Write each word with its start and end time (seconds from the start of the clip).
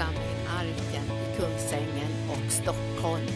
församling 0.00 0.46
Arken 0.58 1.04
i 1.04 1.36
Kungsängen 1.36 2.12
och 2.30 2.52
Stockholm. 2.52 3.26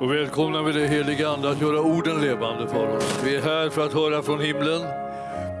Och 0.00 0.12
välkomnar 0.12 0.62
vi 0.62 0.72
det 0.72 0.86
heliga 0.86 1.28
Ande 1.28 1.50
att 1.50 1.60
göra 1.60 1.80
orden 1.80 2.20
levande 2.20 2.68
för 2.68 2.96
oss. 2.96 3.20
Vi 3.24 3.36
är 3.36 3.42
här 3.42 3.70
för 3.70 3.86
att 3.86 3.92
höra 3.92 4.22
från 4.22 4.40
himlen. 4.40 4.80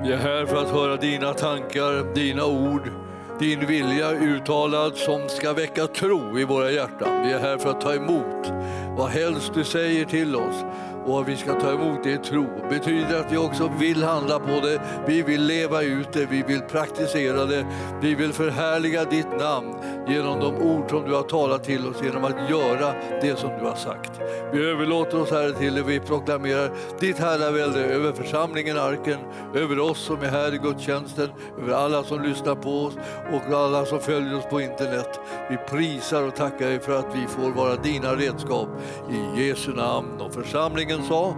Vi 0.02 0.12
är 0.12 0.16
här 0.16 0.46
för 0.46 0.56
att 0.56 0.70
höra 0.70 0.96
dina 0.96 1.32
tankar, 1.32 2.14
dina 2.14 2.46
ord, 2.46 2.90
din 3.38 3.66
vilja 3.66 4.10
uttalad 4.10 4.96
som 4.96 5.28
ska 5.28 5.52
väcka 5.52 5.86
tro 5.86 6.38
i 6.38 6.44
våra 6.44 6.70
hjärtan. 6.70 7.22
Vi 7.26 7.32
är 7.32 7.38
här 7.38 7.58
för 7.58 7.70
att 7.70 7.80
ta 7.80 7.94
emot 7.94 8.52
vad 8.96 9.10
helst 9.10 9.54
du 9.54 9.64
säger 9.64 10.04
till 10.04 10.36
oss 10.36 10.64
och 11.06 11.20
att 11.20 11.28
vi 11.28 11.36
ska 11.36 11.60
ta 11.60 11.72
emot 11.72 12.04
det 12.04 12.10
i 12.10 12.18
tro. 12.18 12.46
betyder 12.70 13.20
att 13.20 13.32
vi 13.32 13.36
också 13.36 13.70
vill 13.78 14.02
handla 14.02 14.38
på 14.38 14.60
det, 14.60 14.80
vi 15.06 15.22
vill 15.22 15.42
leva 15.42 15.82
ut 15.82 16.12
det, 16.12 16.26
vi 16.26 16.42
vill 16.42 16.60
praktisera 16.60 17.44
det, 17.44 17.66
vi 18.00 18.14
vill 18.14 18.32
förhärliga 18.32 19.04
ditt 19.04 19.38
namn 19.38 19.74
genom 20.08 20.40
de 20.40 20.56
ord 20.56 20.90
som 20.90 21.04
du 21.04 21.14
har 21.14 21.22
talat 21.22 21.64
till 21.64 21.88
oss, 21.88 21.96
genom 22.02 22.24
att 22.24 22.50
göra 22.50 22.94
det 23.20 23.38
som 23.38 23.50
du 23.58 23.64
har 23.64 23.76
sagt. 23.76 24.20
Vi 24.52 24.70
överlåter 24.70 25.20
oss 25.20 25.30
Herre 25.30 25.52
till 25.52 25.74
dig, 25.74 25.84
vi 25.86 26.00
proklamerar 26.00 26.70
ditt 27.00 27.18
herravälde 27.18 27.80
över 27.84 28.12
församlingen 28.12 28.78
Arken, 28.78 29.18
över 29.54 29.78
oss 29.78 29.98
som 29.98 30.22
är 30.22 30.28
här 30.28 30.54
i 30.54 30.58
gudstjänsten, 30.58 31.28
över 31.62 31.72
alla 31.72 32.04
som 32.04 32.22
lyssnar 32.22 32.54
på 32.54 32.70
oss 32.70 32.94
och 33.32 33.54
alla 33.54 33.84
som 33.84 34.00
följer 34.00 34.38
oss 34.38 34.44
på 34.50 34.60
internet. 34.60 35.20
Vi 35.50 35.56
prisar 35.56 36.22
och 36.22 36.36
tackar 36.36 36.66
dig 36.66 36.80
för 36.80 36.98
att 36.98 37.16
vi 37.16 37.26
får 37.26 37.50
vara 37.50 37.76
dina 37.76 38.14
redskap 38.14 38.68
i 39.10 39.46
Jesu 39.46 39.72
namn 39.72 40.20
och 40.20 40.34
församlingen 40.34 40.93
sa 41.02 41.36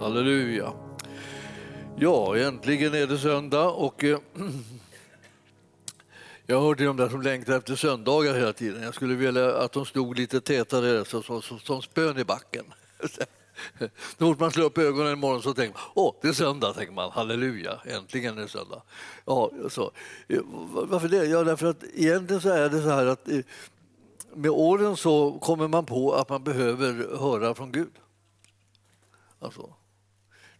Halleluja. 0.00 0.72
Ja, 1.96 2.36
äntligen 2.36 2.94
är 2.94 3.06
det 3.06 3.18
söndag 3.18 3.68
och 3.68 4.04
eh, 4.04 4.18
jag 6.46 6.60
hör 6.60 6.74
till 6.74 6.86
de 6.86 6.96
där 6.96 7.08
som 7.08 7.22
längtar 7.22 7.56
efter 7.56 7.76
söndagar 7.76 8.34
hela 8.34 8.52
tiden. 8.52 8.82
Jag 8.82 8.94
skulle 8.94 9.14
vilja 9.14 9.56
att 9.56 9.72
de 9.72 9.86
stod 9.86 10.18
lite 10.18 10.40
tätare 10.40 11.04
så, 11.04 11.22
så, 11.22 11.40
så, 11.40 11.58
som 11.58 11.82
spön 11.82 12.18
i 12.18 12.24
backen. 12.24 12.64
Så 14.18 14.18
fort 14.18 14.40
man 14.40 14.50
slår 14.50 14.64
upp 14.64 14.78
ögonen 14.78 15.12
imorgon 15.12 15.42
så 15.42 15.54
tänker 15.54 15.72
man 15.72 15.82
åh, 15.94 16.14
det 16.22 16.28
är 16.28 16.32
söndag, 16.32 16.72
tänker 16.72 16.92
man. 16.92 17.10
halleluja, 17.10 17.80
äntligen 17.84 18.38
är 18.38 18.42
det 18.42 18.48
söndag. 18.48 18.82
Ja, 19.26 19.50
så. 19.68 19.90
Eh, 20.28 20.40
varför 20.72 21.08
det? 21.08 21.24
Ja, 21.24 21.44
därför 21.44 21.66
att 21.66 21.84
egentligen 21.94 22.42
så 22.42 22.48
är 22.48 22.68
det 22.68 22.82
så 22.82 22.88
här 22.88 23.06
att 23.06 23.28
eh, 23.28 23.38
med 24.34 24.50
åren 24.50 24.96
så 24.96 25.32
kommer 25.32 25.68
man 25.68 25.86
på 25.86 26.14
att 26.14 26.28
man 26.28 26.44
behöver 26.44 27.16
höra 27.18 27.54
från 27.54 27.72
Gud. 27.72 27.92
Alltså. 29.40 29.74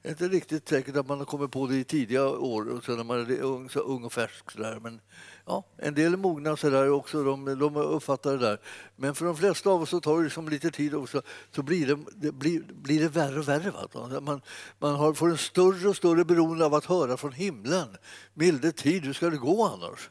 Det 0.02 0.08
är 0.08 0.10
inte 0.10 0.28
riktigt 0.28 0.68
säkert 0.68 0.96
att 0.96 1.08
man 1.08 1.18
har 1.18 1.24
kommit 1.24 1.50
på 1.50 1.66
det 1.66 1.76
i 1.76 1.84
tidiga 1.84 2.28
år, 2.28 2.80
så 2.84 2.96
när 2.96 3.04
man 3.04 3.20
är 3.20 3.40
ung, 3.40 3.70
så 3.70 3.80
ung 3.80 4.04
och 4.04 4.12
färsk. 4.12 4.50
Så 4.50 4.58
där. 4.58 4.80
Men 4.80 5.00
ja, 5.46 5.64
en 5.76 5.94
del 5.94 6.12
är 6.12 6.16
mogna 6.16 6.56
så 6.56 6.70
där 6.70 6.90
också, 6.90 7.24
de, 7.24 7.44
de 7.58 7.76
uppfattar 7.76 8.32
det 8.32 8.38
där. 8.38 8.60
Men 8.96 9.14
för 9.14 9.24
de 9.24 9.36
flesta 9.36 9.70
av 9.70 9.82
oss 9.82 9.90
så 9.90 10.00
tar 10.00 10.16
det 10.16 10.24
liksom 10.24 10.48
lite 10.48 10.70
tid 10.70 10.94
också, 10.94 11.22
så 11.54 11.62
blir 11.62 11.86
det, 11.86 11.98
det 12.16 12.32
blir, 12.32 12.62
blir 12.72 13.00
det 13.00 13.08
värre 13.08 13.38
och 13.38 13.48
värre. 13.48 13.70
Va? 13.70 14.20
Man, 14.20 14.40
man 14.78 14.94
har, 14.94 15.14
får 15.14 15.30
en 15.30 15.38
större 15.38 15.88
och 15.88 15.96
större 15.96 16.24
beroende 16.24 16.66
av 16.66 16.74
att 16.74 16.84
höra 16.84 17.16
från 17.16 17.32
himlen. 17.32 17.96
Milde 18.34 18.72
tid, 18.72 19.04
hur 19.04 19.12
ska 19.12 19.30
det 19.30 19.36
gå 19.36 19.64
annars? 19.64 20.10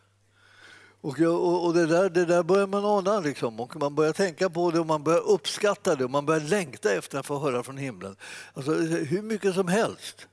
Och, 1.02 1.20
och, 1.20 1.66
och 1.66 1.74
det, 1.74 1.86
där, 1.86 2.10
det 2.10 2.26
där 2.26 2.44
börjar 2.44 2.68
man 2.68 2.86
ana, 2.86 3.20
liksom. 3.20 3.60
och 3.60 3.76
man 3.76 3.96
börjar 3.96 4.14
tänka 4.14 4.50
på 4.50 4.72
det 4.72 4.80
och 4.80 4.86
man 4.86 5.04
börjar 5.04 5.30
uppskatta 5.30 5.96
det 5.96 6.04
och 6.04 6.12
man 6.12 6.26
börjar 6.26 6.42
längta 6.42 6.94
efter 6.94 7.20
att 7.20 7.26
få 7.26 7.40
höra 7.40 7.64
från 7.64 7.78
himlen. 7.78 8.16
Alltså, 8.54 8.72
hur 8.74 9.22
mycket 9.22 9.56
som 9.56 9.68
helst. 9.68 10.28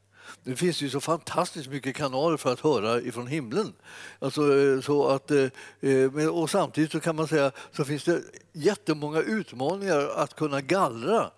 Det 0.44 0.56
finns 0.56 0.82
ju 0.82 0.90
så 0.90 1.00
fantastiskt 1.00 1.68
mycket 1.68 1.96
kanaler 1.96 2.36
för 2.36 2.52
att 2.52 2.60
höra 2.60 3.00
ifrån 3.00 3.26
himlen. 3.26 3.72
Alltså, 4.18 4.58
eh, 4.58 4.80
så 4.80 5.08
att, 5.08 5.30
eh, 5.30 5.48
eh, 5.80 6.28
och 6.28 6.50
samtidigt 6.50 6.92
så 6.92 7.00
kan 7.00 7.16
man 7.16 7.28
säga 7.28 7.52
så 7.72 7.84
finns 7.84 8.04
det 8.04 8.20
jättemånga 8.52 9.20
utmaningar 9.20 10.08
att 10.16 10.36
kunna 10.36 10.60
gallra 10.60 11.30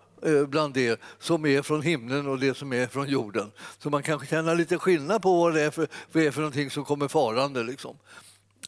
bland 0.47 0.73
det 0.73 1.01
som 1.19 1.45
är 1.45 1.61
från 1.61 1.81
himlen 1.81 2.27
och 2.27 2.39
det 2.39 2.57
som 2.57 2.73
är 2.73 2.87
från 2.87 3.09
jorden. 3.09 3.51
Så 3.77 3.89
man 3.89 4.03
kan 4.03 4.25
känna 4.25 4.53
lite 4.53 4.77
skillnad 4.77 5.21
på 5.21 5.39
vad 5.39 5.53
det 5.53 5.61
är 5.61 5.71
för, 5.71 5.87
vad 6.11 6.23
det 6.23 6.27
är 6.27 6.31
för 6.31 6.41
någonting 6.41 6.71
som 6.71 6.85
kommer 6.85 7.07
farande. 7.07 7.63
Liksom 7.63 7.97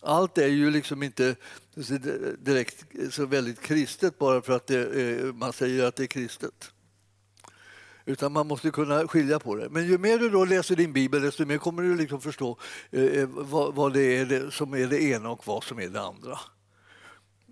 allt 0.01 0.37
är 0.37 0.47
ju 0.47 0.71
liksom 0.71 1.03
inte 1.03 1.35
direkt 2.39 2.85
så 3.09 3.25
väldigt 3.25 3.61
kristet 3.61 4.19
bara 4.19 4.41
för 4.41 4.53
att 4.53 4.67
det, 4.67 5.01
eh, 5.01 5.33
man 5.33 5.53
säger 5.53 5.85
att 5.85 5.95
det 5.95 6.03
är 6.03 6.07
kristet. 6.07 6.71
Utan 8.05 8.31
man 8.31 8.47
måste 8.47 8.71
kunna 8.71 9.07
skilja 9.07 9.39
på 9.39 9.55
det. 9.55 9.69
Men 9.69 9.87
ju 9.87 9.97
mer 9.97 10.17
du 10.17 10.29
då 10.29 10.45
läser 10.45 10.75
din 10.75 10.93
bibel 10.93 11.21
desto 11.21 11.45
mer 11.45 11.57
kommer 11.57 11.83
du 11.83 11.95
liksom 11.95 12.21
förstå 12.21 12.57
eh, 12.91 13.03
eh, 13.03 13.27
vad, 13.31 13.75
vad, 13.75 13.93
det 13.93 14.17
är 14.17 14.49
som 14.49 14.73
är 14.73 14.87
det 14.87 15.03
ena 15.03 15.29
och 15.29 15.47
vad 15.47 15.63
som 15.63 15.79
är 15.79 15.87
det 15.87 16.01
andra. 16.01 16.39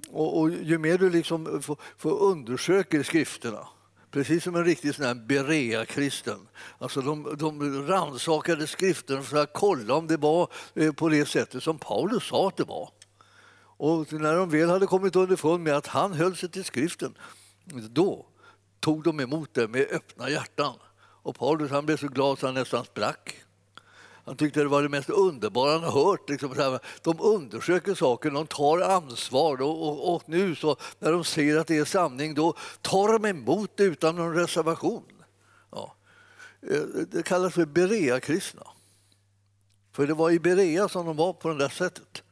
Och, 0.09 0.39
och 0.39 0.51
ju 0.51 0.77
mer 0.77 0.97
du 0.97 1.09
liksom 1.09 1.61
får, 1.61 1.77
får 1.97 2.19
undersöker 2.19 3.03
skrifterna 3.03 3.67
Precis 4.11 4.43
som 4.43 4.55
en 4.55 4.65
riktig 4.65 4.95
sån 4.95 5.27
Berea-kristen. 5.27 6.47
Alltså 6.77 7.01
de, 7.01 7.35
de 7.37 7.87
rannsakade 7.87 8.67
skriften 8.67 9.23
för 9.23 9.37
att 9.37 9.53
kolla 9.53 9.93
om 9.93 10.07
det 10.07 10.17
var 10.17 10.51
eh, 10.73 10.91
på 10.91 11.09
det 11.09 11.25
sättet 11.25 11.63
som 11.63 11.79
Paulus 11.79 12.23
sa 12.23 12.47
att 12.47 12.57
det 12.57 12.63
var. 12.63 12.89
Och 13.61 14.13
när 14.13 14.35
de 14.35 14.49
väl 14.49 14.69
hade 14.69 14.87
kommit 14.87 15.15
underfund 15.15 15.63
med 15.63 15.73
att 15.73 15.87
han 15.87 16.13
höll 16.13 16.35
sig 16.35 16.49
till 16.49 16.65
skriften, 16.65 17.17
då 17.89 18.25
tog 18.79 19.03
de 19.03 19.19
emot 19.19 19.53
det 19.53 19.67
med 19.67 19.87
öppna 19.91 20.29
hjärtan. 20.29 20.75
Och 20.99 21.35
Paulus 21.35 21.71
han 21.71 21.85
blev 21.85 21.97
så 21.97 22.07
glad 22.07 22.39
så 22.39 22.45
han 22.45 22.55
nästan 22.55 22.85
sprack. 22.85 23.43
Han 24.25 24.37
tyckte 24.37 24.59
det 24.59 24.67
var 24.67 24.83
det 24.83 24.89
mest 24.89 25.09
underbara 25.09 25.71
han 25.71 25.93
hört. 25.93 26.29
Liksom, 26.29 26.79
de 27.01 27.21
undersöker 27.21 27.93
saker, 27.93 28.31
de 28.31 28.47
tar 28.47 28.79
ansvar 28.79 29.61
och, 29.61 29.87
och, 29.87 30.15
och, 30.15 30.23
nu 30.25 30.55
så 30.55 30.77
när 30.99 31.11
de 31.11 31.23
ser 31.23 31.57
att 31.57 31.67
det 31.67 31.77
är 31.77 31.85
sanning 31.85 32.33
då 32.33 32.53
tar 32.81 33.19
de 33.19 33.25
emot 33.25 33.77
det 33.77 33.83
utan 33.83 34.15
någon 34.15 34.35
reservation. 34.35 35.03
Ja. 35.71 35.95
Eh, 36.71 36.81
det 37.11 37.23
kallas 37.23 37.53
för 37.53 37.65
Berea-kristna. 37.65 38.63
För 39.91 40.07
det 40.07 40.13
var 40.13 40.31
i 40.31 40.39
Berea 40.39 40.89
som 40.89 41.05
de 41.05 41.17
var 41.17 41.33
på 41.33 41.49
det 41.49 41.57
där 41.57 41.69
sättet. 41.69 42.23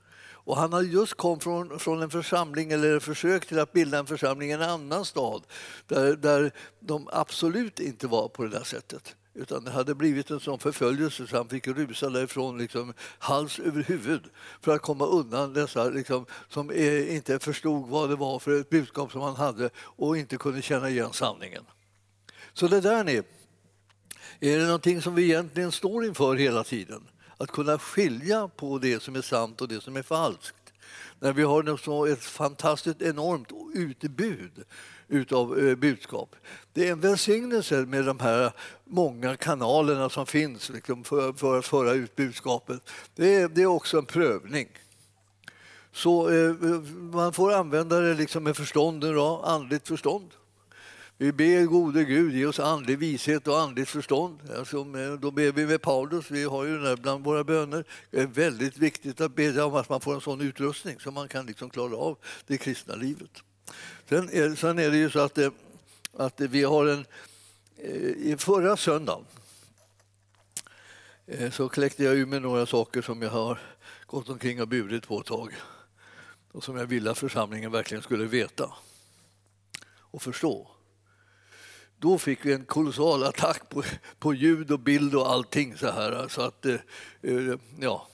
Och 0.48 0.58
han 0.58 0.74
hade 0.74 0.88
just 0.88 1.14
kommit 1.14 1.44
från, 1.44 1.80
från 1.80 2.02
en 2.02 2.10
församling, 2.10 2.72
eller 2.72 3.00
försök 3.00 3.46
till 3.46 3.60
att 3.60 3.74
bilda 3.74 4.00
en 4.00 4.06
församling 4.06 4.50
i 4.50 4.54
en 4.54 4.62
annan 4.62 5.06
stad 5.06 5.44
där, 5.88 6.16
där 6.16 6.52
de 6.80 7.10
absolut 7.12 7.80
inte 7.80 8.08
var 8.08 8.28
på 8.28 8.44
det 8.44 8.50
där 8.50 8.64
sättet. 8.64 9.16
Utan 9.38 9.64
det 9.64 9.72
hade 9.72 9.96
blivit 9.96 10.32
en 10.32 10.40
sån 10.40 10.60
förföljelse 10.60 11.28
så 11.28 11.38
han 11.38 11.50
fick 11.50 11.68
rusa 11.68 12.10
därifrån 12.10 12.58
liksom, 12.58 12.94
hals 13.20 13.60
över 13.60 13.84
huvud 13.84 14.22
för 14.62 14.76
att 14.76 14.82
komma 14.82 15.06
undan 15.06 15.54
dessa 15.54 15.90
liksom, 15.90 16.26
som 16.50 16.72
inte 17.10 17.40
förstod 17.40 17.90
vad 17.90 18.10
det 18.10 18.16
var 18.16 18.40
för 18.40 18.62
ett 18.62 18.70
budskap 18.70 19.12
som 19.12 19.22
han 19.22 19.36
hade 19.36 19.70
och 19.78 20.18
inte 20.18 20.38
kunde 20.38 20.62
känna 20.62 20.90
igen 20.90 21.14
sanningen. 21.14 21.64
Så 22.54 22.68
det 22.68 22.82
där 22.82 23.04
ni, 23.04 23.22
är 24.40 24.58
det 24.58 24.66
någonting 24.66 25.02
som 25.02 25.16
vi 25.16 25.24
egentligen 25.24 25.72
står 25.72 26.06
inför 26.06 26.36
hela 26.36 26.64
tiden? 26.64 27.08
Att 27.38 27.52
kunna 27.52 27.80
skilja 27.80 28.48
på 28.48 28.78
det 28.78 29.04
som 29.04 29.16
är 29.16 29.22
sant 29.22 29.62
och 29.62 29.68
det 29.68 29.82
som 29.82 29.96
är 29.96 30.04
falskt. 30.04 30.74
När 31.20 31.34
vi 31.34 31.44
har 31.44 32.08
ett 32.08 32.24
fantastiskt 32.24 33.02
enormt 33.02 33.52
utbud 33.74 34.64
utav 35.08 35.60
eh, 35.60 35.76
budskap. 35.76 36.36
Det 36.74 36.88
är 36.88 36.92
en 36.92 37.00
välsignelse 37.00 37.76
med 37.76 38.06
de 38.06 38.20
här 38.20 38.52
många 38.84 39.36
kanalerna 39.36 40.10
som 40.10 40.26
finns 40.26 40.70
liksom, 40.70 41.04
för, 41.04 41.34
för, 41.34 41.60
att 41.60 41.66
föra 41.66 41.94
ut 41.94 42.16
budskapet. 42.16 42.90
Det 43.16 43.36
är, 43.36 43.50
det 43.50 43.62
är 43.62 43.66
också 43.66 43.98
en 43.98 44.06
prövning. 44.06 44.68
Så 45.92 46.30
eh, 46.30 46.56
man 47.12 47.34
får 47.34 47.54
använda 47.54 48.00
det 48.00 48.14
liksom 48.14 48.44
med 48.44 48.58
förstånd, 48.58 49.02
då, 49.02 49.42
andligt 49.46 49.88
förstånd. 49.88 50.32
Vi 51.20 51.32
ber 51.32 51.66
gode 51.66 52.04
Gud 52.04 52.36
ge 52.36 52.46
oss 52.46 52.60
andlig 52.60 52.98
vishet 52.98 53.48
och 53.48 53.60
andligt 53.60 53.90
förstånd. 53.90 54.40
Alltså, 54.58 54.84
då 55.20 55.32
ber 55.32 55.52
vi 55.52 55.66
med 55.66 55.82
Paulus, 55.82 56.32
vi 56.32 56.44
har 56.44 56.66
ju 56.66 56.78
det 56.78 56.98
bland 56.98 57.24
våra 57.24 57.44
böner. 57.44 57.86
Det 58.12 58.20
är 58.20 58.28
väldigt 58.28 58.78
viktigt 58.78 59.22
att 59.22 59.36
bedja 59.36 59.66
om 59.66 59.76
att 59.76 59.90
man 59.90 60.02
får 60.02 60.16
en 60.16 60.22
sån 60.22 60.42
utrustning 60.42 61.00
så 61.00 61.12
man 61.12 61.28
kan 61.28 61.46
liksom 61.46 61.70
klara 61.70 61.98
av 61.98 62.18
det 62.48 62.58
kristna 62.58 62.96
livet. 62.96 63.44
Sen 64.10 64.30
är, 64.30 64.56
sen 64.56 64.80
är 64.80 64.92
det 64.92 64.98
ju 64.98 65.10
så 65.10 65.20
att, 65.20 65.38
eh, 65.38 65.52
att 66.14 66.42
vi 66.42 66.64
har 66.64 66.86
en... 66.86 67.06
Eh, 67.78 67.94
I 68.02 68.36
förra 68.40 68.78
söndagen 68.78 69.26
eh, 71.28 71.52
så 71.52 71.70
kläckte 71.70 72.04
jag 72.04 72.16
ur 72.16 72.26
med 72.26 72.42
några 72.42 72.66
saker 72.66 73.02
som 73.02 73.22
jag 73.22 73.30
har 73.30 73.60
gått 74.06 74.30
omkring 74.30 74.62
och 74.62 74.68
burit 74.68 75.08
på 75.08 75.20
ett 75.20 75.26
tag 75.26 75.54
och 76.52 76.64
som 76.64 76.78
jag 76.78 76.86
ville 76.86 77.12
att 77.12 77.18
församlingen 77.18 77.72
verkligen 77.72 78.04
skulle 78.04 78.26
veta 78.26 78.74
och 80.00 80.22
förstå. 80.22 80.72
Då 82.00 82.18
fick 82.18 82.46
vi 82.46 82.54
en 82.54 82.66
kolossal 82.66 83.24
attack 83.24 83.70
på, 83.70 83.84
på 84.20 84.34
ljud 84.34 84.72
och 84.72 84.80
bild 84.80 85.16
och 85.16 85.32
allting. 85.32 85.78
Så 85.78 85.92
här. 85.92 86.28
Så, 86.28 86.42
att, 86.42 86.66
ja. 87.80 88.08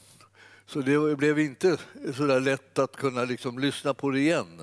så 0.65 0.81
det 0.81 1.17
blev 1.17 1.39
inte 1.39 1.77
så 2.15 2.25
där 2.25 2.39
lätt 2.39 2.79
att 2.79 2.95
kunna 2.95 3.23
liksom 3.25 3.59
lyssna 3.59 3.93
på 3.93 4.09
det 4.09 4.19
igen. 4.19 4.61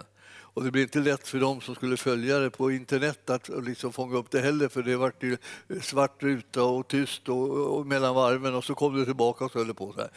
Och 0.55 0.65
det 0.65 0.71
blev 0.71 0.83
inte 0.83 0.99
lätt 0.99 1.29
för 1.29 1.39
dem 1.41 1.61
som 1.61 1.75
skulle 1.75 1.97
följa 1.97 2.39
det 2.39 2.51
på 2.51 2.71
internet 2.71 3.31
att 3.31 3.49
liksom 3.49 3.93
fånga 3.93 4.17
upp 4.17 4.31
det 4.31 4.41
heller 4.41 4.69
för 4.69 4.83
det 4.83 4.97
var 4.97 5.13
ju 5.21 5.37
svart 5.83 6.23
ruta 6.23 6.63
och 6.63 6.89
tyst 6.89 7.29
och, 7.29 7.79
och 7.79 7.87
mellan 7.87 8.15
varven 8.15 8.55
och 8.55 8.65
så 8.65 8.75
kom 8.75 8.99
det 8.99 9.05
tillbaka 9.05 9.45
och 9.45 9.53
så 9.53 9.59
höll 9.59 9.67
det 9.67 9.75
på 9.75 9.93
så 9.93 10.01
här. 10.01 10.11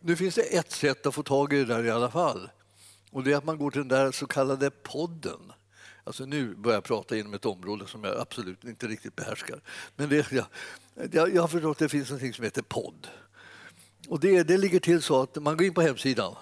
Nu 0.00 0.16
finns 0.16 0.34
det 0.34 0.42
ett 0.42 0.72
sätt 0.72 1.06
att 1.06 1.14
få 1.14 1.22
tag 1.22 1.52
i 1.52 1.56
det 1.56 1.64
där 1.64 1.84
i 1.84 1.90
alla 1.90 2.10
fall. 2.10 2.50
Och 3.10 3.24
det 3.24 3.32
är 3.32 3.36
att 3.36 3.44
man 3.44 3.58
går 3.58 3.70
till 3.70 3.80
den 3.80 3.88
där 3.88 4.12
så 4.12 4.26
kallade 4.26 4.70
podden. 4.70 5.52
Alltså 6.04 6.24
nu 6.24 6.54
börjar 6.54 6.76
jag 6.76 6.84
prata 6.84 7.16
inom 7.16 7.34
ett 7.34 7.46
område 7.46 7.86
som 7.86 8.04
jag 8.04 8.20
absolut 8.20 8.64
inte 8.64 8.86
riktigt 8.86 9.16
behärskar. 9.16 9.60
Men 9.96 10.08
det, 10.08 10.32
jag, 11.12 11.34
jag 11.34 11.42
har 11.42 11.48
förstått 11.48 11.70
att 11.70 11.78
det 11.78 11.88
finns 11.88 12.10
något 12.10 12.34
som 12.34 12.44
heter 12.44 12.62
podd. 12.62 13.08
Och 14.08 14.20
det, 14.20 14.42
det 14.42 14.56
ligger 14.56 14.80
till 14.80 15.02
så 15.02 15.22
att 15.22 15.36
man 15.36 15.56
går 15.56 15.66
in 15.66 15.74
på 15.74 15.82
hemsidan 15.82 16.34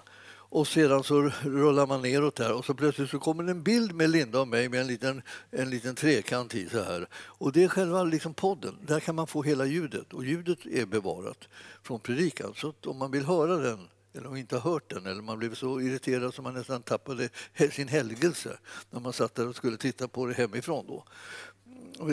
och 0.48 0.68
sedan 0.68 1.04
så 1.04 1.30
rullar 1.42 1.86
man 1.86 2.02
neråt 2.02 2.36
där 2.36 2.52
och 2.52 2.64
så 2.64 2.74
plötsligt 2.74 3.10
så 3.10 3.18
kommer 3.18 3.44
en 3.44 3.62
bild 3.62 3.94
med 3.94 4.10
Linda 4.10 4.40
och 4.40 4.48
mig 4.48 4.68
med 4.68 4.80
en 4.80 4.86
liten, 4.86 5.22
en 5.50 5.70
liten 5.70 5.94
trekant 5.94 6.54
i 6.54 6.68
så 6.68 6.82
här. 6.82 7.08
Och 7.14 7.52
det 7.52 7.64
är 7.64 7.68
själva 7.68 8.04
liksom 8.04 8.34
podden. 8.34 8.78
Där 8.86 9.00
kan 9.00 9.14
man 9.14 9.26
få 9.26 9.42
hela 9.42 9.64
ljudet 9.64 10.12
och 10.12 10.24
ljudet 10.24 10.66
är 10.66 10.86
bevarat 10.86 11.48
från 11.82 12.00
predikan. 12.00 12.54
Så 12.56 12.72
om 12.84 12.98
man 12.98 13.10
vill 13.10 13.24
höra 13.24 13.56
den 13.56 13.88
eller 14.16 14.28
om 14.28 14.36
inte 14.36 14.56
har 14.56 14.70
hört 14.72 14.90
den 14.90 15.06
eller 15.06 15.22
man 15.22 15.38
blev 15.38 15.54
så 15.54 15.80
irriterad 15.80 16.34
så 16.34 16.42
man 16.42 16.54
nästan 16.54 16.82
tappade 16.82 17.28
sin 17.72 17.88
helgelse 17.88 18.58
när 18.90 19.00
man 19.00 19.12
satt 19.12 19.34
där 19.34 19.48
och 19.48 19.56
skulle 19.56 19.76
titta 19.76 20.08
på 20.08 20.26
det 20.26 20.34
hemifrån. 20.34 20.86
Då. 20.86 21.04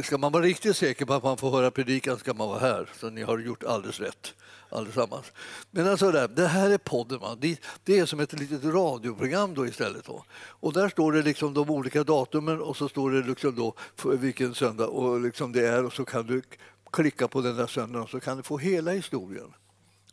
Ska 0.04 0.18
man 0.18 0.32
vara 0.32 0.44
riktigt 0.44 0.78
säker 0.78 1.06
på 1.06 1.14
att 1.14 1.24
man 1.24 1.38
får 1.38 1.52
höra 1.52 1.72
predikan 1.72 2.18
ska 2.18 2.34
man 2.34 2.48
vara 2.48 2.60
här, 2.60 2.90
så 3.00 3.10
ni 3.10 3.22
har 3.22 3.40
gjort 3.40 3.64
alldeles 3.64 4.00
rätt 4.00 4.34
allesammans. 4.70 5.32
Men 5.72 5.88
alltså 5.88 6.12
det, 6.12 6.28
det 6.28 6.48
här 6.48 6.70
är 6.70 6.78
podden. 6.78 7.20
Man. 7.20 7.40
Det 7.84 8.00
är 8.00 8.06
som 8.06 8.20
ett 8.20 8.34
litet 8.34 8.64
radioprogram 8.64 9.54
då 9.54 9.68
istället. 9.68 10.06
Då. 10.06 10.26
Och 10.36 10.74
där 10.74 10.90
står 10.90 11.12
det 11.12 11.22
liksom 11.22 11.54
de 11.54 11.70
olika 11.70 12.04
datumen 12.04 12.62
och 12.62 12.78
så 12.78 12.90
står 12.90 13.12
det 13.12 13.28
liksom 13.28 13.56
då 13.56 13.74
vilken 14.06 14.56
söndag 14.56 14.88
och 14.88 15.22
liksom 15.22 15.52
det 15.52 15.68
är 15.68 15.86
och 15.86 15.94
så 15.94 16.06
kan 16.06 16.28
du 16.28 16.42
klicka 16.92 17.28
på 17.28 17.42
den 17.42 17.56
där 17.56 17.68
söndagen 17.68 18.08
så 18.08 18.20
kan 18.20 18.38
du 18.38 18.44
få 18.44 18.58
hela 18.58 18.92
historien. 18.92 19.54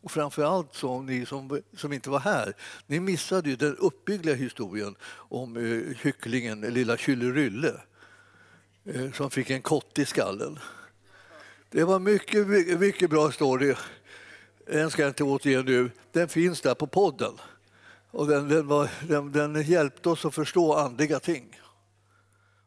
Och 0.03 0.11
framför 0.11 0.43
allt 0.43 0.75
så 0.75 1.03
ni 1.03 1.27
som, 1.27 1.61
som 1.77 1.93
inte 1.93 2.11
var 2.11 2.21
här, 2.21 2.55
ni 2.87 3.01
missade 3.01 3.51
ju 3.51 3.57
den 3.57 3.77
uppbyggliga 3.77 4.35
historien 4.35 4.97
om 5.13 5.57
eh, 5.57 5.97
hycklingen 6.03 6.61
lilla 6.61 6.97
Kyllerylle. 6.97 7.69
Rylle. 7.69 7.81
Eh, 8.85 9.13
som 9.13 9.31
fick 9.31 9.51
en 9.51 9.63
kott 9.63 9.99
i 9.99 10.05
skallen. 10.05 10.59
Det 11.71 11.85
var 11.85 11.99
mycket, 11.99 12.47
mycket, 12.81 13.11
bra 13.11 13.33
story. 13.33 13.75
Den 14.67 14.91
ska 14.91 15.03
jag 15.03 15.11
inte 15.11 15.25
återge 15.25 15.63
nu. 15.63 15.91
Den 16.13 16.29
finns 16.29 16.61
där 16.61 16.75
på 16.75 16.87
podden. 16.87 17.33
Och 18.11 18.27
den, 18.27 18.49
den, 18.49 18.67
var, 18.67 18.91
den, 19.09 19.33
den 19.33 19.63
hjälpte 19.63 20.09
oss 20.09 20.25
att 20.25 20.35
förstå 20.35 20.75
andliga 20.75 21.21
ting. 21.21 21.61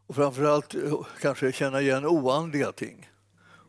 Och 0.08 0.16
framförallt 0.16 0.76
eh, 0.76 1.02
kanske 1.22 1.52
känna 1.52 1.82
igen 1.82 2.06
oandliga 2.06 2.72
ting 2.72 3.10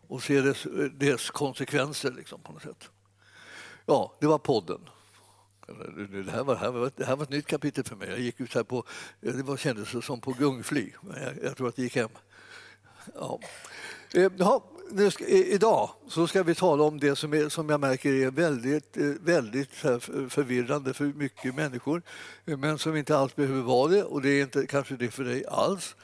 och 0.08 0.22
se 0.22 0.40
dess, 0.40 0.66
dess 0.92 1.30
konsekvenser 1.30 2.12
liksom, 2.12 2.40
på 2.40 2.52
något 2.52 2.62
sätt. 2.62 2.90
Ja, 3.86 4.14
det 4.20 4.26
var 4.26 4.38
podden. 4.38 4.80
Det 5.66 6.30
här, 6.30 6.44
var, 6.44 6.54
det, 6.54 6.60
här 6.60 6.70
var, 6.70 6.90
det 6.96 7.04
här 7.04 7.16
var 7.16 7.22
ett 7.22 7.30
nytt 7.30 7.46
kapitel 7.46 7.84
för 7.84 7.96
mig. 7.96 8.08
Jag 8.08 8.20
gick 8.20 8.40
ut 8.40 8.54
här 8.54 8.62
på, 8.62 8.84
eh, 9.20 9.34
det 9.34 9.42
var, 9.42 9.56
kändes 9.56 10.04
som 10.04 10.20
på 10.20 10.32
gungfly, 10.32 10.92
men 11.00 11.22
jag, 11.22 11.32
jag 11.42 11.56
tror 11.56 11.68
att 11.68 11.76
det 11.76 11.82
gick 11.82 11.96
hem. 11.96 12.10
Ja. 13.14 13.40
Eh, 14.14 14.32
ja, 14.36 14.64
ska, 15.10 15.26
idag 15.26 15.90
så 16.08 16.26
ska 16.26 16.42
vi 16.42 16.54
tala 16.54 16.84
om 16.84 17.00
det 17.00 17.16
som, 17.16 17.34
är, 17.34 17.48
som 17.48 17.68
jag 17.68 17.80
märker 17.80 18.12
är 18.12 18.30
väldigt, 18.30 18.96
eh, 18.96 19.04
väldigt 19.04 19.70
förvirrande 20.28 20.94
för 20.94 21.04
mycket 21.04 21.54
människor 21.54 22.02
eh, 22.46 22.56
men 22.56 22.78
som 22.78 22.96
inte 22.96 23.16
alls 23.16 23.36
behöver 23.36 23.62
vara 23.62 23.88
det 23.88 24.04
och 24.04 24.22
det 24.22 24.30
är 24.30 24.42
inte 24.42 24.66
kanske 24.66 24.96
det 24.96 25.10
för 25.10 25.24
dig 25.24 25.44
alls. 25.46 25.96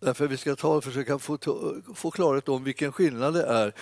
Därför 0.00 0.26
vi 0.26 0.36
ska 0.36 0.56
ta 0.56 0.76
och 0.76 0.84
försöka 0.84 1.18
få, 1.18 1.38
få 1.94 2.10
klarhet 2.10 2.48
om 2.48 2.64
vilken 2.64 2.92
skillnad 2.92 3.34
det 3.34 3.44
är 3.44 3.74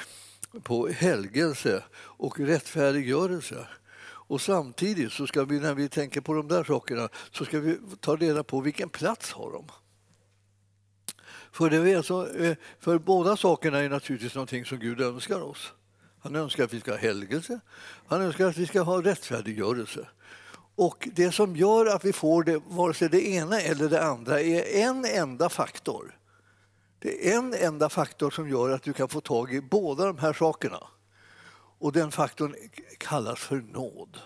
på 0.63 0.89
helgelse 0.89 1.83
och 1.95 2.41
rättfärdiggörelse. 2.41 3.67
Och 4.33 4.41
samtidigt 4.41 5.13
så 5.13 5.27
ska 5.27 5.45
vi 5.45 5.61
när 5.61 5.75
vi 5.75 5.89
tänker 5.89 6.21
på 6.21 6.35
de 6.35 6.49
där 6.49 6.65
sakerna 6.65 7.09
så 7.31 7.45
ska 7.45 7.61
vi 7.61 7.79
ta 8.01 8.17
reda 8.17 8.45
på 8.45 8.61
vilken 8.61 8.89
plats 8.89 9.33
har 9.33 9.53
de. 9.53 9.65
För, 11.53 11.71
det 11.71 11.91
är 11.91 12.03
så, 12.03 12.29
för 12.81 12.99
båda 12.99 13.37
sakerna 13.37 13.79
är 13.79 13.89
naturligtvis 13.89 14.35
någonting 14.35 14.65
som 14.65 14.79
Gud 14.79 15.01
önskar 15.01 15.41
oss. 15.41 15.73
Han 16.21 16.37
önskar 16.37 16.65
att 16.65 16.73
vi 16.73 16.81
ska 16.81 16.91
ha 16.91 16.99
helgelse, 16.99 17.61
han 18.07 18.23
önskar 18.23 18.47
att 18.47 18.57
vi 18.57 18.67
ska 18.67 18.83
ha 18.83 19.03
rättfärdiggörelse. 19.03 20.09
Och 20.75 21.09
det 21.13 21.33
som 21.33 21.57
gör 21.57 21.87
att 21.87 22.05
vi 22.05 22.13
får 22.13 22.45
det, 22.45 22.63
vare 22.67 22.95
sig 22.95 23.09
det 23.09 23.29
ena 23.29 23.61
eller 23.61 23.89
det 23.89 24.05
andra, 24.05 24.41
är 24.41 24.83
en 24.83 25.05
enda 25.05 25.49
faktor. 25.49 26.19
Det 26.99 27.33
är 27.33 27.39
en 27.39 27.55
enda 27.55 27.89
faktor 27.89 28.31
som 28.31 28.49
gör 28.49 28.71
att 28.71 28.83
du 28.83 28.93
kan 28.93 29.09
få 29.09 29.21
tag 29.21 29.55
i 29.55 29.61
båda 29.61 30.07
de 30.07 30.19
här 30.19 30.33
sakerna. 30.33 30.79
Och 31.79 31.93
den 31.93 32.11
faktorn 32.11 32.55
kallas 32.99 33.39
för 33.39 33.57
nåd. 33.57 34.19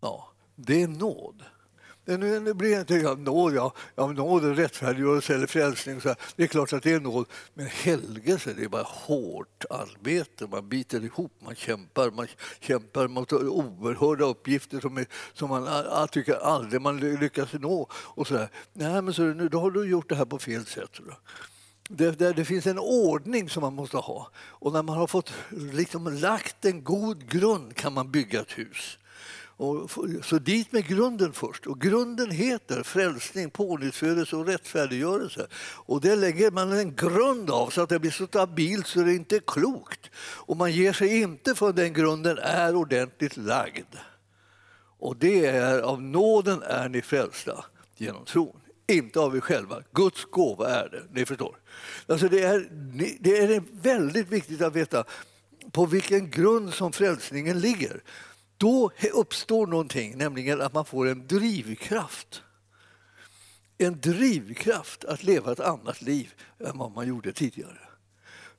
Ja, 0.00 0.28
det 0.56 0.82
är 0.82 0.88
nåd. 0.88 1.44
Nu 2.04 2.54
blir 2.54 2.80
inte 2.80 2.94
jag 2.94 3.18
nåd, 3.18 3.54
ja, 3.54 3.72
ja, 3.94 4.06
nåd 4.06 4.44
är 4.44 4.54
rättfärdiggörelse 4.54 5.34
eller 5.34 5.46
frälsning. 5.46 6.00
Så 6.00 6.14
det 6.36 6.42
är 6.42 6.46
klart 6.46 6.72
att 6.72 6.82
det 6.82 6.92
är 6.92 7.00
nåd. 7.00 7.26
Men 7.54 7.66
helgelse 7.66 8.52
det 8.56 8.64
är 8.64 8.68
bara 8.68 8.82
hårt 8.82 9.64
arbete. 9.70 10.46
Man 10.46 10.68
biter 10.68 11.04
ihop, 11.04 11.32
man 11.38 11.54
kämpar. 11.54 12.10
Man 12.10 12.26
kämpar 12.60 13.08
mot 13.08 13.32
oerhörda 13.32 14.24
uppgifter 14.24 14.80
som, 14.80 14.96
är, 14.96 15.06
som 15.32 15.50
man 15.50 16.08
tycker 16.08 16.34
aldrig 16.34 16.80
man 16.80 17.00
lyckas 17.00 17.52
nå. 17.52 17.88
Och 17.92 18.26
så 18.26 18.34
där. 18.34 18.48
Nej, 18.72 19.02
men 19.02 19.14
så, 19.14 19.22
nu, 19.22 19.48
då 19.48 19.60
har 19.60 19.70
du 19.70 19.90
gjort 19.90 20.08
det 20.08 20.14
här 20.14 20.24
på 20.24 20.38
fel 20.38 20.66
sätt. 20.66 20.90
Då. 21.06 21.14
det, 21.88 22.10
det, 22.10 22.32
det, 22.32 22.44
finns 22.44 22.66
en 22.66 22.78
ordning 22.78 23.48
som 23.50 23.60
man 23.60 23.74
måste 23.74 23.96
ha. 23.96 24.30
Och 24.36 24.72
när 24.72 24.82
man 24.82 24.96
har 24.96 25.06
fått 25.06 25.32
liksom, 25.50 26.12
lagt 26.12 26.64
en 26.64 26.84
god 26.84 27.30
grund 27.30 27.76
kan 27.76 27.92
man 27.92 28.10
bygga 28.10 28.40
ett 28.40 28.58
hus. 28.58 28.98
Och 29.62 29.90
så 30.22 30.38
dit 30.38 30.72
med 30.72 30.86
grunden 30.86 31.32
först. 31.32 31.66
Och 31.66 31.80
grunden 31.80 32.30
heter 32.30 32.82
frälsning, 32.82 33.50
pånyttfödelse 33.50 34.36
och 34.36 34.46
rättfärdiggörelse. 34.46 35.46
Och 35.76 36.00
det 36.00 36.16
lägger 36.16 36.50
man 36.50 36.72
en 36.72 36.94
grund 36.94 37.50
av 37.50 37.70
så 37.70 37.82
att 37.82 37.88
det 37.88 37.98
blir 37.98 38.10
så 38.10 38.26
stabilt 38.26 38.86
så 38.86 39.00
det 39.00 39.14
inte 39.14 39.36
är 39.36 39.42
klokt. 39.46 40.10
Och 40.16 40.56
man 40.56 40.72
ger 40.72 40.92
sig 40.92 41.20
inte 41.20 41.54
för 41.54 41.72
den 41.72 41.92
grunden 41.92 42.38
är 42.38 42.74
ordentligt 42.74 43.36
lagd. 43.36 43.94
Och 44.98 45.16
det 45.16 45.46
är 45.46 45.80
av 45.80 46.02
nåden 46.02 46.62
är 46.62 46.88
ni 46.88 47.02
frälsta 47.02 47.64
genom 47.96 48.24
tron. 48.24 48.60
Inte 48.86 49.20
av 49.20 49.36
er 49.36 49.40
själva. 49.40 49.82
Guds 49.92 50.24
gåva 50.24 50.68
är 50.68 50.88
det. 50.88 51.02
Ni 51.20 51.26
förstår. 51.26 51.56
Alltså 52.06 52.28
det, 52.28 52.42
är, 52.42 52.68
det 53.20 53.38
är 53.38 53.62
väldigt 53.72 54.28
viktigt 54.28 54.62
att 54.62 54.76
veta 54.76 55.04
på 55.72 55.86
vilken 55.86 56.30
grund 56.30 56.74
som 56.74 56.92
frälsningen 56.92 57.60
ligger 57.60 58.02
då 58.62 58.90
uppstår 59.12 59.66
någonting, 59.66 60.18
nämligen 60.18 60.60
att 60.60 60.72
man 60.72 60.84
får 60.84 61.08
en 61.08 61.26
drivkraft. 61.26 62.42
En 63.78 64.00
drivkraft 64.00 65.04
att 65.04 65.22
leva 65.22 65.52
ett 65.52 65.60
annat 65.60 66.02
liv 66.02 66.34
än 66.60 66.78
vad 66.78 66.92
man 66.92 67.08
gjorde 67.08 67.32
tidigare. 67.32 67.78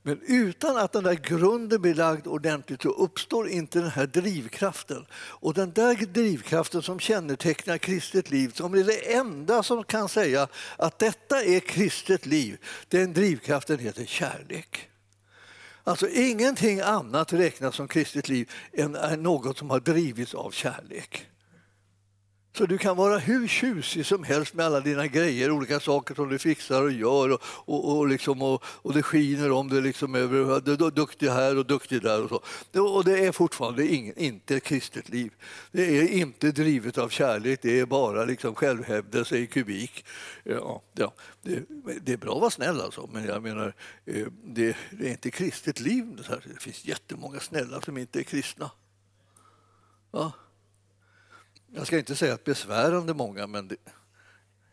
Men 0.02 0.20
utan 0.26 0.76
att 0.76 0.92
den 0.92 1.04
där 1.04 1.14
grunden 1.14 1.82
blir 1.82 1.94
lagd 1.94 2.26
ordentligt 2.26 2.82
så 2.82 2.88
uppstår 2.88 3.48
inte 3.48 3.80
den 3.80 3.90
här 3.90 4.06
drivkraften. 4.06 5.06
Och 5.14 5.54
den 5.54 5.72
där 5.72 6.06
drivkraften 6.06 6.82
som 6.82 7.00
kännetecknar 7.00 7.78
kristet 7.78 8.30
liv, 8.30 8.52
som 8.54 8.74
är 8.74 8.84
det 8.84 9.14
enda 9.14 9.62
som 9.62 9.84
kan 9.84 10.08
säga 10.08 10.48
att 10.78 10.98
detta 10.98 11.42
är 11.42 11.60
kristet 11.60 12.26
liv, 12.26 12.58
den 12.88 13.12
drivkraften 13.12 13.78
heter 13.78 14.04
kärlek. 14.04 14.90
Alltså 15.84 16.08
ingenting 16.08 16.80
annat 16.80 17.32
räknas 17.32 17.74
som 17.74 17.88
kristet 17.88 18.28
liv 18.28 18.50
än 18.72 18.92
något 19.22 19.58
som 19.58 19.70
har 19.70 19.80
drivits 19.80 20.34
av 20.34 20.50
kärlek. 20.50 21.26
Så 22.56 22.66
du 22.66 22.78
kan 22.78 22.96
vara 22.96 23.18
hur 23.18 23.48
tjusig 23.48 24.06
som 24.06 24.24
helst 24.24 24.54
med 24.54 24.66
alla 24.66 24.80
dina 24.80 25.06
grejer, 25.06 25.50
olika 25.50 25.80
saker 25.80 26.14
som 26.14 26.28
du 26.28 26.38
fixar 26.38 26.82
och 26.82 26.92
gör 26.92 27.32
och, 27.32 27.42
och, 27.44 27.96
och, 27.96 28.08
liksom, 28.08 28.42
och, 28.42 28.64
och 28.66 28.94
det 28.94 29.02
skiner 29.02 29.50
om 29.50 29.68
det 29.68 29.80
liksom 29.80 30.14
över, 30.14 30.60
du 30.60 30.72
är 30.72 30.90
duktig 30.90 31.28
här 31.28 31.58
och 31.58 31.66
duktig 31.66 32.02
där 32.02 32.22
och 32.22 32.42
så. 32.72 32.80
Och 32.80 33.04
det 33.04 33.26
är 33.26 33.32
fortfarande 33.32 33.94
ingen, 33.94 34.18
inte 34.18 34.60
kristet 34.60 35.08
liv. 35.08 35.32
Det 35.72 35.98
är 35.98 36.08
inte 36.08 36.52
drivet 36.52 36.98
av 36.98 37.08
kärlek, 37.08 37.58
det 37.62 37.80
är 37.80 37.86
bara 37.86 38.24
liksom 38.24 38.54
självhävdelse 38.54 39.36
i 39.36 39.46
kubik. 39.46 40.04
Ja, 40.44 40.82
ja. 40.92 41.12
Det, 41.42 41.62
det, 42.02 42.12
är 42.12 42.16
bra 42.16 42.34
att 42.34 42.40
vara 42.40 42.50
snäll 42.50 42.80
alltså, 42.80 43.08
men 43.12 43.24
jag 43.24 43.42
menar, 43.42 43.74
eh, 44.06 44.26
det, 44.44 44.76
det 44.90 45.06
är 45.06 45.10
inte 45.10 45.30
kristet 45.30 45.80
liv. 45.80 46.04
Det 46.54 46.60
finns 46.60 46.84
jättemånga 46.84 47.40
snälla 47.40 47.80
som 47.80 47.98
inte 47.98 48.20
är 48.20 48.22
kristna. 48.22 48.70
Ja 50.12 50.32
jag 51.74 51.86
ska 51.86 51.98
inte 51.98 52.16
säga 52.16 52.34
att 52.34 52.44
besvärande 52.44 53.14
många, 53.14 53.46
men 53.46 53.68
det, 53.68 53.76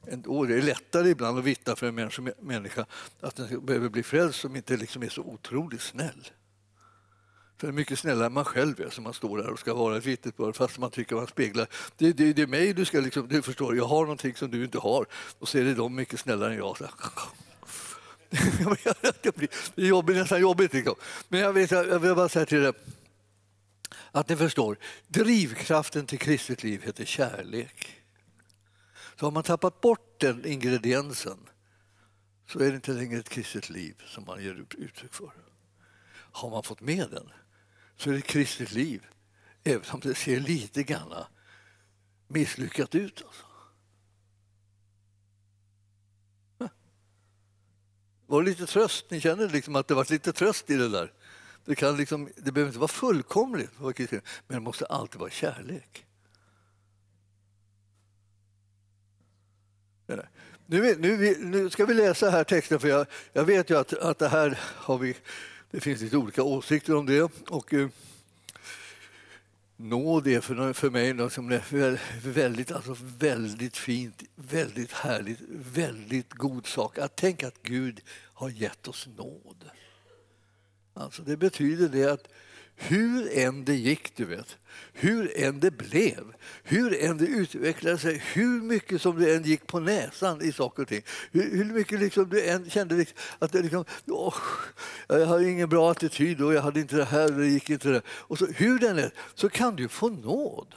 ändå, 0.07 0.45
det 0.45 0.57
är 0.57 0.61
lättare 0.61 1.09
ibland 1.09 1.39
att 1.39 1.43
vittna 1.43 1.75
för 1.75 1.87
en 1.87 2.11
människa 2.39 2.85
att 3.19 3.35
den 3.35 3.65
behöver 3.65 3.89
bli 3.89 4.03
frälst 4.03 4.39
som 4.39 4.55
inte 4.55 4.77
liksom 4.77 5.03
är 5.03 5.09
så 5.09 5.21
otroligt 5.21 5.81
snäll. 5.81 6.29
För 7.57 7.67
det 7.67 7.71
är 7.71 7.73
mycket 7.73 7.99
snällare 7.99 8.25
än 8.25 8.33
man 8.33 8.45
själv 8.45 8.81
är 8.81 8.89
som 8.89 9.03
man 9.03 9.13
står 9.13 9.37
där 9.37 9.49
och 9.49 9.59
ska 9.59 9.73
vara 9.73 9.97
ett 9.97 10.05
vittnesbörd 10.05 10.55
fast 10.55 10.77
man 10.77 10.91
tycker 10.91 11.15
man 11.15 11.27
speglar. 11.27 11.67
Det, 11.97 12.13
det, 12.13 12.33
det 12.33 12.41
är 12.41 12.47
mig 12.47 12.73
du 12.73 12.85
ska 12.85 12.99
liksom, 12.99 13.27
du 13.27 13.41
förstår, 13.41 13.75
jag 13.75 13.85
har 13.85 14.01
någonting 14.01 14.35
som 14.35 14.51
du 14.51 14.63
inte 14.63 14.77
har 14.77 15.05
och 15.39 15.47
så 15.47 15.57
är 15.57 15.63
det 15.63 15.73
de 15.73 15.95
mycket 15.95 16.19
snällare 16.19 16.51
än 16.51 16.57
jag. 16.57 16.77
Så 16.77 16.83
det 19.75 19.83
är 19.83 19.87
jobbigt, 19.87 20.15
nästan 20.15 20.41
jobbigt. 20.41 20.73
Liksom. 20.73 20.95
Men 21.27 21.39
jag, 21.39 21.53
vet, 21.53 21.71
jag 21.71 21.99
vill 21.99 22.15
bara 22.15 22.29
säga 22.29 22.45
till 22.45 22.61
dig 22.61 22.73
att 24.11 24.29
ni 24.29 24.35
förstår, 24.35 24.77
drivkraften 25.07 26.05
till 26.05 26.19
kristet 26.19 26.63
liv 26.63 26.81
heter 26.83 27.05
kärlek. 27.05 28.01
Så 29.19 29.25
har 29.25 29.31
man 29.31 29.43
tappat 29.43 29.81
bort 29.81 30.19
den 30.19 30.45
ingrediensen 30.45 31.49
så 32.47 32.59
är 32.59 32.69
det 32.69 32.75
inte 32.75 32.91
längre 32.91 33.19
ett 33.19 33.29
kristet 33.29 33.69
liv 33.69 34.03
som 34.05 34.25
man 34.25 34.43
ger 34.43 34.65
uttryck 34.77 35.13
för. 35.13 35.31
Har 36.13 36.49
man 36.49 36.63
fått 36.63 36.81
med 36.81 37.09
den 37.09 37.31
så 37.97 38.09
är 38.09 38.13
det 38.13 38.19
ett 38.19 38.27
kristet 38.27 38.71
liv, 38.71 39.07
även 39.63 39.91
om 39.91 39.99
det 39.99 40.15
ser 40.15 40.39
lite 40.39 40.83
grann 40.83 41.13
misslyckat 42.27 42.95
ut. 42.95 43.23
Alltså. 43.25 43.45
var 48.31 48.43
lite 48.43 48.65
tröst. 48.65 49.05
Ni 49.11 49.21
känner 49.21 49.49
liksom 49.49 49.75
att 49.75 49.87
det 49.87 49.93
var 49.93 50.11
lite 50.11 50.33
tröst 50.33 50.69
i 50.69 50.75
det 50.75 50.89
där. 50.89 51.13
Det, 51.65 51.75
kan 51.75 51.97
liksom, 51.97 52.29
det 52.37 52.51
behöver 52.51 52.69
inte 52.69 52.79
vara 52.79 52.87
fullkomligt, 52.87 53.71
men 53.79 54.23
det 54.47 54.59
måste 54.59 54.85
alltid 54.85 55.19
vara 55.19 55.29
kärlek. 55.29 56.05
Nu, 60.65 60.95
nu, 60.99 61.35
nu, 61.39 61.69
ska 61.69 61.85
vi 61.85 61.93
läsa 61.93 62.29
här 62.29 62.43
texten, 62.43 62.79
för 62.79 62.87
jag, 62.87 63.07
jag 63.33 63.45
vet 63.45 63.69
ju 63.69 63.77
att, 63.77 63.93
att 63.93 64.19
det 64.19 64.27
här 64.27 64.59
har 64.61 64.97
vi, 64.97 65.15
det 65.71 65.79
finns 65.79 66.01
lite 66.01 66.17
olika 66.17 66.43
åsikter 66.43 66.95
om 66.95 67.05
det. 67.05 67.21
Och, 67.49 67.73
eh, 67.73 67.87
nåd 69.77 70.27
är 70.27 70.41
för, 70.41 70.73
för 70.73 70.89
mig 70.89 71.13
något 71.13 71.33
som 71.33 71.51
är 71.51 71.99
väldigt, 72.33 72.71
alltså 72.71 72.95
väldigt 72.99 73.77
fint, 73.77 74.23
väldigt 74.35 74.91
härligt, 74.91 75.39
väldigt 75.73 76.33
god 76.33 76.67
sak. 76.67 76.97
Att 76.97 77.15
tänka 77.15 77.47
att 77.47 77.63
Gud 77.63 78.01
har 78.33 78.49
gett 78.49 78.87
oss 78.87 79.07
nåd. 79.17 79.69
Alltså 81.01 81.21
det 81.21 81.37
betyder 81.37 81.89
det 81.89 82.05
att 82.05 82.27
hur 82.75 83.37
än 83.37 83.65
det 83.65 83.75
gick, 83.75 84.15
du 84.15 84.25
vet, 84.25 84.57
hur 84.93 85.39
än 85.39 85.59
det 85.59 85.71
blev, 85.71 86.33
hur 86.63 87.03
än 87.03 87.17
det 87.17 87.25
utvecklade 87.25 87.97
sig, 87.97 88.23
hur 88.33 88.61
mycket 88.61 89.01
som 89.01 89.19
det 89.19 89.35
än 89.35 89.43
gick 89.43 89.67
på 89.67 89.79
näsan 89.79 90.41
i 90.41 90.51
saker 90.51 90.81
och 90.81 90.87
ting, 90.89 91.01
hur, 91.31 91.57
hur 91.57 91.73
mycket 91.73 91.99
liksom 91.99 92.29
du 92.29 92.45
än 92.45 92.69
kände 92.69 92.95
liksom 92.95 93.17
att 93.39 93.51
det 93.51 93.61
liksom, 93.61 93.85
åh, 94.07 94.35
jag 95.07 95.25
hade 95.25 95.49
ingen 95.49 95.69
bra 95.69 95.91
attityd 95.91 96.41
och 96.41 96.53
jag 96.53 96.61
hade 96.61 96.79
inte 96.79 96.95
det 96.95 97.05
här 97.05 97.33
och 97.33 97.39
det 97.39 97.47
gick 97.47 97.69
inte 97.69 97.89
det. 97.89 98.01
Och 98.07 98.37
så, 98.37 98.45
hur 98.45 98.79
den 98.79 98.99
är, 98.99 99.11
så 99.35 99.49
kan 99.49 99.75
du 99.75 99.87
få 99.87 100.09
nåd. 100.09 100.75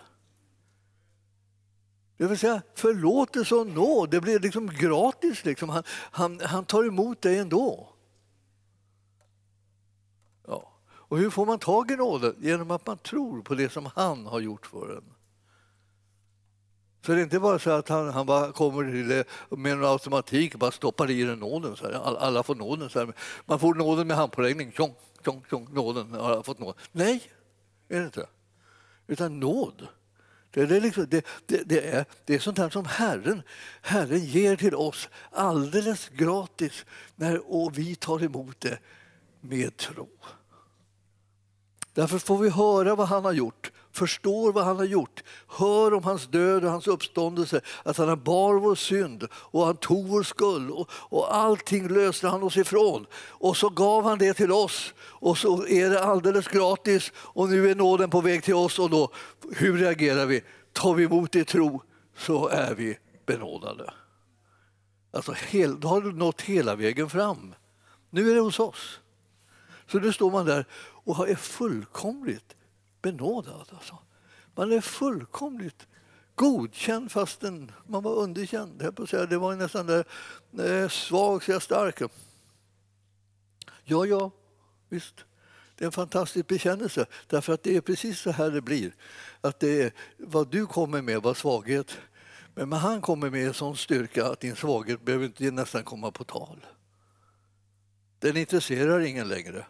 Det 2.17 2.27
vill 2.27 2.39
säga 2.39 2.63
förlåtelse 2.75 3.55
och 3.55 3.67
nåd, 3.67 4.11
det 4.11 4.21
blir 4.21 4.39
liksom 4.41 4.67
gratis. 4.67 5.45
Liksom. 5.45 5.69
Han, 5.69 5.83
han, 5.89 6.41
han 6.41 6.65
tar 6.65 6.85
emot 6.85 7.23
dig 7.23 7.39
ändå. 7.39 7.94
Och 11.15 11.21
hur 11.21 11.31
får 11.31 11.47
man 11.47 11.59
tag 11.59 11.91
i 11.91 11.97
nåden? 11.97 12.37
Genom 12.41 12.71
att 12.71 12.87
man 12.87 12.99
tror 12.99 13.43
på 13.43 13.55
det 13.55 13.73
som 13.73 13.89
han 13.95 14.27
har 14.27 14.41
gjort 14.41 14.67
för 14.67 14.97
en. 14.97 15.05
Så 17.07 17.13
det 17.13 17.21
är 17.21 17.23
inte 17.23 17.41
bara 17.41 17.59
så 17.59 17.71
att 17.71 17.89
han, 17.89 18.09
han 18.09 18.27
bara 18.27 18.53
kommer 18.53 18.93
till 18.93 19.09
det 19.09 19.25
med 19.51 19.73
en 19.73 19.85
automatik 19.85 20.55
och 20.55 20.61
bara 20.61 20.71
stoppar 20.71 21.11
i 21.11 21.23
den 21.23 21.39
nåden. 21.39 21.77
Så 21.77 21.85
här. 21.85 21.93
Alla 22.19 22.43
får 22.43 22.55
nåden. 22.55 22.91
Så 22.91 22.99
här. 22.99 23.15
Man 23.47 23.59
får 23.59 23.75
nåden 23.75 24.07
med 24.07 24.17
handpåläggning. 24.17 24.73
Tjong, 24.73 24.95
tjong, 25.25 25.45
tjong, 25.51 25.69
nåden. 25.71 26.13
Har 26.13 26.43
fått 26.43 26.59
nåd. 26.59 26.75
Nej, 26.93 27.23
är 27.89 27.99
det 27.99 28.05
inte. 28.05 28.27
Utan 29.07 29.41
nåd. 29.41 29.87
Det, 30.51 30.61
är, 30.61 30.81
liksom, 30.81 31.07
det, 31.09 31.27
det, 31.47 31.63
det, 31.65 31.89
är, 31.89 32.05
det 32.25 32.35
är 32.35 32.39
sånt 32.39 32.59
här 32.59 32.71
som 32.71 32.85
Herren, 32.85 33.43
Herren 33.83 34.25
ger 34.25 34.57
till 34.57 34.75
oss 34.75 35.09
alldeles 35.31 36.09
gratis 36.09 36.85
när, 37.17 37.53
och 37.53 37.79
vi 37.79 37.95
tar 37.95 38.25
emot 38.25 38.61
det 38.61 38.79
med 39.41 39.77
tro. 39.77 40.09
Därför 41.95 42.19
får 42.19 42.39
vi 42.39 42.49
höra 42.49 42.95
vad 42.95 43.09
han 43.09 43.25
har 43.25 43.33
gjort, 43.33 43.73
förstår 43.93 44.53
vad 44.53 44.65
han 44.65 44.77
har 44.77 44.85
gjort, 44.85 45.23
hör 45.49 45.95
om 45.95 46.05
hans 46.05 46.27
död 46.27 46.65
och 46.65 46.71
hans 46.71 46.87
uppståndelse, 46.87 47.61
att 47.83 47.97
han 47.97 48.23
bar 48.23 48.55
vår 48.55 48.75
synd 48.75 49.29
och 49.35 49.67
han 49.67 49.77
tog 49.77 50.09
vår 50.09 50.23
skuld 50.23 50.71
och, 50.71 50.91
och 50.93 51.35
allting 51.35 51.89
löste 51.89 52.29
han 52.29 52.43
oss 52.43 52.57
ifrån. 52.57 53.07
Och 53.17 53.57
så 53.57 53.69
gav 53.69 54.05
han 54.05 54.19
det 54.19 54.35
till 54.35 54.53
oss 54.53 54.95
och 55.01 55.39
så 55.39 55.67
är 55.67 55.91
det 55.91 56.05
alldeles 56.05 56.49
gratis 56.49 57.13
och 57.17 57.49
nu 57.49 57.71
är 57.71 57.75
nåden 57.75 58.11
på 58.11 58.21
väg 58.21 58.45
till 58.45 58.55
oss 58.55 58.79
och 58.79 58.91
då, 58.91 59.11
hur 59.57 59.77
reagerar 59.79 60.27
vi? 60.27 60.43
Tar 60.73 60.95
vi 60.95 61.05
emot 61.05 61.33
det 61.33 61.39
i 61.39 61.45
tro 61.45 61.83
så 62.17 62.49
är 62.49 62.75
vi 62.75 62.99
benådade. 63.27 63.95
Alltså, 65.13 65.33
hel, 65.33 65.81
då 65.81 65.89
har 65.89 66.01
du 66.01 66.13
nått 66.13 66.41
hela 66.41 66.77
vägen 66.77 67.11
fram. 67.11 67.55
Nu 68.11 68.31
är 68.31 68.35
det 68.35 68.41
hos 68.41 68.61
oss. 68.61 69.01
Så 69.87 69.99
nu 69.99 70.13
står 70.13 70.31
man 70.31 70.47
där 70.47 70.67
och 71.05 71.29
är 71.29 71.35
fullkomligt 71.35 72.57
benådad. 73.03 73.69
Alltså. 73.73 73.99
Man 74.55 74.73
är 74.73 74.81
fullkomligt 74.81 75.87
godkänd 76.35 77.13
fastän 77.13 77.73
man 77.87 78.03
var 78.03 78.15
underkänd. 78.15 78.79
Det 79.29 79.37
var 79.37 79.57
nästan 79.57 79.87
där, 79.87 80.05
eh, 80.59 80.89
svag 80.89 81.45
så 81.45 81.51
jag 81.51 81.63
stark. 81.63 82.03
Ja, 83.85 84.07
ja, 84.07 84.31
visst. 84.89 85.25
Det 85.77 85.85
är 85.85 85.87
en 85.87 85.93
fantastisk 85.93 86.47
bekännelse, 86.47 87.07
därför 87.27 87.53
att 87.53 87.63
det 87.63 87.77
är 87.77 87.81
precis 87.81 88.21
så 88.21 88.31
här 88.31 88.51
det 88.51 88.61
blir. 88.61 88.95
Att 89.41 89.61
det 89.61 89.83
är, 89.83 89.93
vad 90.19 90.51
du 90.51 90.67
kommer 90.67 91.03
med 91.03 91.23
var 91.23 91.35
svaghet, 91.35 91.99
men 92.55 92.73
han 92.73 93.01
kommer 93.01 93.31
med 93.31 93.47
en 93.47 93.55
sån 93.55 93.77
styrka 93.77 94.27
att 94.27 94.41
din 94.41 94.57
svaghet 94.57 95.03
behöver 95.03 95.25
inte 95.25 95.51
nästan 95.51 95.85
komma 95.85 96.11
på 96.11 96.25
tal. 96.25 96.67
Den 98.19 98.37
intresserar 98.37 99.01
ingen 99.01 99.29
längre. 99.29 99.67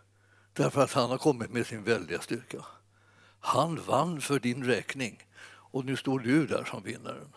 Därför 0.55 0.83
att 0.83 0.93
han 0.93 1.11
har 1.11 1.19
kommit 1.19 1.51
med 1.51 1.67
sin 1.67 1.85
väldiga 1.85 2.21
styrka. 2.21 2.65
Han 3.41 3.81
vann 3.87 4.21
för 4.21 4.39
din 4.39 4.65
räkning 4.65 5.27
och 5.47 5.85
nu 5.85 5.97
står 5.97 6.19
du 6.19 6.47
där 6.47 6.65
som 6.65 6.83
vinnaren. 6.83 7.33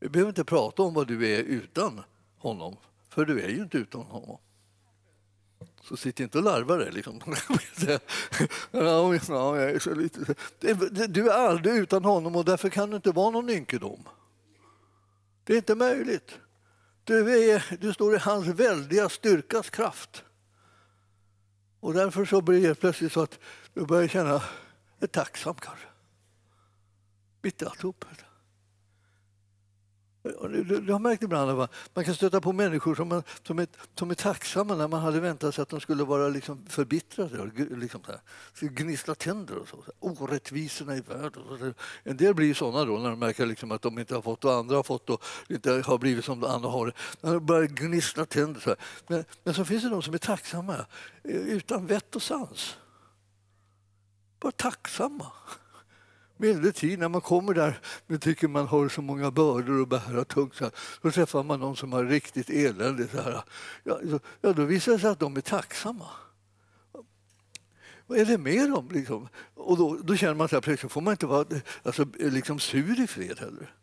Vi 0.00 0.08
behöver 0.08 0.28
inte 0.28 0.44
prata 0.44 0.82
om 0.82 0.94
vad 0.94 1.06
du 1.06 1.28
är 1.28 1.42
utan 1.42 2.00
honom, 2.38 2.76
för 3.08 3.24
du 3.24 3.40
är 3.40 3.48
ju 3.48 3.62
inte 3.62 3.78
utan 3.78 4.02
honom. 4.02 4.38
Så 5.82 5.96
sitt 5.96 6.20
inte 6.20 6.38
och 6.38 6.44
larva 6.44 6.76
dig. 6.76 6.92
Liksom. 6.92 7.20
Du 11.08 11.30
är 11.30 11.48
aldrig 11.48 11.74
utan 11.74 12.04
honom 12.04 12.36
och 12.36 12.44
därför 12.44 12.68
kan 12.68 12.90
du 12.90 12.96
inte 12.96 13.10
vara 13.10 13.30
någon 13.30 13.50
ynkedom. 13.50 14.08
Det 15.44 15.52
är 15.52 15.56
inte 15.56 15.74
möjligt. 15.74 16.38
Du, 17.04 17.50
är, 17.50 17.76
du 17.80 17.92
står 17.92 18.14
i 18.14 18.18
hans 18.18 18.46
väldiga 18.46 19.08
styrkas 19.08 19.70
kraft. 19.70 20.24
Och 21.80 21.94
därför 21.94 22.24
så 22.24 22.40
blir 22.40 22.68
det 22.68 22.74
plötsligt 22.74 23.12
så 23.12 23.22
att 23.22 23.38
du 23.74 23.86
börjar 23.86 24.08
känna 24.08 24.42
dig 24.98 25.08
tacksam 25.08 25.54
kanske. 25.54 25.86
Mitt 27.42 27.62
i 27.62 27.64
alltihop. 27.64 28.04
Du 30.22 30.92
har 30.92 30.98
märkt 30.98 31.22
ibland 31.22 31.60
att 31.60 31.70
man 31.94 32.04
kan 32.04 32.14
stöta 32.14 32.40
på 32.40 32.52
människor 32.52 32.94
som, 32.94 33.08
man, 33.08 33.22
som, 33.42 33.58
är, 33.58 33.66
som 33.94 34.10
är 34.10 34.14
tacksamma 34.14 34.74
när 34.74 34.88
man 34.88 35.00
hade 35.00 35.20
väntat 35.20 35.54
sig 35.54 35.62
att 35.62 35.68
de 35.68 35.80
skulle 35.80 36.04
vara 36.04 36.28
liksom 36.28 36.66
förbittrade 36.68 37.38
och 37.38 37.48
liksom 37.78 38.02
så 38.02 38.12
här, 38.12 38.68
gnissla 38.68 39.14
tänder 39.14 39.58
och 39.58 39.68
så. 39.68 39.76
så 39.82 39.92
orättvisorna 40.00 40.96
i 40.96 41.00
världen. 41.00 41.74
En 42.02 42.16
del 42.16 42.34
blir 42.34 42.54
såna 42.54 42.84
då 42.84 42.98
när 42.98 43.10
de 43.10 43.18
märker 43.18 43.46
liksom 43.46 43.72
att 43.72 43.82
de 43.82 43.98
inte 43.98 44.14
har 44.14 44.22
fått 44.22 44.44
och 44.44 44.52
andra 44.52 44.76
har 44.76 44.82
fått 44.82 45.10
och 45.10 45.24
inte 45.48 45.82
har 45.86 45.98
blivit 45.98 46.24
som 46.24 46.44
andra 46.44 46.68
har 46.68 46.86
det. 46.86 46.92
När 47.20 47.34
de 47.34 47.46
börjar 47.46 47.66
gnissla 47.66 48.24
tänder. 48.24 48.60
Så 48.60 48.76
men, 49.06 49.24
men 49.44 49.54
så 49.54 49.64
finns 49.64 49.82
det 49.82 49.88
de 49.88 50.02
som 50.02 50.14
är 50.14 50.18
tacksamma 50.18 50.74
eh, 51.24 51.34
utan 51.34 51.86
vett 51.86 52.16
och 52.16 52.22
sans. 52.22 52.76
Bara 54.40 54.52
tacksamma 54.52 55.26
medeltid 56.40 56.98
när 56.98 57.08
man 57.08 57.20
kommer 57.20 57.54
där 57.54 57.80
och 58.08 58.20
tycker 58.20 58.48
man 58.48 58.66
har 58.66 58.88
så 58.88 59.02
många 59.02 59.30
bördor 59.30 59.82
att 59.82 59.88
bära 59.88 60.24
tungt 60.24 60.54
så, 60.54 60.64
här, 60.64 60.72
så 61.02 61.10
träffar 61.10 61.42
man 61.42 61.60
någon 61.60 61.76
som 61.76 61.92
har 61.92 62.04
riktigt 62.04 62.50
elände. 62.50 63.08
Så 63.08 63.22
här. 63.22 63.42
Ja, 63.84 64.00
ja, 64.40 64.52
då 64.52 64.64
visar 64.64 64.92
det 64.92 64.98
sig 64.98 65.10
att 65.10 65.18
de 65.18 65.36
är 65.36 65.40
tacksamma. 65.40 66.08
Vad 68.06 68.18
är 68.18 68.24
det 68.24 68.38
med 68.38 68.70
dem? 68.70 68.88
Liksom? 68.92 69.28
Och 69.54 69.78
då, 69.78 69.96
då 70.02 70.16
känner 70.16 70.34
man 70.34 70.48
att 70.52 70.64
plötsligt 70.64 70.92
får 70.92 71.00
man 71.00 71.12
inte 71.12 71.26
vara 71.26 71.44
alltså, 71.82 72.06
liksom 72.18 72.58
sur 72.58 73.00
i 73.00 73.06
fred 73.06 73.38
heller. 73.38 73.74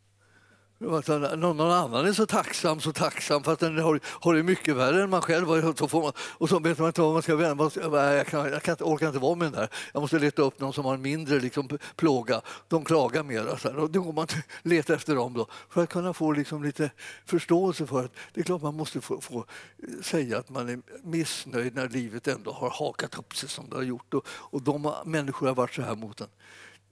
Någon 0.79 1.61
annan 1.61 2.05
är 2.05 2.13
så 2.13 2.25
tacksam, 2.25 2.79
så 2.79 2.93
tacksam 2.93 3.43
fast 3.43 3.59
den 3.59 3.77
har, 3.79 3.99
har 4.03 4.33
det 4.33 4.43
mycket 4.43 4.75
värre 4.75 5.03
än 5.03 5.09
man 5.09 5.21
själv. 5.21 5.51
Och 5.51 5.77
så, 5.77 5.87
får 5.87 6.01
man, 6.01 6.11
och 6.19 6.49
så 6.49 6.59
vet 6.59 6.79
man 6.79 6.87
inte 6.87 7.01
vad 7.01 7.13
man 7.13 7.21
ska 7.21 7.35
vända 7.35 7.71
jag, 7.73 8.27
kan, 8.27 8.51
jag 8.51 8.63
kan, 8.63 8.75
orkar 8.79 9.07
inte 9.07 9.19
vara 9.19 9.35
med 9.35 9.45
den 9.45 9.59
där. 9.59 9.69
Jag 9.93 10.01
måste 10.01 10.19
leta 10.19 10.41
upp 10.41 10.59
någon 10.59 10.73
som 10.73 10.85
har 10.85 10.93
en 10.93 11.01
mindre 11.01 11.39
liksom, 11.39 11.69
plåga. 11.95 12.41
De 12.67 12.85
klagar 12.85 13.23
mer. 13.23 13.57
Så 13.57 13.69
här. 13.69 13.77
Och 13.77 13.91
då 13.91 14.01
går 14.01 14.13
man 14.13 14.27
leta 14.63 14.93
efter 14.93 15.15
dem 15.15 15.33
då, 15.33 15.47
för 15.69 15.83
att 15.83 15.89
kunna 15.89 16.13
få 16.13 16.31
liksom, 16.31 16.63
lite 16.63 16.91
förståelse 17.25 17.87
för 17.87 18.05
att 18.05 18.11
det 18.33 18.41
är 18.41 18.43
klart 18.43 18.61
man 18.61 18.75
måste 18.75 19.01
få, 19.01 19.21
få 19.21 19.37
eh, 19.37 20.01
säga 20.01 20.37
att 20.37 20.49
man 20.49 20.69
är 20.69 20.79
missnöjd 21.03 21.75
när 21.75 21.89
livet 21.89 22.27
ändå 22.27 22.51
har 22.51 22.69
hakat 22.69 23.19
upp 23.19 23.35
sig 23.35 23.49
som 23.49 23.69
det 23.69 23.75
har 23.75 23.83
gjort. 23.83 24.13
Och, 24.13 24.27
och 24.27 24.61
de 24.61 24.93
människor 25.05 25.47
har 25.47 25.55
varit 25.55 25.73
så 25.73 25.81
här 25.81 25.95
mot 25.95 26.21
en. 26.21 26.27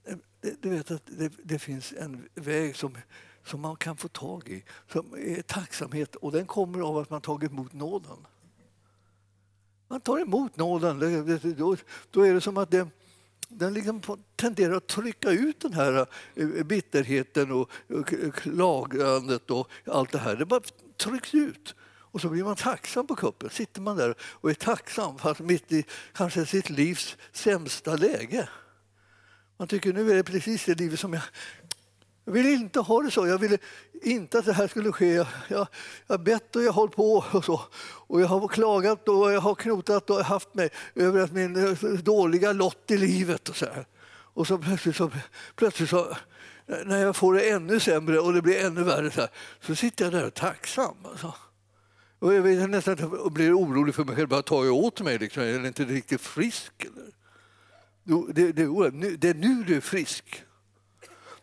Eh, 0.08 0.16
du 0.60 0.70
vet 0.70 0.90
att 0.90 1.02
det, 1.06 1.32
det 1.44 1.58
finns 1.58 1.94
en 1.98 2.28
väg 2.34 2.76
som 2.76 2.96
som 3.46 3.60
man 3.60 3.76
kan 3.76 3.96
få 3.96 4.08
tag 4.08 4.48
i, 4.48 4.64
som 4.92 5.14
är 5.14 5.42
tacksamhet 5.42 6.16
och 6.16 6.32
den 6.32 6.46
kommer 6.46 6.80
av 6.80 6.98
att 6.98 7.10
man 7.10 7.20
tagit 7.20 7.50
emot 7.50 7.72
nåden. 7.72 8.16
Man 9.88 10.00
tar 10.00 10.18
emot 10.18 10.56
nåden, 10.56 10.98
då, 11.58 11.76
då 12.10 12.26
är 12.26 12.34
det 12.34 12.40
som 12.40 12.56
att 12.56 12.70
det, 12.70 12.88
den 13.48 13.74
liksom 13.74 14.02
tenderar 14.36 14.76
att 14.76 14.86
trycka 14.86 15.30
ut 15.30 15.60
den 15.60 15.72
här 15.72 16.06
eh, 16.34 16.46
bitterheten 16.64 17.52
och 17.52 17.70
klagandet 18.34 19.50
och 19.50 19.70
allt 19.84 20.12
det 20.12 20.18
här. 20.18 20.36
Det 20.36 20.46
bara 20.46 20.60
trycks 20.96 21.34
ut. 21.34 21.74
Och 22.16 22.20
så 22.20 22.28
blir 22.28 22.44
man 22.44 22.56
tacksam 22.56 23.06
på 23.06 23.16
kuppen. 23.16 23.50
Sitter 23.50 23.80
man 23.80 23.96
där 23.96 24.14
och 24.20 24.50
är 24.50 24.54
tacksam 24.54 25.18
fast 25.18 25.40
mitt 25.40 25.72
i 25.72 25.84
kanske 26.12 26.46
sitt 26.46 26.70
livs 26.70 27.16
sämsta 27.32 27.96
läge. 27.96 28.48
Man 29.56 29.68
tycker 29.68 29.92
nu 29.92 30.10
är 30.10 30.14
det 30.14 30.24
precis 30.24 30.64
det 30.64 30.74
livet 30.74 31.00
som 31.00 31.12
jag 31.12 31.22
jag 32.26 32.32
ville 32.32 32.50
inte 32.50 32.80
ha 32.80 33.02
det 33.02 33.10
så. 33.10 33.26
Jag 33.26 33.38
ville 33.38 33.58
inte 34.02 34.38
att 34.38 34.44
det 34.44 34.52
här 34.52 34.68
skulle 34.68 34.92
ske. 34.92 35.24
Jag, 35.48 35.66
har 36.08 36.18
bett 36.18 36.56
och 36.56 36.62
jag 36.62 36.72
har 36.72 36.80
hållit 36.80 36.96
på 36.96 37.24
och 37.32 37.44
så. 37.44 37.60
Och 38.06 38.20
jag 38.20 38.26
har 38.26 38.48
klagat 38.48 39.08
och 39.08 39.32
jag 39.32 39.40
har 39.40 39.54
knotat 39.54 40.10
och 40.10 40.24
haft 40.24 40.54
mig 40.54 40.70
över 40.94 41.20
att 41.20 41.32
min 41.32 41.56
eh, 41.56 41.88
dåliga 41.88 42.52
lott 42.52 42.90
i 42.90 42.96
livet. 42.96 43.48
Och 43.48 43.56
så, 43.56 43.66
här. 43.66 43.86
och 44.08 44.46
så 44.46 44.58
plötsligt, 44.58 44.96
så 44.96 45.10
plötsligt 45.56 45.90
så, 45.90 46.16
när 46.84 46.98
jag 46.98 47.16
får 47.16 47.34
det 47.34 47.50
ännu 47.50 47.80
sämre 47.80 48.18
och 48.18 48.32
det 48.32 48.42
blir 48.42 48.64
ännu 48.64 48.82
värre 48.82 49.10
så, 49.10 49.20
här, 49.20 49.30
så 49.60 49.74
sitter 49.74 50.04
jag 50.04 50.12
där 50.12 50.26
och 50.26 50.34
tacksam. 50.34 50.96
Alltså. 51.04 51.34
Och 52.18 52.34
jag 52.34 52.42
vet 52.42 52.70
nästan 52.70 52.96
blir 53.32 53.58
orolig 53.58 53.94
för 53.94 54.04
mig 54.04 54.16
själv. 54.16 54.28
Bara 54.28 54.42
tar 54.42 54.64
jag 54.64 54.74
åt 54.74 55.00
mig? 55.00 55.18
Liksom. 55.18 55.42
Är 55.42 55.46
jag 55.46 55.66
inte 55.66 55.84
riktigt 55.84 56.20
frisk? 56.20 56.72
Eller? 56.84 57.12
Det, 58.34 58.52
det, 58.52 59.16
det 59.16 59.28
är 59.28 59.34
nu 59.34 59.64
du 59.64 59.76
är 59.76 59.80
frisk. 59.80 60.42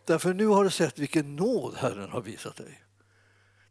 Därför 0.06 0.34
nu 0.34 0.46
har 0.46 0.64
du 0.64 0.70
sett 0.70 0.98
vilken 0.98 1.36
nåd 1.36 1.74
Herren 1.74 2.10
har 2.10 2.20
visat 2.20 2.56
dig. 2.56 2.84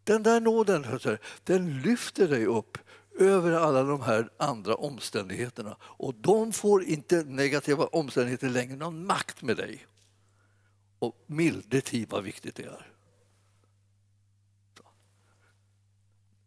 Den 0.04 0.24
där 0.24 0.42
nåden 0.42 1.00
den 1.44 1.82
lyfter 1.82 2.28
dig 2.28 2.46
upp 2.46 2.78
över 3.20 3.52
alla 3.52 3.84
de 3.84 4.02
här 4.02 4.30
andra 4.38 4.76
omständigheterna. 4.76 5.78
Och 5.82 6.16
de 6.16 6.54
får 6.54 6.84
inte 6.84 7.24
negativa 7.24 7.86
omständigheter 7.86 8.50
längre 8.50 8.76
någon 8.76 9.06
makt 9.06 9.42
med 9.42 9.58
dig. 9.58 9.86
Och 11.00 11.24
milde 11.28 11.82
tid, 11.82 12.10
vad 12.10 12.24
viktigt 12.24 12.56
det 12.56 12.64
är. 12.64 12.90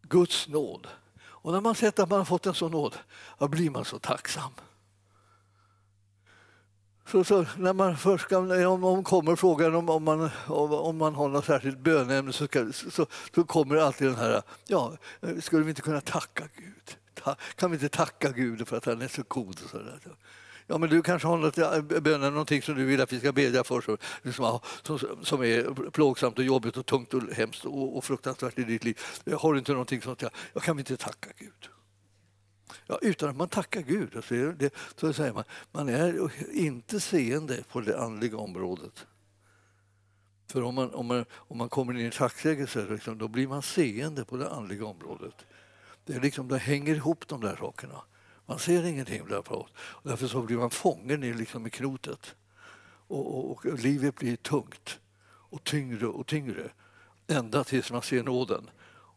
Guds 0.03 0.49
nåd. 0.49 0.89
Och 1.19 1.53
när 1.53 1.61
man 1.61 1.75
sett 1.75 1.99
att 1.99 2.09
man 2.09 2.19
har 2.19 2.25
fått 2.25 2.47
en 2.47 2.55
sån 2.55 2.71
nåd, 2.71 2.97
då 3.39 3.49
blir 3.49 3.71
man 3.71 3.85
så 3.85 3.99
tacksam. 3.99 4.53
Så, 7.07 7.25
så, 7.25 7.47
när 7.59 7.73
man 7.73 7.97
först 7.97 8.25
ska, 8.25 8.39
om, 8.69 8.85
om 8.85 9.05
kommer 9.05 9.37
frågan 9.37 9.75
om, 9.75 9.89
om, 9.89 10.05
man, 10.05 10.31
om, 10.47 10.73
om 10.73 10.97
man 10.97 11.15
har 11.15 11.29
något 11.29 11.45
särskilt 11.45 11.79
bönämne 11.79 12.33
så, 12.33 12.47
ska, 12.47 12.73
så, 12.73 13.07
så 13.35 13.45
kommer 13.45 13.77
alltid 13.77 14.07
den 14.07 14.17
här, 14.17 14.43
ja, 14.67 14.97
skulle 15.41 15.65
vi 15.65 15.71
inte 15.71 15.83
kunna 15.83 16.01
tacka 16.01 16.45
Gud? 16.57 16.97
Ta, 17.15 17.37
kan 17.55 17.71
vi 17.71 17.75
inte 17.75 17.89
tacka 17.89 18.31
Gud 18.31 18.69
för 18.69 18.77
att 18.77 18.85
han 18.85 19.03
är 19.03 19.09
så 19.09 19.23
god? 19.29 19.61
Och 19.65 19.71
så 19.71 19.79
där? 19.79 20.01
Ja, 20.67 20.79
men 20.79 20.91
du 20.91 21.03
kanske 21.03 21.29
har 21.29 21.37
något 21.37 22.03
bönen, 22.03 22.33
någonting 22.33 22.63
som 22.63 22.75
du 22.75 22.85
vill 22.85 23.01
att 23.01 23.13
vi 23.13 23.19
ska 23.19 23.33
bedja 23.33 23.65
för 23.65 23.81
som, 23.81 23.99
liksom, 24.23 24.61
som, 24.83 24.99
som 25.23 25.43
är 25.43 25.91
plågsamt 25.91 26.39
och 26.39 26.45
jobbigt 26.45 26.77
och 26.77 26.87
tungt 26.87 27.15
och 27.15 27.23
hemskt 27.33 27.65
och, 27.65 27.97
och 27.97 28.05
fruktansvärt 28.05 28.59
i 28.59 28.65
ditt 28.65 28.85
liv. 28.85 29.01
Har 29.39 29.53
du 29.53 29.59
inte 29.59 29.73
någonting 29.73 30.03
sånt? 30.03 30.23
Ja, 30.55 30.61
kan 30.61 30.77
vi 30.77 30.81
inte 30.81 30.97
tacka 30.97 31.29
Gud? 31.39 31.76
Ja, 32.87 32.99
utan 33.03 33.29
att 33.29 33.37
man 33.37 33.49
tackar 33.49 33.81
Gud. 33.81 34.17
Alltså 34.17 34.35
det, 34.35 34.75
så 34.97 35.13
säger 35.13 35.33
man, 35.33 35.45
man 35.73 35.89
är 35.89 36.31
inte 36.53 37.01
seende 37.01 37.65
på 37.73 37.81
det 37.81 38.01
andliga 38.01 38.37
området. 38.37 39.07
För 40.47 40.63
om 40.63 40.75
man, 40.75 40.95
om 40.95 41.07
man, 41.07 41.25
om 41.33 41.59
man 41.59 41.69
kommer 41.69 41.93
in 41.99 42.07
i 42.07 42.11
tacksägelse 42.11 42.87
liksom, 42.91 43.19
då 43.19 43.29
blir 43.29 43.49
man 43.49 43.63
seende 43.63 44.25
på 44.25 44.37
det 44.37 44.51
andliga 44.51 44.87
området. 44.87 45.47
Det, 46.05 46.15
är 46.15 46.21
liksom, 46.21 46.49
det 46.49 46.59
hänger 46.59 46.95
ihop 46.95 47.29
de 47.29 47.41
där 47.41 47.57
sakerna. 47.57 48.03
Man 48.47 48.59
ser 48.59 48.85
ingenting 48.85 49.29
därför. 49.29 49.67
Och 49.71 50.01
därför 50.03 50.27
så 50.27 50.43
blir 50.43 50.57
man 50.57 50.71
fången 50.71 51.25
i, 51.25 51.35
liksom, 51.35 51.67
i 51.67 51.71
knotet. 51.71 52.35
Och, 53.09 53.51
och, 53.51 53.67
och 53.67 53.79
livet 53.79 54.15
blir 54.15 54.37
tungt 54.37 54.99
och 55.27 55.65
tyngre 55.65 56.07
och 56.07 56.27
tyngre 56.27 56.71
ända 57.27 57.65
tills 57.65 57.93
man 57.93 58.03
ser 58.03 58.23
nåden. 58.23 58.71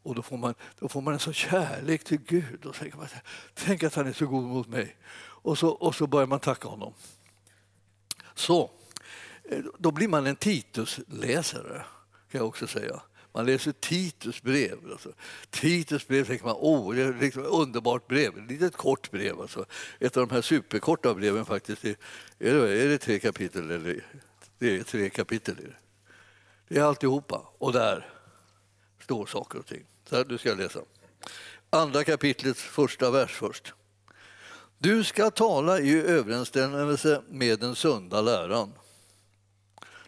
Och 0.03 0.15
då 0.15 0.21
får, 0.21 0.38
man, 0.38 0.53
då 0.79 0.89
får 0.89 1.01
man 1.01 1.13
en 1.13 1.19
sån 1.19 1.33
kärlek 1.33 2.03
till 2.03 2.19
Gud. 2.27 2.65
Och 2.65 2.75
tänker 2.75 2.97
man, 2.97 3.07
Tänk 3.53 3.83
att 3.83 3.95
han 3.95 4.07
är 4.07 4.13
så 4.13 4.25
god 4.25 4.43
mot 4.43 4.67
mig. 4.67 4.95
Och 5.41 5.57
så, 5.57 5.69
och 5.69 5.95
så 5.95 6.07
börjar 6.07 6.27
man 6.27 6.39
tacka 6.39 6.67
honom. 6.67 6.93
Så, 8.35 8.71
eh, 9.43 9.59
då 9.77 9.91
blir 9.91 10.07
man 10.07 10.27
en 10.27 10.35
Titus-läsare, 10.35 11.85
kan 12.31 12.39
jag 12.39 12.47
också 12.47 12.67
säga. 12.67 13.01
Man 13.33 13.45
läser 13.45 13.71
Titus 13.71 14.41
brev. 14.41 14.77
Alltså. 14.91 15.13
Titus 15.49 16.07
brev 16.07 16.25
tänker 16.25 16.45
man, 16.45 16.55
åh, 16.57 16.95
det 16.95 17.01
är 17.01 17.13
liksom 17.13 17.41
ett 17.41 17.49
underbart 17.49 18.07
brev. 18.07 18.38
Ett 18.38 18.51
litet 18.51 18.77
kort 18.77 19.12
brev. 19.12 19.41
Alltså. 19.41 19.65
Ett 19.99 20.17
av 20.17 20.27
de 20.27 20.33
här 20.33 20.41
superkorta 20.41 21.13
breven 21.13 21.45
faktiskt. 21.45 21.85
Är, 21.85 21.95
det, 22.39 22.83
är 22.83 22.88
det 22.88 22.97
tre 22.97 23.19
kapitel? 23.19 23.71
Eller? 23.71 24.05
Det 24.57 24.77
är 24.77 24.83
tre 24.83 25.09
kapitel. 25.09 25.55
Det 26.67 26.77
är 26.77 26.83
alltihopa. 26.83 27.49
Och 27.57 27.73
där 27.73 28.18
står 29.10 29.26
saker 29.26 29.60
och 29.60 29.65
ting. 29.65 29.86
Så 30.10 30.15
här, 30.15 30.24
du 30.24 30.38
ska 30.38 30.54
läsa. 30.54 30.80
Andra 31.69 32.04
kapitlets 32.04 32.62
första 32.62 33.12
vers 33.12 33.32
först. 33.32 33.74
Du 34.78 35.04
ska 35.04 35.32
tala 35.32 35.80
i 35.80 36.02
överensstämmelse 36.02 37.22
med 37.30 37.60
den 37.60 37.76
sunda 37.76 38.22
läran. 38.22 38.74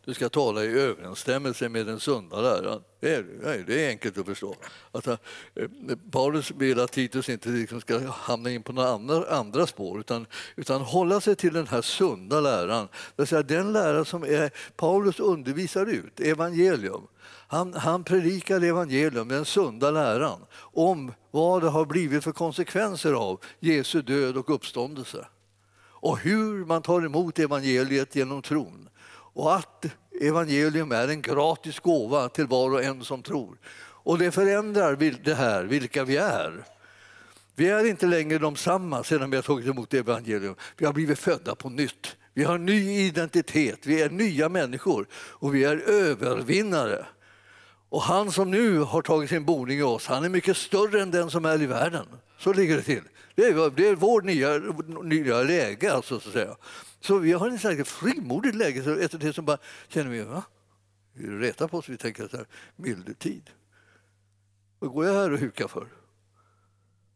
Du 0.05 0.13
ska 0.13 0.29
tala 0.29 0.63
i 0.63 0.67
överensstämmelse 0.67 1.69
med 1.69 1.85
den 1.85 1.99
sunda 1.99 2.41
läran. 2.41 2.83
Det 2.99 3.15
är, 3.15 3.63
det 3.67 3.85
är 3.85 3.89
enkelt 3.89 4.17
att 4.17 4.25
förstå. 4.25 4.55
Att, 4.91 5.07
eh, 5.07 5.17
Paulus 6.11 6.51
vill 6.51 6.79
att 6.79 6.91
Titus 6.91 7.29
inte 7.29 7.49
liksom 7.49 7.81
ska 7.81 7.99
hamna 8.09 8.51
in 8.51 8.63
på 8.63 8.73
några 8.73 8.89
andra, 8.89 9.25
andra 9.29 9.67
spår 9.67 9.99
utan, 9.99 10.25
utan 10.55 10.81
hålla 10.81 11.21
sig 11.21 11.35
till 11.35 11.53
den 11.53 11.67
här 11.67 11.81
sunda 11.81 12.39
läran. 12.39 12.87
Det 13.15 13.21
vill 13.21 13.27
säga 13.27 13.43
den 13.43 13.73
lära 13.73 14.05
som 14.05 14.23
är, 14.23 14.51
Paulus 14.75 15.19
undervisar 15.19 15.85
ut, 15.85 16.19
evangelium. 16.19 17.07
Han, 17.47 17.73
han 17.73 18.03
predikar 18.03 18.63
evangelium, 18.63 19.27
den 19.27 19.45
sunda 19.45 19.91
läran 19.91 20.39
om 20.55 21.13
vad 21.31 21.61
det 21.61 21.69
har 21.69 21.85
blivit 21.85 22.23
för 22.23 22.31
konsekvenser 22.31 23.13
av 23.13 23.39
Jesu 23.59 24.01
död 24.01 24.37
och 24.37 24.55
uppståndelse 24.55 25.25
och 26.01 26.17
hur 26.17 26.65
man 26.65 26.81
tar 26.81 27.05
emot 27.05 27.39
evangeliet 27.39 28.15
genom 28.15 28.41
tron 28.41 28.89
och 29.33 29.55
att 29.55 29.85
evangelium 30.21 30.91
är 30.91 31.07
en 31.07 31.21
gratis 31.21 31.79
gåva 31.79 32.29
till 32.29 32.47
var 32.47 32.71
och 32.71 32.83
en 32.83 33.03
som 33.03 33.23
tror. 33.23 33.57
Och 34.03 34.17
det 34.17 34.31
förändrar 34.31 34.95
det 35.23 35.33
här, 35.33 35.63
vilka 35.63 36.03
vi 36.03 36.17
är. 36.17 36.65
Vi 37.55 37.69
är 37.69 37.85
inte 37.85 38.05
längre 38.05 38.37
de 38.37 38.55
samma 38.55 39.03
sedan 39.03 39.29
vi 39.29 39.35
har 39.35 39.43
tagit 39.43 39.67
emot 39.67 39.93
evangelium. 39.93 40.55
Vi 40.77 40.85
har 40.85 40.93
blivit 40.93 41.19
födda 41.19 41.55
på 41.55 41.69
nytt. 41.69 42.15
Vi 42.33 42.43
har 42.43 42.57
ny 42.57 42.99
identitet, 42.99 43.79
vi 43.83 44.01
är 44.01 44.09
nya 44.09 44.49
människor 44.49 45.07
och 45.13 45.55
vi 45.55 45.63
är 45.63 45.77
övervinnare. 45.77 47.05
Och 47.89 48.01
han 48.01 48.31
som 48.31 48.51
nu 48.51 48.79
har 48.79 49.01
tagit 49.01 49.29
sin 49.29 49.45
boning 49.45 49.79
i 49.79 49.81
oss, 49.81 50.07
han 50.07 50.23
är 50.23 50.29
mycket 50.29 50.57
större 50.57 51.01
än 51.01 51.11
den 51.11 51.29
som 51.29 51.45
är 51.45 51.61
i 51.61 51.65
världen. 51.65 52.05
Så 52.37 52.53
ligger 52.53 52.75
det 52.75 52.81
till. 52.81 53.03
Det 53.35 53.45
är, 53.45 53.69
det 53.75 53.87
är 53.87 53.95
vårt 53.95 54.23
nya, 54.23 54.57
nya 55.03 55.43
läge. 55.43 55.93
Alltså, 55.93 56.19
så, 56.19 56.29
att 56.29 56.33
säga 56.33 56.55
så 57.01 57.17
vi 57.17 57.31
har 57.31 57.51
ett 57.51 57.61
slags 57.61 57.89
frimodigt 57.89 58.55
läge. 58.55 58.83
Så 58.83 58.95
efter 58.95 59.17
det 59.17 59.33
som 59.33 59.45
bara 59.45 59.57
känner 59.87 60.09
vi, 60.09 60.21
va? 60.21 60.43
Vi 61.13 61.27
retar 61.27 61.67
på 61.67 61.77
oss, 61.77 61.89
vi 61.89 61.97
tänker 61.97 62.27
så 62.27 62.37
här, 62.37 62.45
mildetid. 62.75 63.49
Vad 64.79 64.91
går 64.91 65.05
jag 65.05 65.13
här 65.13 65.31
och 65.31 65.39
hukar 65.39 65.67
för? 65.67 65.87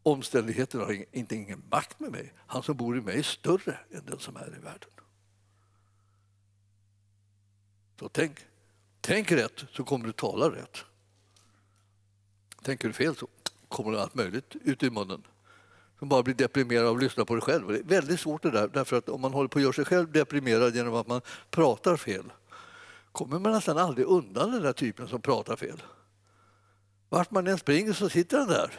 Omständigheterna 0.04 0.84
har 0.84 1.06
inte 1.16 1.36
ingen 1.36 1.64
makt 1.72 2.00
med 2.00 2.12
mig. 2.12 2.34
Han 2.38 2.64
som 2.64 2.78
bor 2.78 2.98
i 2.98 3.02
mig 3.02 3.20
är 3.20 3.24
större 3.24 3.80
än 3.92 4.06
den 4.06 4.20
som 4.20 4.36
är 4.36 4.56
i 4.58 4.64
världen. 4.64 4.90
Så 8.00 8.10
tänk. 8.10 8.40
Tänk 9.02 9.32
rätt 9.32 9.66
så 9.72 9.84
kommer 9.84 10.06
du 10.06 10.12
tala 10.12 10.50
rätt. 10.50 10.78
Tänker 12.64 12.88
du 12.88 12.94
fel 12.94 13.16
så 13.16 13.28
kommer 13.68 13.92
det 13.92 14.02
allt 14.02 14.16
möjligt 14.16 14.56
ut 14.56 14.84
i 14.84 14.90
munnen. 14.90 15.28
Som 16.00 16.10
bara 16.10 16.24
blir 16.24 16.36
deprimerad 16.36 16.86
av 16.86 16.96
att 16.96 17.04
lyssna 17.04 17.26
på 17.26 17.34
dig 17.34 17.42
själv. 17.42 17.68
Det 17.68 17.80
är 17.80 17.84
väldigt 17.84 18.20
svårt 18.20 18.44
det 18.44 18.52
där, 18.52 18.70
därför 18.74 18.98
att 18.98 19.10
om 19.10 19.22
man 19.22 19.34
håller 19.34 19.48
på 19.48 19.60
att 19.60 19.64
göra 19.64 19.74
sig 19.74 19.86
själv 19.86 20.12
deprimerad 20.12 20.76
genom 20.76 20.96
att 20.96 21.08
man 21.08 21.22
pratar 21.52 21.98
fel 21.98 22.32
kommer 23.16 23.40
man 23.40 23.52
nästan 23.52 23.78
aldrig 23.78 24.08
undan 24.08 24.52
den 24.52 24.62
där 24.62 24.74
typen 24.74 25.08
som 25.08 25.22
pratar 25.22 25.56
fel. 25.56 25.84
Vart 27.10 27.32
man 27.32 27.48
än 27.48 27.58
springer 27.58 27.94
så 27.94 28.10
sitter 28.10 28.38
den 28.38 28.48
där 28.48 28.72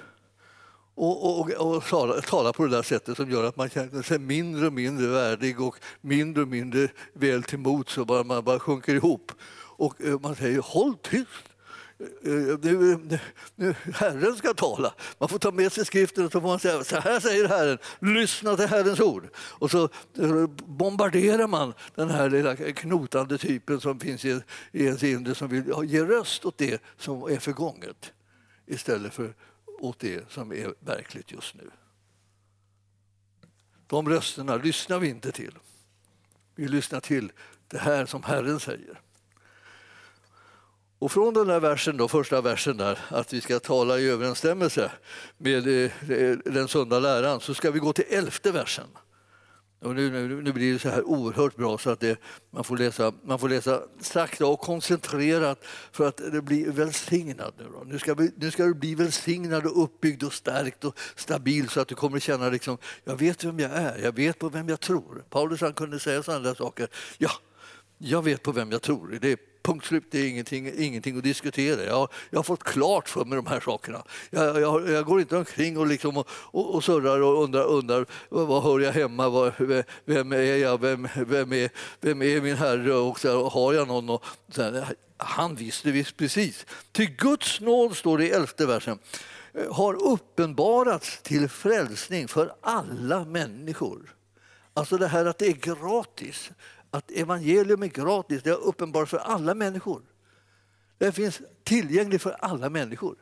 och, 0.95 1.41
och, 1.41 1.51
och 1.51 1.85
talar, 1.85 2.21
talar 2.21 2.53
på 2.53 2.65
det 2.67 2.71
där 2.71 2.83
sättet 2.83 3.17
som 3.17 3.31
gör 3.31 3.45
att 3.45 3.57
man 3.57 3.71
känner 3.71 4.03
sig 4.03 4.19
mindre 4.19 4.67
och 4.67 4.73
mindre 4.73 5.07
värdig 5.07 5.61
och 5.61 5.77
mindre 6.01 6.43
och 6.43 6.49
mindre 6.49 6.89
väl 7.13 7.43
till 7.43 7.59
mots 7.59 7.99
och 7.99 8.07
bara 8.07 8.25
man 8.25 8.45
bara 8.45 8.59
sjunker 8.59 8.95
ihop. 8.95 9.33
Och 9.79 10.05
eh, 10.05 10.21
man 10.21 10.37
säger 10.37 10.61
håll 10.61 10.95
tyst. 11.03 11.56
Eh, 11.99 12.33
eh, 12.33 12.59
nu, 12.63 13.19
nu, 13.55 13.75
Herren 13.95 14.37
ska 14.37 14.55
tala. 14.55 14.95
Man 15.19 15.29
får 15.29 15.39
ta 15.39 15.51
med 15.51 15.73
sig 15.73 15.85
skriften 15.85 16.25
och 16.25 16.33
så 16.33 16.41
får 16.41 16.49
man 16.49 16.59
säga 16.59 16.85
så 16.85 16.97
här 16.97 17.21
säger 17.21 17.49
Herren, 17.49 17.79
lyssna 17.99 18.57
till 18.57 18.67
Herrens 18.67 19.01
ord. 19.01 19.29
Och 19.37 19.71
så 19.71 19.85
eh, 20.19 20.47
bombarderar 20.67 21.47
man 21.47 21.75
den 21.95 22.11
här 22.11 22.31
lilla 22.31 22.57
knotande 22.57 23.39
typen 23.39 23.81
som 23.81 24.01
finns 24.01 24.25
i, 24.25 24.41
i 24.73 24.85
ens 24.85 25.03
inre 25.03 25.35
som 25.35 25.49
vill 25.49 25.73
ge 25.85 26.05
röst 26.05 26.45
åt 26.45 26.59
det 26.59 26.83
som 26.99 27.23
är 27.23 27.39
förgånget 27.39 28.13
istället 28.67 29.15
för 29.15 29.35
åt 29.79 29.99
det 29.99 30.31
som 30.31 30.53
är 30.53 30.75
verkligt 30.81 31.33
just 31.33 31.55
nu. 31.55 31.71
De 33.87 34.09
rösterna 34.09 34.57
lyssnar 34.57 34.99
vi 34.99 35.09
inte 35.09 35.33
till. 35.33 35.59
Vi 36.55 36.69
lyssnar 36.69 37.01
till 37.01 37.33
det 37.69 37.79
här 37.79 38.07
som 38.07 38.23
Herren 38.23 38.61
säger. 38.61 39.01
Och 41.07 41.13
från 41.13 41.35
den 41.35 41.47
där 41.47 41.61
versen, 41.61 41.97
då, 41.97 42.09
första 42.09 42.41
versen 42.41 42.77
där, 42.77 42.99
att 43.09 43.33
vi 43.33 43.41
ska 43.41 43.61
tala 43.61 43.99
i 43.99 44.09
överensstämmelse 44.09 44.91
med 45.39 45.69
eh, 45.69 46.11
eh, 46.11 46.37
den 46.45 46.69
sunda 46.69 46.99
läran, 46.99 47.41
så 47.41 47.55
ska 47.55 47.71
vi 47.71 47.79
gå 47.79 47.93
till 47.93 48.05
elfte 48.11 48.53
versen. 48.53 48.85
Och 49.83 49.95
nu, 49.95 50.11
nu, 50.11 50.43
nu, 50.43 50.53
blir 50.53 50.73
det 50.73 50.79
så 50.79 50.89
här 50.89 51.03
oerhört 51.03 51.57
bra 51.57 51.79
så 51.79 51.91
att 51.91 52.01
det, 52.01 52.21
man, 52.51 52.65
får 52.65 52.77
läsa, 52.77 53.13
man 53.25 53.39
får 53.39 53.49
läsa 53.49 53.83
sakta 54.01 54.47
och 54.47 54.61
koncentrerat 54.61 55.65
för 55.93 56.09
att 56.09 56.17
det 56.33 56.43
blir 56.43 56.71
välsignad. 56.71 57.53
Nu, 57.59 57.65
då. 57.73 57.85
Nu, 57.87 57.99
ska 57.99 58.15
vi, 58.15 58.31
nu 58.37 58.51
ska 58.51 58.65
du 58.65 58.75
bli 58.75 58.95
välsignad 58.95 59.67
och 59.67 59.83
uppbyggd 59.83 60.23
och 60.23 60.33
stärkt 60.33 60.85
och 60.85 60.99
stabil 61.17 61.69
så 61.69 61.81
att 61.81 61.89
du 61.89 61.95
kommer 61.95 62.21
känna 62.21 62.49
liksom, 62.49 62.79
jag 63.05 63.17
vet 63.17 63.45
vem 63.45 63.59
jag 63.59 63.71
är, 63.71 63.99
jag 64.03 64.13
vet 64.13 64.39
på 64.39 64.49
vem 64.49 64.69
jag 64.69 64.81
tror. 64.81 65.25
Paulus 65.31 65.61
han 65.61 65.73
kunde 65.73 65.99
säga 65.99 66.23
sådana 66.23 66.55
saker. 66.55 66.89
Ja, 67.19 67.31
jag 67.99 68.23
vet 68.23 68.43
på 68.43 68.53
vem 68.53 68.73
jag 68.73 68.83
tror. 68.83 69.19
Det 69.21 69.33
är 69.33 69.39
punkt 69.63 69.87
slut, 69.87 70.05
det 70.11 70.19
är 70.19 70.29
ingenting, 70.29 70.73
ingenting 70.77 71.17
att 71.17 71.25
diskutera. 71.25 71.85
Jag, 71.85 72.09
jag 72.31 72.39
har 72.39 72.43
fått 72.43 72.63
klart 72.63 73.09
för 73.09 73.25
mig 73.25 73.37
de 73.37 73.47
här 73.47 73.61
sakerna. 73.61 74.03
Jag, 74.31 74.61
jag, 74.61 74.91
jag 74.91 75.05
går 75.05 75.21
inte 75.21 75.37
omkring 75.37 75.79
och, 75.79 75.87
liksom 75.87 76.17
och, 76.17 76.29
och, 76.31 76.75
och 76.75 76.85
surrar 76.85 77.21
och 77.21 77.43
undrar, 77.43 77.65
undrar 77.65 78.07
var 78.29 78.61
hör 78.61 78.81
jag 78.81 78.93
hemma, 78.93 79.29
var, 79.29 79.55
vem 80.05 80.33
är 80.33 80.57
jag, 80.57 80.81
vem, 80.81 81.09
vem, 81.15 81.53
är, 81.53 81.71
vem 82.01 82.23
är 82.23 82.41
min 82.41 82.57
herre 82.57 82.95
och 82.95 83.21
så, 83.21 83.49
har 83.49 83.73
jag 83.73 83.89
någon? 83.89 84.11
Och, 84.11 84.25
så 84.49 84.85
han 85.17 85.55
visste 85.55 85.91
visst 85.91 86.17
precis. 86.17 86.67
Till 86.93 87.11
Guds 87.17 87.61
nåd, 87.61 87.97
står 87.97 88.19
det 88.19 88.27
i 88.27 88.31
elfte 88.31 88.67
versen, 88.67 88.99
har 89.71 89.95
uppenbarats 89.95 91.23
till 91.23 91.49
frälsning 91.49 92.29
för 92.29 92.55
alla 92.61 93.25
människor. 93.25 94.17
Alltså 94.75 94.97
det 94.97 95.09
här 95.09 95.27
att 95.27 95.39
det 95.39 95.47
är 95.47 95.53
gratis 95.53 96.51
att 96.91 97.11
evangelium 97.11 97.83
är 97.83 97.87
gratis, 97.87 98.43
det 98.43 98.51
är 98.51 98.65
uppenbart 98.65 99.09
för 99.09 99.19
alla 99.19 99.55
människor. 99.55 100.03
Det 100.99 101.13
finns 101.13 101.41
tillgängligt 101.65 102.23
för 102.23 102.31
alla 102.31 102.71
människor. 102.71 103.17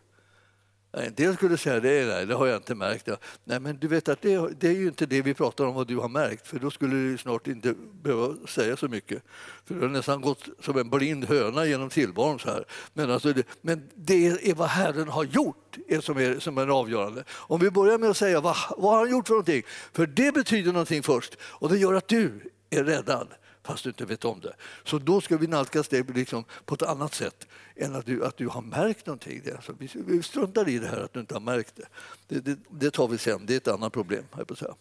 En 0.96 1.14
del 1.14 1.34
skulle 1.34 1.56
säga 1.56 1.80
det, 1.80 2.06
nej, 2.06 2.26
det 2.26 2.34
har 2.34 2.46
jag 2.46 2.56
inte 2.56 2.74
märkt. 2.74 3.08
Nej, 3.44 3.60
men 3.60 3.76
du 3.76 3.88
vet 3.88 4.08
att 4.08 4.22
det, 4.22 4.60
det, 4.60 4.68
är 4.68 4.72
ju 4.72 4.86
inte 4.86 5.06
det 5.06 5.22
vi 5.22 5.34
pratar 5.34 5.64
om 5.64 5.74
vad 5.74 5.86
du 5.86 5.96
har 5.96 6.08
märkt 6.08 6.46
för 6.46 6.58
då 6.58 6.70
skulle 6.70 6.94
du 6.94 7.18
snart 7.18 7.46
inte 7.46 7.74
behöva 8.02 8.46
säga 8.46 8.76
så 8.76 8.88
mycket. 8.88 9.22
För 9.64 9.74
du 9.74 9.80
har 9.80 9.88
nästan 9.88 10.20
gått 10.20 10.48
som 10.60 10.78
en 10.78 10.90
blind 10.90 11.24
höna 11.24 11.66
genom 11.66 11.88
tillvaron. 11.88 12.38
Så 12.38 12.50
här. 12.50 12.64
Men, 12.92 13.10
alltså 13.10 13.32
det, 13.32 13.46
men 13.60 13.88
det 13.94 14.26
är 14.50 14.54
vad 14.54 14.68
Herren 14.68 15.08
har 15.08 15.24
gjort 15.24 15.76
är 15.88 16.00
som, 16.00 16.18
är, 16.18 16.38
som 16.38 16.58
är 16.58 16.68
avgörande. 16.68 17.24
Om 17.30 17.60
vi 17.60 17.70
börjar 17.70 17.98
med 17.98 18.10
att 18.10 18.16
säga 18.16 18.40
vad, 18.40 18.56
vad 18.76 18.92
har 18.92 18.98
han 18.98 19.10
gjort 19.10 19.26
för 19.26 19.34
någonting? 19.34 19.62
För 19.92 20.06
det 20.06 20.34
betyder 20.34 20.72
någonting 20.72 21.02
först 21.02 21.36
och 21.40 21.68
det 21.68 21.78
gör 21.78 21.94
att 21.94 22.08
du 22.08 22.50
är 22.70 22.84
räddad 22.84 23.28
fast 23.64 23.84
du 23.84 23.90
inte 23.90 24.04
vet 24.04 24.24
om 24.24 24.40
det. 24.40 24.54
Så 24.84 24.98
då 24.98 25.20
ska 25.20 25.36
vi 25.36 25.46
nalkas 25.46 25.88
det 25.88 26.08
liksom 26.14 26.44
på 26.64 26.74
ett 26.74 26.82
annat 26.82 27.14
sätt 27.14 27.46
än 27.76 27.94
att 27.94 28.06
du, 28.06 28.24
att 28.24 28.36
du 28.36 28.48
har 28.48 28.62
märkt 28.62 29.06
någonting. 29.06 29.42
Alltså, 29.56 29.74
vi, 29.78 29.90
vi 29.94 30.22
struntar 30.22 30.68
i 30.68 30.78
det 30.78 30.88
här 30.88 31.00
att 31.00 31.12
du 31.12 31.20
inte 31.20 31.34
har 31.34 31.40
märkt 31.40 31.76
det. 31.76 31.86
Det, 32.28 32.40
det, 32.40 32.58
det 32.70 32.90
tar 32.90 33.08
vi 33.08 33.18
sen, 33.18 33.46
det 33.46 33.54
är 33.54 33.56
ett 33.56 33.68
annat 33.68 33.92
problem. 33.92 34.24
Här 34.36 34.44
på 34.44 34.56
säga. 34.56 34.74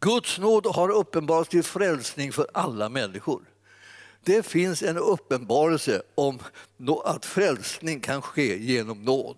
Guds 0.00 0.38
nåd 0.38 0.66
har 0.66 0.88
uppenbarats 0.88 1.48
till 1.48 1.62
frälsning 1.62 2.32
för 2.32 2.46
alla 2.54 2.88
människor. 2.88 3.42
Det 4.24 4.46
finns 4.46 4.82
en 4.82 4.98
uppenbarelse 4.98 6.02
om 6.14 6.38
att 7.04 7.26
frälsning 7.26 8.00
kan 8.00 8.22
ske 8.22 8.58
genom 8.58 9.04
nåd. 9.04 9.36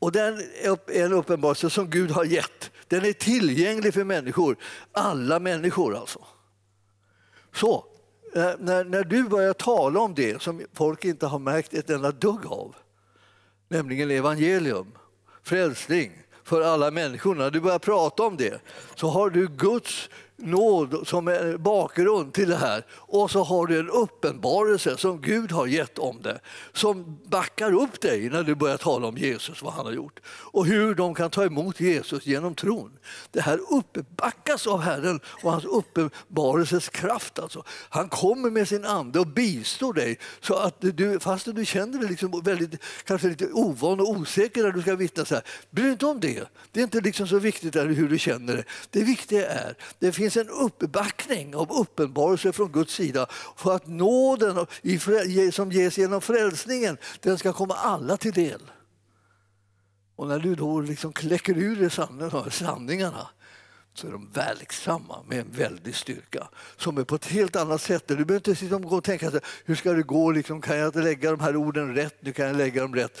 Och 0.00 0.12
den 0.12 0.40
är 0.62 1.04
en 1.04 1.12
uppenbarelse 1.12 1.70
som 1.70 1.90
Gud 1.90 2.10
har 2.10 2.24
gett. 2.24 2.70
Den 2.88 3.04
är 3.04 3.12
tillgänglig 3.12 3.94
för 3.94 4.04
människor, 4.04 4.56
alla 4.92 5.40
människor 5.40 5.96
alltså. 5.96 6.24
Så, 7.54 7.84
när, 8.58 8.84
när 8.84 9.04
du 9.04 9.24
börjar 9.24 9.52
tala 9.52 10.00
om 10.00 10.14
det 10.14 10.42
som 10.42 10.62
folk 10.72 11.04
inte 11.04 11.26
har 11.26 11.38
märkt 11.38 11.74
ett 11.74 11.90
enda 11.90 12.12
dugg 12.12 12.46
av, 12.46 12.76
nämligen 13.68 14.10
evangelium, 14.10 14.92
frälsning 15.42 16.12
för 16.44 16.62
alla 16.62 16.90
människor, 16.90 17.34
när 17.34 17.50
du 17.50 17.60
börjar 17.60 17.78
prata 17.78 18.22
om 18.22 18.36
det 18.36 18.60
så 18.94 19.08
har 19.08 19.30
du 19.30 19.48
Guds 19.48 20.08
nåd 20.40 21.08
som 21.08 21.28
är 21.28 21.56
bakgrund 21.56 22.32
till 22.32 22.48
det 22.48 22.56
här 22.56 22.86
och 22.92 23.30
så 23.30 23.42
har 23.42 23.66
du 23.66 23.78
en 23.78 23.90
uppenbarelse 23.90 24.96
som 24.96 25.20
Gud 25.20 25.52
har 25.52 25.66
gett 25.66 25.98
om 25.98 26.22
det 26.22 26.40
som 26.72 27.18
backar 27.24 27.72
upp 27.72 28.00
dig 28.00 28.30
när 28.30 28.42
du 28.42 28.54
börjar 28.54 28.76
tala 28.76 29.08
om 29.08 29.16
Jesus, 29.16 29.62
vad 29.62 29.72
han 29.72 29.86
har 29.86 29.92
gjort 29.92 30.20
och 30.26 30.66
hur 30.66 30.94
de 30.94 31.14
kan 31.14 31.30
ta 31.30 31.44
emot 31.44 31.80
Jesus 31.80 32.26
genom 32.26 32.54
tron. 32.54 32.98
Det 33.30 33.40
här 33.40 33.60
uppbackas 33.70 34.66
av 34.66 34.80
Herren 34.80 35.20
och 35.42 35.52
hans 35.52 35.64
uppenbarelses 35.64 36.88
kraft. 36.88 37.38
Alltså. 37.38 37.64
Han 37.88 38.08
kommer 38.08 38.50
med 38.50 38.68
sin 38.68 38.84
ande 38.84 39.20
och 39.20 39.26
bistår 39.26 39.92
dig 39.92 40.18
så 40.40 40.54
att 40.54 40.76
du, 40.80 41.20
fast 41.20 41.54
du 41.54 41.64
känner 41.64 41.98
dig 41.98 42.08
liksom 42.08 42.40
väldigt, 42.44 42.82
kanske 43.04 43.28
lite 43.28 43.46
ovan 43.46 44.00
och 44.00 44.08
osäker 44.08 44.62
när 44.62 44.70
du 44.70 44.82
ska 44.82 44.96
vittna 44.96 45.24
så 45.24 45.34
här, 45.34 45.44
bry 45.70 45.90
dig 45.90 45.92
inte 45.92 46.06
om 46.06 46.20
det. 46.20 46.48
Det 46.72 46.80
är 46.80 46.84
inte 46.84 47.00
liksom 47.00 47.26
så 47.26 47.38
viktigt 47.38 47.76
hur 47.76 48.08
du 48.08 48.18
känner 48.18 48.56
det. 48.56 48.64
Det 48.90 49.02
viktiga 49.02 49.50
är, 49.50 49.74
det 49.98 50.12
finns 50.12 50.29
finns 50.30 50.48
en 50.48 50.54
uppbackning 50.54 51.56
av 51.56 51.72
uppenbarelse 51.72 52.52
från 52.52 52.72
Guds 52.72 52.94
sida 52.94 53.26
för 53.56 53.74
att 53.74 53.86
nåden 53.86 54.66
som 55.52 55.72
ges 55.72 55.98
genom 55.98 56.20
frälsningen 56.20 56.98
den 57.20 57.38
ska 57.38 57.52
komma 57.52 57.74
alla 57.74 58.16
till 58.16 58.32
del. 58.32 58.70
Och 60.16 60.28
när 60.28 60.38
du 60.38 60.54
då 60.54 60.80
liksom 60.80 61.12
kläcker 61.12 61.58
ur 61.58 61.76
dig 61.76 62.50
sanningarna 62.50 63.28
så 63.94 64.06
är 64.06 64.12
de 64.12 64.30
verksamma 64.32 65.22
med 65.26 65.40
en 65.40 65.50
väldig 65.50 65.94
styrka 65.94 66.48
som 66.76 66.98
är 66.98 67.04
på 67.04 67.14
ett 67.14 67.26
helt 67.26 67.56
annat 67.56 67.82
sätt. 67.82 68.08
Du 68.08 68.14
behöver 68.14 68.34
inte 68.34 68.54
sitta 68.54 68.76
och 68.76 69.04
tänka 69.04 69.32
hur 69.64 69.74
ska 69.74 69.92
det 69.92 70.02
gå, 70.02 70.30
liksom, 70.30 70.60
kan 70.60 70.78
jag 70.78 70.96
lägga 70.96 71.30
de 71.30 71.40
här 71.40 71.56
orden 71.56 71.94
rätt, 71.94 72.16
nu 72.20 72.32
kan 72.32 72.46
jag 72.46 72.56
lägga 72.56 72.82
dem 72.82 72.94
rätt. 72.94 73.20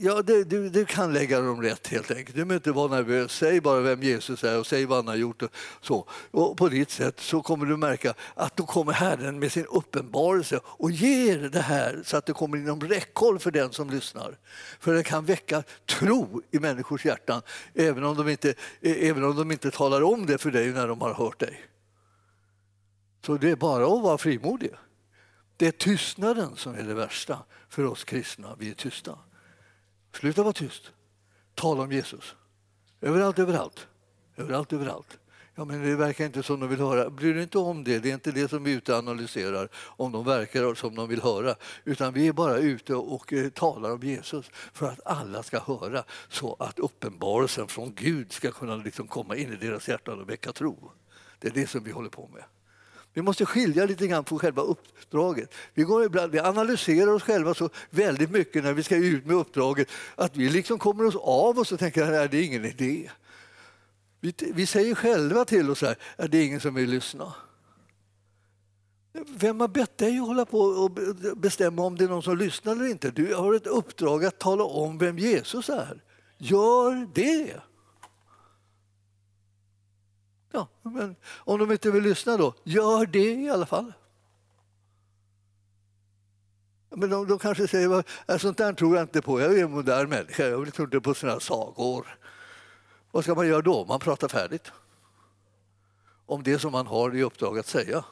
Ja, 0.00 0.22
det, 0.22 0.44
du, 0.44 0.68
du, 0.68 0.84
kan 0.84 1.12
lägga 1.12 1.40
dem 1.40 1.62
rätt 1.62 1.88
helt 1.88 2.10
enkelt. 2.10 2.36
Du 2.36 2.44
behöver 2.44 2.54
inte 2.54 2.72
vara 2.72 2.88
nervös. 2.88 3.32
Säg 3.32 3.60
bara 3.60 3.80
vem 3.80 4.02
Jesus 4.02 4.44
är 4.44 4.58
och 4.58 4.66
säg 4.66 4.86
vad 4.86 4.98
han 4.98 5.08
har 5.08 5.14
gjort. 5.14 5.42
Och 5.42 5.50
så. 5.80 6.06
Och 6.30 6.56
på 6.56 6.68
ditt 6.68 6.90
sätt 6.90 7.20
så 7.20 7.42
kommer 7.42 7.66
du 7.66 7.76
märka 7.76 8.14
att 8.34 8.56
då 8.56 8.66
kommer 8.66 8.92
Herren 8.92 9.38
med 9.38 9.52
sin 9.52 9.66
uppenbarelse 9.66 10.60
och 10.64 10.90
ger 10.90 11.38
det 11.38 11.60
här 11.60 12.02
så 12.04 12.16
att 12.16 12.26
det 12.26 12.32
kommer 12.32 12.56
inom 12.56 12.80
räckhåll 12.80 13.38
för 13.38 13.50
den 13.50 13.72
som 13.72 13.90
lyssnar. 13.90 14.38
För 14.80 14.94
det 14.94 15.02
kan 15.02 15.24
väcka 15.24 15.62
tro 15.86 16.42
i 16.50 16.58
människors 16.58 17.04
hjärtan 17.04 17.42
även 17.74 18.04
om 18.04 18.16
de 18.16 18.28
inte, 18.28 18.54
även 18.82 19.24
om 19.24 19.36
de 19.36 19.52
inte 19.52 19.70
talar 19.70 20.02
om 20.02 20.26
det 20.26 20.38
för 20.38 20.50
dig 20.50 20.72
när 20.72 20.88
de 20.88 21.00
har 21.00 21.14
hört 21.14 21.38
dig. 21.38 21.60
Så 23.26 23.36
det 23.36 23.50
är 23.50 23.56
bara 23.56 23.84
att 23.84 24.02
vara 24.02 24.18
frimodig. 24.18 24.70
Det 25.56 25.66
är 25.66 25.72
tystnaden 25.72 26.56
som 26.56 26.74
är 26.74 26.82
det 26.82 26.94
värsta 26.94 27.38
för 27.68 27.84
oss 27.84 28.04
kristna. 28.04 28.56
Vi 28.58 28.70
är 28.70 28.74
tysta. 28.74 29.18
Sluta 30.12 30.42
vara 30.42 30.52
tyst. 30.52 30.92
Tala 31.54 31.82
om 31.82 31.92
Jesus. 31.92 32.34
Överallt, 33.00 33.38
överallt. 33.38 33.86
Överallt, 34.36 34.72
överallt. 34.72 35.18
Ja, 35.54 35.64
men 35.64 35.82
det 35.82 35.96
verkar 35.96 36.24
inte 36.24 36.42
som 36.42 36.60
de 36.60 36.68
vill 36.68 36.80
höra. 36.80 37.10
Bry 37.10 37.32
dig 37.32 37.42
inte 37.42 37.58
om 37.58 37.84
det. 37.84 37.98
Det 37.98 38.10
är 38.10 38.14
inte 38.14 38.32
det 38.32 38.48
som 38.48 38.64
vi 38.64 38.72
ute 38.72 38.96
analyserar, 38.96 39.68
om 39.74 40.12
de 40.12 40.24
verkar 40.24 40.74
som 40.74 40.94
de 40.94 41.08
vill 41.08 41.22
höra. 41.22 41.54
Utan 41.84 42.12
vi 42.12 42.28
är 42.28 42.32
bara 42.32 42.56
ute 42.58 42.94
och 42.94 43.32
eh, 43.32 43.48
talar 43.48 43.90
om 43.90 44.02
Jesus 44.02 44.50
för 44.72 44.86
att 44.86 45.06
alla 45.06 45.42
ska 45.42 45.60
höra 45.60 46.04
så 46.28 46.56
att 46.58 46.78
uppenbarelsen 46.78 47.68
från 47.68 47.94
Gud 47.94 48.32
ska 48.32 48.50
kunna 48.50 48.76
liksom 48.76 49.08
komma 49.08 49.36
in 49.36 49.52
i 49.52 49.56
deras 49.56 49.88
hjärtan 49.88 50.20
och 50.20 50.30
väcka 50.30 50.52
tro. 50.52 50.92
Det 51.38 51.48
är 51.48 51.52
det 51.52 51.66
som 51.66 51.84
vi 51.84 51.90
håller 51.90 52.10
på 52.10 52.30
med. 52.34 52.44
Vi 53.18 53.22
måste 53.22 53.46
skilja 53.46 53.86
lite 53.86 54.06
grann 54.06 54.24
på 54.24 54.38
själva 54.38 54.62
uppdraget. 54.62 55.54
Vi, 55.74 55.82
går 55.82 56.04
ibland, 56.04 56.32
vi 56.32 56.38
analyserar 56.38 57.12
oss 57.12 57.22
själva 57.22 57.54
så 57.54 57.70
väldigt 57.90 58.30
mycket 58.30 58.64
när 58.64 58.72
vi 58.72 58.82
ska 58.82 58.96
ut 58.96 59.26
med 59.26 59.36
uppdraget 59.36 59.88
att 60.14 60.36
vi 60.36 60.48
liksom 60.48 60.78
kommer 60.78 61.06
oss 61.06 61.16
av 61.16 61.58
oss 61.58 61.72
och 61.72 61.78
tänker 61.78 62.02
att 62.02 62.30
det 62.30 62.38
är 62.38 62.42
ingen 62.42 62.64
idé. 62.64 63.10
Vi, 64.20 64.34
vi 64.54 64.66
säger 64.66 64.94
själva 64.94 65.44
till 65.44 65.70
oss 65.70 65.82
att 65.82 65.98
det 66.16 66.38
är 66.38 66.44
ingen 66.44 66.60
som 66.60 66.74
vill 66.74 66.90
lyssna. 66.90 67.34
Vem 69.12 69.60
har 69.60 69.68
bett 69.68 69.98
dig 69.98 70.18
att 70.18 70.26
hålla 70.26 70.44
på 70.44 70.58
och 70.60 70.90
bestämma 71.36 71.82
om 71.82 71.96
det 71.96 72.04
är 72.04 72.08
någon 72.08 72.22
som 72.22 72.38
lyssnar 72.38 72.72
eller 72.72 72.90
inte? 72.90 73.10
Du 73.10 73.34
har 73.34 73.54
ett 73.54 73.66
uppdrag 73.66 74.24
att 74.24 74.38
tala 74.38 74.64
om 74.64 74.98
vem 74.98 75.18
Jesus 75.18 75.68
är. 75.68 76.02
Gör 76.38 77.08
det! 77.14 77.60
Ja, 80.52 80.68
men 80.82 81.16
om 81.26 81.58
de 81.58 81.72
inte 81.72 81.90
vill 81.90 82.02
lyssna 82.02 82.36
då, 82.36 82.54
gör 82.64 83.06
det 83.06 83.34
i 83.34 83.50
alla 83.50 83.66
fall. 83.66 83.92
Men 86.90 87.10
de, 87.10 87.26
de 87.26 87.38
kanske 87.38 87.68
säger 87.68 88.04
att 88.26 88.40
sånt 88.40 88.58
där 88.58 88.72
tror 88.72 88.96
jag 88.96 89.04
inte 89.04 89.22
på, 89.22 89.40
jag 89.40 89.58
är 89.58 89.64
en 89.64 89.70
modern 89.70 90.08
människa, 90.08 90.46
jag 90.46 90.74
tror 90.74 90.86
inte 90.86 91.00
på 91.00 91.14
såna 91.14 91.40
sagor. 91.40 92.18
Vad 93.10 93.24
ska 93.24 93.34
man 93.34 93.48
göra 93.48 93.62
då? 93.62 93.84
Man 93.84 94.00
pratar 94.00 94.28
färdigt 94.28 94.72
om 96.26 96.42
det 96.42 96.58
som 96.58 96.72
man 96.72 96.86
har 96.86 97.16
i 97.16 97.22
uppdrag 97.22 97.58
att 97.58 97.66
säga. 97.66 98.04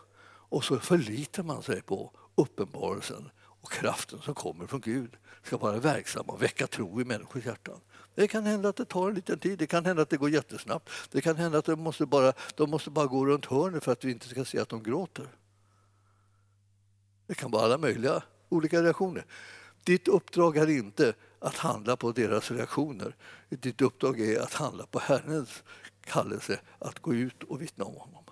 Och 0.49 0.65
så 0.65 0.79
förlitar 0.79 1.43
man 1.43 1.63
sig 1.63 1.83
på 1.83 2.13
uppenbarelsen 2.35 3.31
och 3.61 3.73
kraften 3.73 4.21
som 4.21 4.35
kommer 4.35 4.67
från 4.67 4.81
Gud 4.81 5.17
ska 5.43 5.57
vara 5.57 5.79
verksam 5.79 6.27
och 6.27 6.43
väcka 6.43 6.67
tro 6.67 7.01
i 7.01 7.05
människors 7.05 7.47
hjärtan. 7.47 7.81
Det 8.17 8.29
kan 8.29 8.47
hända 8.47 8.69
att 8.69 8.77
det 8.77 8.85
tar 8.85 9.09
en 9.09 9.15
liten 9.15 9.39
tid, 9.39 9.59
det 9.59 9.67
kan 9.67 9.85
hända 9.85 10.03
att 10.03 10.11
det 10.11 10.17
går 10.17 10.31
jättesnabbt. 10.31 10.91
Det 11.11 11.21
kan 11.21 11.37
hända 11.37 11.59
att 11.59 11.65
de 11.65 11.81
måste 11.81 12.07
bara, 12.07 12.33
de 12.55 12.71
måste 12.71 12.91
bara 12.91 13.07
gå 13.07 13.27
runt 13.27 13.47
hörnet 13.47 13.85
för 13.85 13.93
att 13.93 14.05
vi 14.05 14.11
inte 14.11 14.29
ska 14.29 14.45
se 14.45 14.59
att 14.59 14.69
de 14.69 14.83
gråter. 14.83 15.29
Det 17.27 17.35
kan 17.35 17.51
vara 17.51 17.65
alla 17.65 17.79
möjliga 17.79 18.23
olika 18.49 18.83
reaktioner. 18.83 19.25
Ditt 19.85 20.09
uppdrag 20.09 20.57
är 20.57 20.71
inte 20.71 21.15
att 21.39 21.57
handla 21.57 21.97
på 21.97 22.13
deras 22.13 22.51
reaktioner. 22.51 23.17
Ditt 23.49 23.83
uppdrag 23.83 24.21
är 24.21 24.41
att 24.41 24.55
handla 24.55 24.87
på 24.87 24.99
Herrens 24.99 25.63
kallelse 26.01 26.61
att 26.79 26.99
gå 26.99 27.15
ut 27.15 27.43
och 27.43 27.63
vittna 27.63 27.85
om 27.85 27.95
honom. 27.95 28.25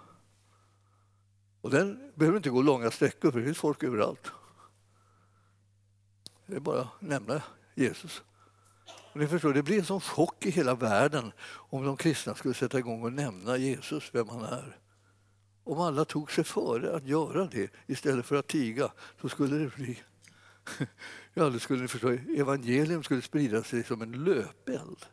Och 1.60 1.70
den 1.70 2.12
behöver 2.14 2.36
inte 2.36 2.50
gå 2.50 2.62
långa 2.62 2.90
sträckor, 2.90 3.30
för 3.30 3.38
det 3.38 3.44
finns 3.44 3.58
folk 3.58 3.82
överallt. 3.82 4.32
Det 6.46 6.56
är 6.56 6.60
bara 6.60 6.80
att 6.80 7.00
nämna 7.00 7.42
Jesus. 7.74 8.22
Och 9.14 9.20
ni 9.20 9.26
förstår, 9.26 9.54
det 9.54 9.62
blir 9.62 9.78
en 9.78 9.84
sån 9.84 10.00
chock 10.00 10.46
i 10.46 10.50
hela 10.50 10.74
världen 10.74 11.32
om 11.46 11.84
de 11.84 11.96
kristna 11.96 12.34
skulle 12.34 12.54
sätta 12.54 12.78
igång 12.78 13.02
och 13.02 13.12
nämna 13.12 13.56
Jesus, 13.56 14.10
vem 14.12 14.28
han 14.28 14.44
är. 14.44 14.78
Om 15.64 15.80
alla 15.80 16.04
tog 16.04 16.32
sig 16.32 16.44
före 16.44 16.96
att 16.96 17.06
göra 17.06 17.44
det 17.44 17.70
istället 17.86 18.26
för 18.26 18.36
att 18.36 18.46
tiga 18.46 18.92
så 19.20 19.28
skulle 19.28 19.56
det 19.56 19.76
bli... 19.76 20.02
Ja, 21.34 21.50
det 21.50 21.60
skulle 21.60 21.82
ni 21.82 21.88
förstå, 21.88 22.08
evangelium 22.10 23.02
skulle 23.02 23.22
sprida 23.22 23.62
sig 23.62 23.84
som 23.84 24.02
en 24.02 24.24
löpeld. 24.24 25.06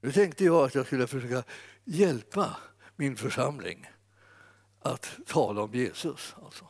Nu 0.00 0.12
tänkte 0.12 0.44
jag 0.44 0.64
att 0.64 0.74
jag 0.74 0.86
skulle 0.86 1.06
försöka 1.06 1.44
hjälpa 1.84 2.56
min 2.96 3.16
församling 3.16 3.86
att 4.80 5.18
tala 5.26 5.62
om 5.62 5.74
Jesus. 5.74 6.34
Alltså. 6.44 6.68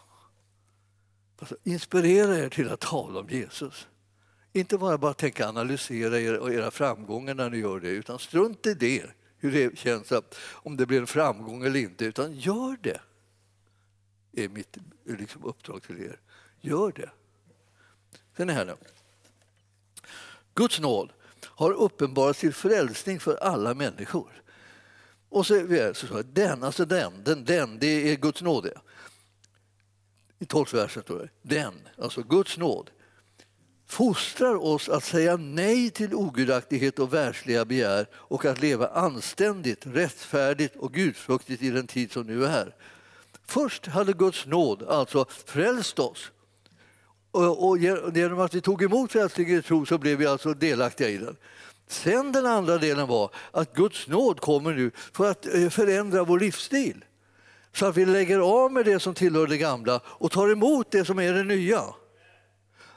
Alltså, 1.39 1.57
inspirera 1.63 2.39
er 2.39 2.49
till 2.49 2.71
att 2.71 2.81
tala 2.81 3.21
om 3.21 3.29
Jesus. 3.29 3.89
Inte 4.57 4.79
bara, 4.79 4.99
bara 4.99 5.15
tänka 5.15 5.49
analysera 5.49 6.21
er 6.21 6.39
och 6.39 6.53
era 6.53 6.71
framgångar 6.71 7.35
när 7.35 7.51
ni 7.51 7.59
gör 7.59 7.81
det, 7.81 7.89
utan 7.89 8.19
strunt 8.19 8.67
i 8.67 8.75
det, 8.75 9.05
hur 9.39 9.53
det 9.53 9.79
känns, 9.79 10.13
att, 10.13 10.35
om 10.39 10.77
det 10.77 10.87
blir 10.87 11.01
en 11.01 11.07
framgång 11.07 11.65
eller 11.65 11.81
inte, 11.81 12.05
utan 12.05 12.35
gör 12.35 12.77
det. 12.81 13.01
Det 14.31 14.45
är 14.45 14.49
mitt 14.49 14.77
liksom, 15.05 15.45
uppdrag 15.45 15.83
till 15.83 16.03
er. 16.03 16.21
Gör 16.61 16.93
det. 16.93 17.11
Sen 18.37 18.51
är 18.51 18.55
här 18.55 18.65
nu. 18.65 18.75
Guds 20.55 20.81
nåd 20.81 21.13
har 21.43 21.73
uppenbarats 21.73 22.41
till 22.41 22.55
frälsning 22.55 23.21
för 23.21 23.37
alla 23.37 23.75
människor. 23.75 24.43
Och 25.29 25.47
så 25.47 25.55
är 25.55 25.93
så 25.93 26.23
den, 26.23 26.63
alltså 26.63 26.85
den, 26.85 27.13
den, 27.25 27.45
den, 27.45 27.79
det 27.79 28.13
är 28.13 28.17
Guds 28.17 28.43
nåd. 28.43 28.71
I 30.39 30.47
tolfte 30.47 30.77
versen 30.77 31.03
står 31.03 31.19
det 31.19 31.29
den, 31.55 31.89
alltså 31.99 32.23
Guds 32.23 32.57
nåd 32.59 32.91
fostrar 33.87 34.55
oss 34.55 34.89
att 34.89 35.05
säga 35.05 35.37
nej 35.37 35.91
till 35.91 36.15
ogudaktighet 36.15 36.99
och 36.99 37.15
världsliga 37.15 37.65
begär 37.65 38.07
och 38.13 38.45
att 38.45 38.61
leva 38.61 38.89
anständigt, 38.89 39.87
rättfärdigt 39.87 40.77
och 40.77 40.93
gudfruktigt 40.93 41.63
i 41.63 41.71
den 41.71 41.87
tid 41.87 42.13
som 42.13 42.27
nu 42.27 42.45
är. 42.45 42.75
Först 43.47 43.87
hade 43.87 44.13
Guds 44.13 44.47
nåd 44.47 44.83
alltså 44.83 45.27
frälst 45.45 45.99
oss 45.99 46.31
och 47.37 47.79
genom 47.79 48.41
att 48.41 48.55
vi 48.55 48.61
tog 48.61 48.83
emot 48.83 49.13
frälsningen 49.13 49.59
i 49.59 49.63
tro 49.63 49.87
så 49.87 49.99
blev 49.99 50.19
vi 50.19 50.27
alltså 50.27 50.55
delaktiga 50.55 51.09
i 51.09 51.19
den. 51.19 51.37
Sen 51.89 52.33
den 52.33 52.47
andra 52.47 52.79
delen 52.79 53.07
var 53.09 53.31
att 53.51 53.75
Guds 53.75 54.07
nåd 54.07 54.41
kommer 54.41 54.75
nu 54.75 54.91
för 55.13 55.31
att 55.31 55.55
eh, 55.55 55.69
förändra 55.69 56.25
vår 56.25 56.39
livsstil. 56.39 57.05
Så 57.73 57.87
att 57.87 57.97
vi 57.97 58.05
lägger 58.05 58.39
av 58.39 58.73
med 58.73 58.85
det 58.85 59.01
som 59.01 59.15
tillhör 59.15 59.47
det 59.47 59.59
gamla 59.59 60.01
och 60.05 60.31
tar 60.31 60.49
emot 60.49 60.91
det 60.91 61.05
som 61.05 61.19
är 61.19 61.33
det 61.33 61.45
nya. 61.45 61.83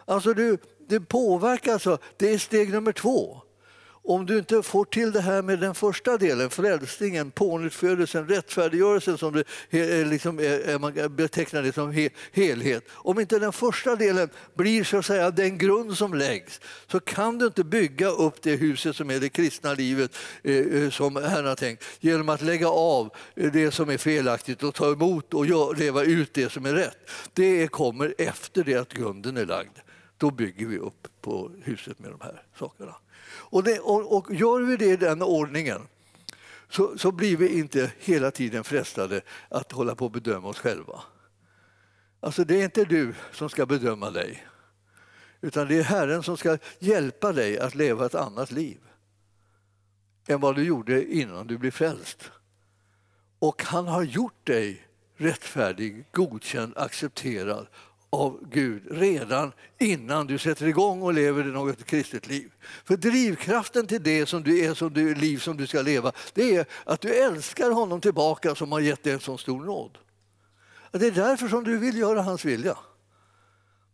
Alltså 0.05 0.33
du, 0.33 0.57
det 0.89 0.99
påverkar, 0.99 1.73
alltså, 1.73 1.97
det 2.17 2.33
är 2.33 2.37
steg 2.37 2.71
nummer 2.71 2.91
två. 2.91 3.41
Om 4.03 4.25
du 4.25 4.37
inte 4.37 4.63
får 4.63 4.85
till 4.85 5.11
det 5.11 5.21
här 5.21 5.41
med 5.41 5.59
den 5.59 5.75
första 5.75 6.17
delen, 6.17 6.49
frälsningen, 6.49 7.31
pånyttfödelsen, 7.31 8.27
rättfärdiggörelsen 8.27 9.17
som 9.17 9.33
det 9.33 9.43
eh, 9.69 10.07
liksom 10.07 10.39
är, 10.39 10.79
man 10.79 11.15
betecknar 11.15 11.63
det 11.63 11.73
som 11.73 12.09
helhet. 12.31 12.83
Om 12.89 13.19
inte 13.19 13.39
den 13.39 13.53
första 13.53 13.95
delen 13.95 14.29
blir 14.55 14.83
så 14.83 14.97
att 14.97 15.05
säga 15.05 15.31
den 15.31 15.57
grund 15.57 15.97
som 15.97 16.13
läggs 16.13 16.61
så 16.87 16.99
kan 16.99 17.37
du 17.37 17.45
inte 17.45 17.63
bygga 17.63 18.09
upp 18.09 18.41
det 18.41 18.55
huset 18.55 18.95
som 18.95 19.09
är 19.09 19.19
det 19.19 19.29
kristna 19.29 19.73
livet 19.73 20.11
eh, 20.43 20.89
som 20.89 21.15
Herren 21.15 21.45
har 21.45 21.55
tänkt 21.55 21.83
genom 21.99 22.29
att 22.29 22.41
lägga 22.41 22.69
av 22.69 23.09
det 23.35 23.71
som 23.71 23.89
är 23.89 23.97
felaktigt 23.97 24.63
och 24.63 24.75
ta 24.75 24.91
emot 24.91 25.33
och 25.33 25.75
leva 25.77 26.03
ut 26.03 26.33
det 26.33 26.51
som 26.51 26.65
är 26.65 26.73
rätt. 26.73 26.97
Det 27.33 27.67
kommer 27.67 28.15
efter 28.17 28.63
det 28.63 28.75
att 28.75 28.93
grunden 28.93 29.37
är 29.37 29.45
lagd. 29.45 29.77
Då 30.19 30.31
bygger 30.31 30.65
vi 30.65 30.77
upp 30.77 31.07
på 31.21 31.51
huset 31.63 31.99
med 31.99 32.11
de 32.11 32.21
här 32.21 32.43
sakerna. 32.55 32.95
Och, 33.25 33.63
det, 33.63 33.79
och, 33.79 34.17
och 34.17 34.33
gör 34.33 34.59
vi 34.59 34.77
det 34.77 34.85
i 34.85 34.95
den 34.95 35.21
ordningen 35.21 35.81
så, 36.69 36.97
så 36.97 37.11
blir 37.11 37.37
vi 37.37 37.59
inte 37.59 37.91
hela 37.99 38.31
tiden 38.31 38.63
frestade 38.63 39.21
att 39.49 39.71
hålla 39.71 39.95
på 39.95 40.05
och 40.05 40.11
bedöma 40.11 40.47
oss 40.47 40.59
själva. 40.59 41.01
Alltså 42.19 42.43
det 42.43 42.59
är 42.59 42.63
inte 42.63 42.85
du 42.85 43.15
som 43.31 43.49
ska 43.49 43.65
bedöma 43.65 44.11
dig 44.11 44.47
utan 45.41 45.67
det 45.67 45.77
är 45.77 45.83
Herren 45.83 46.23
som 46.23 46.37
ska 46.37 46.57
hjälpa 46.79 47.31
dig 47.31 47.59
att 47.59 47.75
leva 47.75 48.05
ett 48.05 48.15
annat 48.15 48.51
liv 48.51 48.79
än 50.27 50.39
vad 50.39 50.55
du 50.55 50.63
gjorde 50.63 51.13
innan 51.13 51.47
du 51.47 51.57
blev 51.57 51.71
frälst. 51.71 52.31
Och 53.39 53.63
han 53.63 53.87
har 53.87 54.03
gjort 54.03 54.47
dig 54.47 54.87
rättfärdig, 55.15 56.05
godkänd, 56.11 56.77
accepterad 56.77 57.67
av 58.09 58.39
Gud 58.51 58.83
redan 58.91 59.51
innan 59.79 60.27
du 60.27 60.37
sätter 60.37 60.67
igång 60.67 61.01
och 61.01 61.13
lever 61.13 61.43
något 61.43 61.85
kristet 61.85 62.27
liv. 62.27 62.51
För 62.85 62.97
drivkraften 62.97 63.87
till 63.87 64.03
det 64.03 64.25
som 64.25 64.43
du 64.43 64.65
är, 64.65 64.73
som 64.73 64.93
du, 64.93 65.15
liv 65.15 65.37
som 65.37 65.57
du 65.57 65.67
ska 65.67 65.81
leva, 65.81 66.11
det 66.33 66.55
är 66.55 66.65
att 66.83 67.01
du 67.01 67.13
älskar 67.13 67.71
honom 67.71 68.01
tillbaka 68.01 68.55
som 68.55 68.71
har 68.71 68.79
gett 68.79 69.03
dig 69.03 69.13
en 69.13 69.19
så 69.19 69.37
stor 69.37 69.65
nåd. 69.65 69.97
Det 70.91 71.07
är 71.07 71.11
därför 71.11 71.47
som 71.47 71.63
du 71.63 71.77
vill 71.77 71.97
göra 71.97 72.21
hans 72.21 72.45
vilja. 72.45 72.77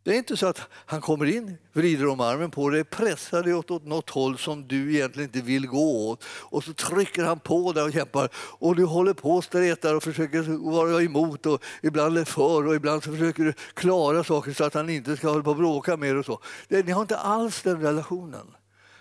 Det 0.05 0.13
är 0.13 0.17
inte 0.17 0.37
så 0.37 0.47
att 0.47 0.61
han 0.71 1.01
kommer 1.01 1.25
in, 1.25 1.57
vrider 1.73 2.07
om 2.07 2.19
armen 2.19 2.51
på 2.51 2.69
dig, 2.69 2.83
pressar 2.83 3.43
dig 3.43 3.53
åt, 3.53 3.71
åt 3.71 3.85
något 3.85 4.09
håll 4.09 4.37
som 4.37 4.67
du 4.67 4.95
egentligen 4.95 5.29
inte 5.29 5.41
vill 5.41 5.67
gå 5.67 6.09
åt 6.09 6.23
och 6.27 6.63
så 6.63 6.73
trycker 6.73 7.23
han 7.23 7.39
på 7.39 7.71
dig 7.73 7.83
och 7.83 7.93
kämpar 7.93 8.29
och 8.35 8.75
du 8.75 8.85
håller 8.85 9.13
på 9.13 9.31
och 9.31 9.43
stretar 9.43 9.95
och 9.95 10.03
försöker 10.03 10.41
vara 10.71 11.01
emot 11.01 11.45
och 11.45 11.63
ibland 11.83 12.17
är 12.17 12.25
för 12.25 12.67
och 12.67 12.75
ibland 12.75 13.03
så 13.03 13.11
försöker 13.11 13.43
du 13.43 13.53
klara 13.73 14.23
saker 14.23 14.53
så 14.53 14.63
att 14.63 14.73
han 14.73 14.89
inte 14.89 15.17
ska 15.17 15.29
hålla 15.29 15.43
på 15.43 15.49
och 15.49 15.57
bråka 15.57 15.97
mer 15.97 16.15
och 16.15 16.25
så. 16.25 16.41
Ni 16.67 16.91
har 16.91 17.01
inte 17.01 17.17
alls 17.17 17.61
den 17.61 17.81
relationen. 17.81 18.47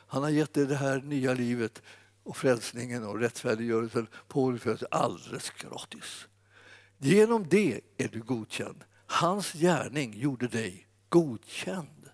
Han 0.06 0.22
har 0.22 0.30
gett 0.30 0.54
dig 0.54 0.66
det 0.66 0.76
här 0.76 1.00
nya 1.00 1.34
livet 1.34 1.82
och 2.22 2.36
frälsningen 2.36 3.04
och 3.04 3.18
rättfärdiggörelsen 3.18 4.06
på 4.28 4.58
alldeles 4.90 5.50
gratis. 5.50 6.26
Genom 6.98 7.46
det 7.48 7.80
är 7.98 8.08
du 8.08 8.20
godkänd. 8.20 8.84
Hans 9.06 9.52
gärning 9.52 10.14
gjorde 10.16 10.48
dig 10.48 10.86
godkänd. 11.14 12.11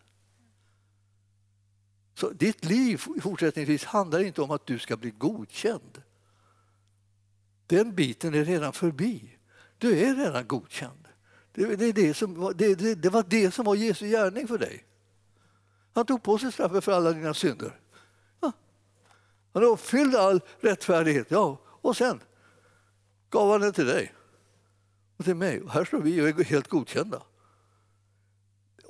Så 2.15 2.31
ditt 2.31 2.65
liv 2.65 2.97
fortsättningsvis 2.97 3.85
handlar 3.85 4.21
inte 4.21 4.43
om 4.43 4.51
att 4.51 4.67
du 4.67 4.79
ska 4.79 4.97
bli 4.97 5.11
godkänd. 5.11 6.03
Den 7.67 7.95
biten 7.95 8.35
är 8.35 8.45
redan 8.45 8.73
förbi. 8.73 9.39
Du 9.79 9.99
är 10.01 10.15
redan 10.15 10.47
godkänd. 10.47 11.09
Det, 11.53 11.77
det, 11.77 11.93
det, 11.93 12.15
som, 12.15 12.53
det, 12.57 12.75
det, 12.75 12.95
det 12.95 13.11
var 13.11 13.25
det 13.29 13.51
som 13.51 13.65
var 13.65 13.75
Jesu 13.75 14.09
gärning 14.09 14.49
för 14.49 14.59
dig. 14.59 14.85
Han 15.95 16.07
tog 16.07 16.23
på 16.23 16.39
sig 16.39 16.53
straffet 16.53 16.85
för 16.85 16.93
alla 16.93 17.13
dina 17.13 17.35
synder. 17.35 17.81
Ja. 18.41 18.53
Han 19.53 19.63
uppfyllde 19.63 20.21
all 20.21 20.41
rättfärdighet. 20.61 21.31
Ja. 21.31 21.61
Och 21.67 21.97
sen 21.97 22.21
gav 23.31 23.51
han 23.51 23.61
den 23.61 23.73
till 23.73 23.87
dig 23.87 24.15
och 25.17 25.25
till 25.25 25.37
mig. 25.37 25.61
Och 25.61 25.71
här 25.71 25.85
står 25.85 26.01
vi 26.01 26.23
och 26.23 26.29
är 26.29 26.45
helt 26.45 26.69
godkända 26.69 27.23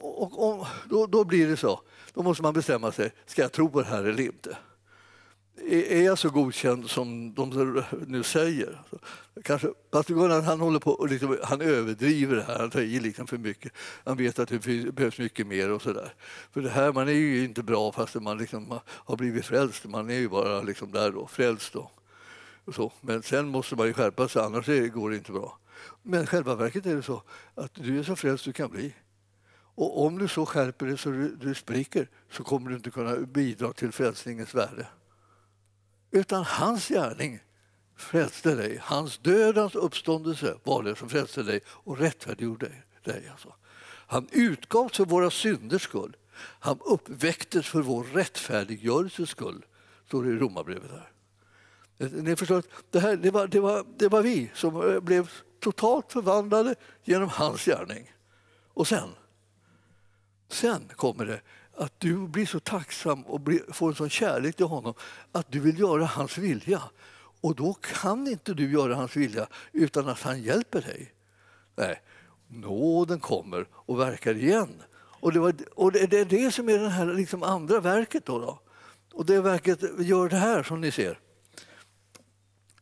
och, 0.00 0.60
och 0.60 0.66
då, 0.88 1.06
då, 1.06 1.24
blir 1.24 1.48
det 1.48 1.56
så. 1.56 1.80
Då 2.14 2.22
måste 2.22 2.42
man 2.42 2.54
bestämma 2.54 2.92
sig, 2.92 3.12
ska 3.26 3.42
jag 3.42 3.52
tro 3.52 3.70
på 3.70 3.80
det 3.82 3.88
här 3.88 4.04
eller 4.04 4.22
inte? 4.22 4.56
är 5.68 6.02
jag 6.02 6.18
så 6.18 6.30
godkänd 6.30 6.90
som 6.90 7.34
de 7.34 7.84
nu 8.06 8.22
säger? 8.22 8.80
Kanske, 9.44 9.68
pastor 9.90 10.14
Gunnar 10.14 10.42
han 10.42 10.60
håller 10.60 10.78
på 10.78 10.90
och 10.90 11.08
liksom, 11.08 11.38
han 11.42 11.60
överdriver 11.60 12.36
det 12.36 12.42
här, 12.42 12.58
han 12.58 12.70
tar 12.70 12.80
i 12.80 13.00
liksom 13.00 13.26
för 13.26 13.38
mycket. 13.38 13.72
Han 14.04 14.16
vet 14.16 14.38
att 14.38 14.48
det 14.48 14.92
behövs 14.92 15.18
mycket 15.18 15.46
mer 15.46 15.70
och 15.70 15.82
sådär. 15.82 16.14
För 16.52 16.60
det 16.60 16.70
här, 16.70 16.92
man 16.92 17.08
är 17.08 17.12
ju 17.12 17.44
inte 17.44 17.62
bra 17.62 17.92
fast 17.92 18.14
man 18.14 18.38
liksom 18.38 18.80
har 18.86 19.16
blivit 19.16 19.44
frälst. 19.44 19.84
Man 19.84 20.10
är 20.10 20.14
ju 20.14 20.28
bara 20.28 20.62
liksom 20.62 20.92
där 20.92 21.10
då, 21.10 21.26
frälst. 21.26 21.72
Då. 21.72 21.90
Så. 22.74 22.92
Men 23.00 23.22
sen 23.22 23.48
måste 23.48 23.76
man 23.76 23.86
ju 23.86 23.92
skärpa 23.92 24.28
sig, 24.28 24.42
annars 24.42 24.66
går 24.66 25.10
det 25.10 25.16
inte 25.16 25.32
bra. 25.32 25.58
Men 26.02 26.26
själva 26.26 26.54
verket 26.54 26.86
är 26.86 26.94
det 26.94 27.02
så 27.02 27.22
att 27.54 27.74
du 27.74 27.98
är 27.98 28.02
så 28.02 28.16
frälst 28.16 28.44
du 28.44 28.52
kan 28.52 28.70
bli. 28.70 28.94
Och 29.80 30.04
om 30.06 30.18
du 30.18 30.28
så 30.28 30.46
skärper 30.46 30.86
dig 30.86 30.98
så 30.98 31.10
du, 31.10 31.36
du 31.36 31.54
spricker 31.54 32.08
så 32.30 32.44
kommer 32.44 32.70
du 32.70 32.76
inte 32.76 32.90
kunna 32.90 33.16
bidra 33.16 33.72
till 33.72 33.92
frälsningens 33.92 34.54
värde. 34.54 34.86
Utan 36.10 36.44
hans 36.44 36.88
gärning 36.88 37.40
frälste 37.96 38.54
dig. 38.54 38.80
Hans 38.82 39.18
dödens 39.18 39.74
uppståndelse 39.74 40.56
var 40.64 40.82
det 40.82 40.96
som 40.96 41.08
frälste 41.08 41.42
dig 41.42 41.60
och 41.66 41.98
rättfärdiggjorde 41.98 42.72
dig. 43.04 43.28
Alltså. 43.30 43.54
Han 43.86 44.28
utgavs 44.32 44.96
för 44.96 45.04
våra 45.04 45.30
synders 45.30 45.82
skull. 45.82 46.16
Han 46.60 46.78
uppväcktes 46.84 47.66
för 47.66 47.82
vår 47.82 48.04
rättfärdiggörelses 48.04 49.30
skull, 49.30 49.64
står 50.06 50.24
det 50.24 50.30
i 50.30 50.36
Romarbrevet. 50.38 50.90
Här. 50.90 51.12
Ni 52.22 52.36
förstår, 52.36 52.62
det, 52.90 53.00
här, 53.00 53.16
det, 53.16 53.30
var, 53.30 53.46
det, 53.46 53.60
var, 53.60 53.86
det 53.96 54.08
var 54.08 54.22
vi 54.22 54.50
som 54.54 55.00
blev 55.02 55.30
totalt 55.60 56.12
förvandlade 56.12 56.74
genom 57.04 57.28
hans 57.28 57.64
gärning. 57.64 58.12
Och 58.74 58.86
sen, 58.86 59.08
sen 60.52 60.88
kommer 60.96 61.26
det 61.26 61.40
att 61.74 62.00
du 62.00 62.28
blir 62.28 62.46
så 62.46 62.60
tacksam 62.60 63.22
och 63.22 63.40
får 63.68 63.88
en 63.88 63.94
sån 63.94 64.10
kärlek 64.10 64.56
till 64.56 64.66
honom 64.66 64.94
att 65.32 65.52
du 65.52 65.60
vill 65.60 65.78
göra 65.78 66.04
hans 66.04 66.38
vilja. 66.38 66.82
Och 67.40 67.54
då 67.54 67.74
kan 67.74 68.28
inte 68.28 68.54
du 68.54 68.72
göra 68.72 68.94
hans 68.94 69.16
vilja 69.16 69.46
utan 69.72 70.08
att 70.08 70.20
han 70.20 70.42
hjälper 70.42 70.80
dig. 70.80 71.12
Nej, 71.76 72.02
nåden 72.48 73.20
kommer 73.20 73.66
och 73.72 74.00
verkar 74.00 74.34
igen. 74.34 74.82
Och 74.92 75.32
det, 75.32 75.40
var, 75.40 75.54
och 75.74 75.92
det 75.92 76.12
är 76.12 76.24
det 76.24 76.54
som 76.54 76.68
är 76.68 76.78
det 76.78 76.88
här 76.88 77.06
liksom 77.06 77.42
andra 77.42 77.80
verket. 77.80 78.26
Då, 78.26 78.38
då. 78.38 78.60
Och 79.12 79.26
det 79.26 79.40
verket 79.40 79.82
gör 79.98 80.28
det 80.28 80.36
här 80.36 80.62
som 80.62 80.80
ni 80.80 80.90
ser. 80.90 81.18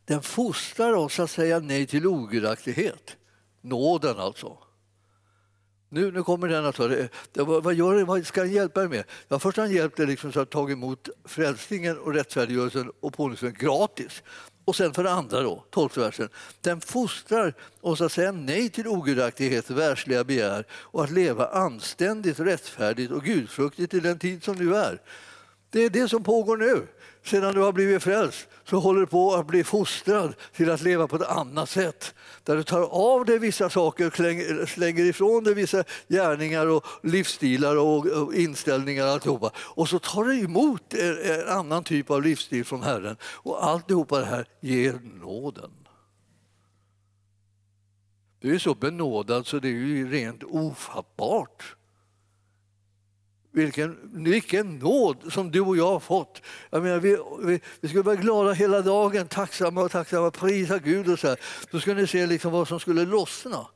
Den 0.05 0.21
fostrar 0.21 0.93
oss 0.93 1.19
att 1.19 1.31
säga 1.31 1.59
nej 1.59 1.87
till 1.87 2.07
ogudaktighet. 2.07 3.17
Nåden 3.61 4.19
alltså. 4.19 4.57
Nu, 5.89 6.11
nu 6.11 6.23
kommer 6.23 6.47
den 6.47 6.65
alltså. 6.65 6.87
Det, 6.87 7.09
det, 7.33 7.43
vad, 7.43 7.73
gör 7.73 7.95
det, 7.95 8.03
vad 8.03 8.25
ska 8.25 8.41
han 8.41 8.51
hjälpa 8.51 8.79
dig 8.79 8.89
med? 8.89 9.03
Ja, 9.27 9.39
först 9.39 9.57
har 9.57 9.63
han 9.63 9.73
hjälpt 9.73 9.97
dig 9.97 10.05
liksom 10.07 10.31
så 10.31 10.39
att 10.39 10.49
ta 10.49 10.69
emot 10.69 11.09
frälsningen 11.25 11.97
och 11.97 12.13
rättfärdiggörelsen 12.13 12.91
och 12.99 13.13
pånyttfödelsen 13.13 13.67
gratis. 13.67 14.23
Och 14.65 14.75
sen 14.75 14.93
för 14.93 15.03
det 15.03 15.11
andra, 15.11 15.41
då, 15.41 15.63
12 15.69 15.89
versen. 15.95 16.29
Den 16.61 16.81
fostrar 16.81 17.53
oss 17.81 18.01
att 18.01 18.11
säga 18.11 18.31
nej 18.31 18.69
till 18.69 18.87
ogudaktighet, 18.87 19.69
världsliga 19.69 20.23
begär 20.23 20.65
och 20.71 21.03
att 21.03 21.11
leva 21.11 21.47
anständigt, 21.47 22.39
rättfärdigt 22.39 23.11
och 23.11 23.23
gudfruktigt 23.23 23.93
i 23.93 23.99
den 23.99 24.19
tid 24.19 24.43
som 24.43 24.55
nu 24.55 24.75
är. 24.75 25.01
Det 25.69 25.79
är 25.83 25.89
det 25.89 26.07
som 26.07 26.23
pågår 26.23 26.57
nu 26.57 26.87
sedan 27.29 27.53
du 27.53 27.59
har 27.59 27.71
blivit 27.71 28.03
frälst 28.03 28.47
så 28.63 28.79
håller 28.79 28.99
du 28.99 29.07
på 29.07 29.33
att 29.33 29.47
bli 29.47 29.63
fostrad 29.63 30.33
till 30.53 30.71
att 30.71 30.81
leva 30.81 31.07
på 31.07 31.15
ett 31.15 31.29
annat 31.29 31.69
sätt. 31.69 32.13
Där 32.43 32.55
du 32.55 32.63
tar 32.63 32.81
av 32.81 33.25
dig 33.25 33.39
vissa 33.39 33.69
saker, 33.69 34.65
slänger 34.65 35.03
ifrån 35.03 35.43
dig 35.43 35.53
vissa 35.53 35.83
gärningar 36.07 36.67
och 36.67 36.85
livsstilar 37.03 37.75
och 37.75 38.33
inställningar 38.33 39.05
och 39.05 39.11
alltihopa. 39.11 39.51
Och 39.55 39.89
så 39.89 39.99
tar 39.99 40.23
du 40.23 40.39
emot 40.39 40.93
en 40.93 41.47
annan 41.47 41.83
typ 41.83 42.11
av 42.11 42.23
livsstil 42.23 42.65
från 42.65 42.83
Herren. 42.83 43.17
Och 43.23 43.65
alltihopa 43.65 44.19
det 44.19 44.25
här 44.25 44.47
ger 44.59 44.99
nåden. 45.21 45.71
Du 48.39 48.55
är 48.55 48.59
så 48.59 48.75
benådad 48.75 49.47
så 49.47 49.59
det 49.59 49.67
är 49.67 49.71
ju 49.71 50.11
rent 50.11 50.43
ofattbart. 50.43 51.75
Vilken, 53.59 53.97
vilken 54.13 54.79
nåd 54.79 55.17
som 55.33 55.51
du 55.51 55.61
och 55.61 55.77
jag 55.77 55.91
har 55.91 55.99
fått. 55.99 56.41
Jag 56.69 56.83
menar, 56.83 56.99
vi, 56.99 57.17
vi, 57.43 57.59
vi 57.81 57.87
skulle 57.87 58.03
vara 58.03 58.15
glada 58.15 58.51
hela 58.51 58.81
dagen, 58.81 59.27
tacksamma 59.27 59.81
och 59.81 59.91
tacksamma, 59.91 60.31
prisa 60.31 60.79
Gud 60.79 61.09
och 61.09 61.19
så 61.19 61.27
här. 61.27 61.39
Då 61.71 61.79
skulle 61.79 62.01
ni 62.01 62.07
se 62.07 62.25
liksom 62.27 62.51
vad 62.51 62.67
som 62.67 62.79
skulle 62.79 63.05
lossna. 63.05 63.67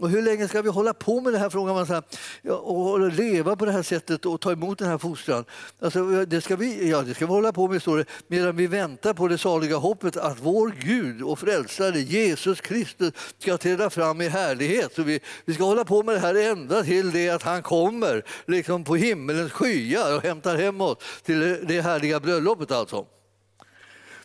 Och 0.00 0.10
hur 0.10 0.22
länge 0.22 0.48
ska 0.48 0.62
vi 0.62 0.68
hålla 0.68 0.94
på 0.94 1.20
med 1.20 1.32
det 1.32 1.38
här 1.38 1.50
frågar 1.50 1.74
man 1.74 1.86
så 1.86 1.92
här, 1.92 2.02
och 2.50 3.12
leva 3.12 3.56
på 3.56 3.64
det 3.64 3.72
här 3.72 3.82
sättet 3.82 4.26
och 4.26 4.40
ta 4.40 4.52
emot 4.52 4.78
den 4.78 4.88
här 4.88 4.98
fostran? 4.98 5.44
Alltså, 5.80 6.24
det, 6.24 6.40
ska 6.40 6.56
vi, 6.56 6.90
ja, 6.90 7.02
det 7.02 7.14
ska 7.14 7.26
vi 7.26 7.32
hålla 7.32 7.52
på 7.52 7.68
med, 7.68 7.82
står 7.82 7.98
det, 7.98 8.04
medan 8.28 8.56
vi 8.56 8.66
väntar 8.66 9.14
på 9.14 9.28
det 9.28 9.38
saliga 9.38 9.76
hoppet 9.76 10.16
att 10.16 10.38
vår 10.42 10.74
Gud 10.80 11.22
och 11.22 11.38
frälsare 11.38 12.00
Jesus 12.00 12.60
Kristus 12.60 13.14
ska 13.38 13.58
träda 13.58 13.90
fram 13.90 14.20
i 14.20 14.28
härlighet. 14.28 14.94
Så 14.94 15.02
vi, 15.02 15.20
vi 15.44 15.54
ska 15.54 15.64
hålla 15.64 15.84
på 15.84 16.02
med 16.02 16.14
det 16.14 16.20
här 16.20 16.34
ända 16.34 16.82
till 16.82 17.10
det 17.10 17.30
att 17.30 17.42
han 17.42 17.62
kommer 17.62 18.22
liksom 18.46 18.84
på 18.84 18.96
himmelens 18.96 19.52
skyar 19.52 20.16
och 20.16 20.22
hämtar 20.22 20.56
hem 20.56 20.80
oss 20.80 20.98
till 21.22 21.66
det 21.66 21.80
härliga 21.80 22.20
bröllopet. 22.20 22.70
Alltså. 22.70 23.06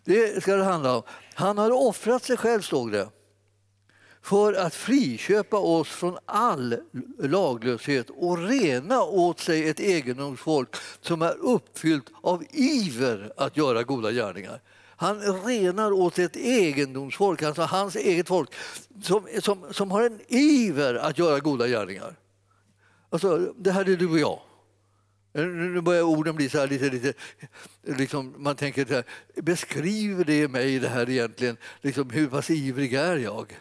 Det 0.04 0.42
ska 0.42 0.56
det 0.56 0.64
handla 0.64 0.96
om. 0.96 1.04
Han 1.34 1.58
har 1.58 1.72
offrat 1.72 2.24
sig 2.24 2.38
själv, 2.38 2.62
stod 2.62 2.92
det 2.92 3.08
för 4.22 4.54
att 4.54 4.76
friköpa 4.76 5.58
oss 5.58 5.88
från 5.88 6.18
all 6.26 6.78
laglöshet 7.20 8.10
och 8.10 8.38
rena 8.38 9.04
åt 9.04 9.40
sig 9.40 9.70
ett 9.70 9.80
egendomsfolk 9.80 10.76
som 11.02 11.22
är 11.22 11.36
uppfyllt 11.38 12.12
av 12.22 12.44
iver 12.52 13.34
att 13.38 13.58
göra 13.58 13.84
goda 13.84 14.12
gärningar. 14.12 14.62
Han 14.96 15.20
renar 15.46 15.92
åt 15.92 16.16
sig 16.16 16.26
ett 16.26 16.36
egendomsfolk, 16.36 17.44
alltså 17.44 17.62
hans 17.62 17.96
eget 17.96 18.28
folk 18.28 18.50
som, 19.02 19.28
som, 19.42 19.74
som 19.74 19.92
har 19.92 20.04
en 20.04 20.20
iver 20.28 20.96
att 20.96 21.18
göra 21.18 21.40
goda 21.40 21.68
gärningar. 21.68 22.16
Alltså, 23.10 23.54
det 23.58 23.72
här 23.72 23.90
är 23.90 23.96
du 23.96 24.10
och 24.10 24.20
jag. 24.20 24.40
Nu 25.34 25.82
börjar 25.82 26.02
orden 26.02 26.36
bli 26.36 26.50
så 26.50 26.58
här 26.58 26.68
lite, 26.68 26.90
lite 26.90 27.14
liksom, 27.84 28.34
man 28.38 28.56
tänker 28.56 28.86
så 28.86 28.94
här, 28.94 29.04
beskriver 29.36 30.24
det 30.24 30.48
mig 30.48 30.80
det 30.80 30.90
här 30.90 31.10
egentligen? 31.10 31.58
Liksom, 31.82 32.10
hur 32.10 32.28
pass 32.28 32.50
ivrig 32.50 32.94
är 32.94 33.18
jag? 33.18 33.60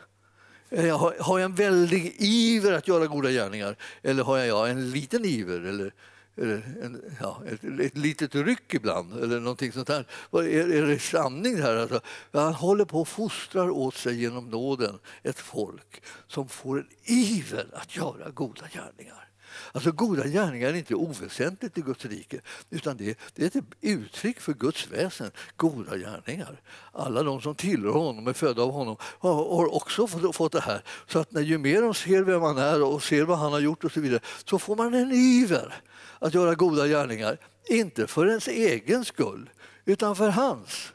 Har 1.18 1.38
jag 1.38 1.44
en 1.44 1.54
väldig 1.54 2.14
iver 2.18 2.72
att 2.72 2.88
göra 2.88 3.06
goda 3.06 3.30
gärningar 3.30 3.76
eller 4.02 4.24
har 4.24 4.38
jag 4.38 4.70
en 4.70 4.90
liten 4.90 5.24
iver? 5.24 5.60
Eller, 5.60 5.94
eller 6.36 6.62
en, 6.82 7.02
ja, 7.20 7.42
ett, 7.48 7.80
ett 7.80 7.96
litet 7.96 8.34
ryck 8.34 8.74
ibland 8.74 9.22
eller 9.22 9.40
någonting 9.40 9.72
sånt 9.72 9.88
här. 9.88 10.06
Är, 10.32 10.72
är 10.72 10.86
det 10.86 10.98
sanning 10.98 11.56
det 11.56 11.62
här? 11.62 11.76
Alltså, 11.76 12.00
han 12.32 12.54
håller 12.54 12.84
på 12.84 13.00
och 13.00 13.08
fostrar 13.08 13.70
åt 13.70 13.94
sig 13.94 14.20
genom 14.20 14.50
nåden 14.50 14.98
ett 15.22 15.38
folk 15.38 16.02
som 16.26 16.48
får 16.48 16.78
en 16.78 16.88
iver 17.04 17.66
att 17.72 17.96
göra 17.96 18.30
goda 18.30 18.64
gärningar. 18.72 19.27
Alltså 19.72 19.92
goda 19.92 20.26
gärningar 20.26 20.68
är 20.68 20.74
inte 20.74 20.94
oväsentligt 20.94 21.78
i 21.78 21.80
Guds 21.80 22.04
rike 22.04 22.40
utan 22.70 22.96
det, 22.96 23.18
det 23.34 23.42
är 23.42 23.58
ett 23.58 23.64
uttryck 23.80 24.40
för 24.40 24.52
Guds 24.52 24.88
väsen, 24.88 25.30
goda 25.56 25.96
gärningar. 25.96 26.60
Alla 26.92 27.22
de 27.22 27.40
som 27.40 27.54
tillhör 27.54 27.92
honom, 27.92 28.26
är 28.26 28.32
födda 28.32 28.62
av 28.62 28.70
honom, 28.70 28.96
har, 29.00 29.34
har 29.34 29.74
också 29.74 30.06
fått, 30.06 30.36
fått 30.36 30.52
det 30.52 30.60
här. 30.60 30.82
Så 31.06 31.18
att 31.18 31.32
när 31.32 31.40
ju 31.40 31.58
mer 31.58 31.82
de 31.82 31.94
ser 31.94 32.22
vem 32.22 32.42
han 32.42 32.58
är 32.58 32.82
och 32.82 33.02
ser 33.02 33.24
vad 33.24 33.38
han 33.38 33.52
har 33.52 33.60
gjort 33.60 33.84
och 33.84 33.92
så 33.92 34.00
vidare 34.00 34.20
så 34.44 34.58
får 34.58 34.76
man 34.76 34.94
en 34.94 35.12
iver 35.12 35.74
att 36.18 36.34
göra 36.34 36.54
goda 36.54 36.86
gärningar. 36.86 37.38
Inte 37.68 38.06
för 38.06 38.26
ens 38.26 38.48
egen 38.48 39.04
skull 39.04 39.50
utan 39.84 40.16
för 40.16 40.28
hans. 40.28 40.92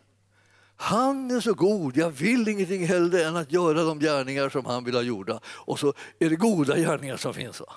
Han 0.76 1.32
är 1.32 1.40
så 1.40 1.54
god, 1.54 1.98
jag 1.98 2.10
vill 2.10 2.48
ingenting 2.48 2.86
hellre 2.86 3.24
än 3.24 3.36
att 3.36 3.52
göra 3.52 3.84
de 3.84 4.00
gärningar 4.00 4.50
som 4.50 4.66
han 4.66 4.84
vill 4.84 4.96
ha 4.96 5.02
gjorda. 5.02 5.40
Och 5.46 5.80
så 5.80 5.94
är 6.20 6.30
det 6.30 6.36
goda 6.36 6.78
gärningar 6.78 7.18
som 7.18 7.34
finns. 7.34 7.60
Va? 7.60 7.74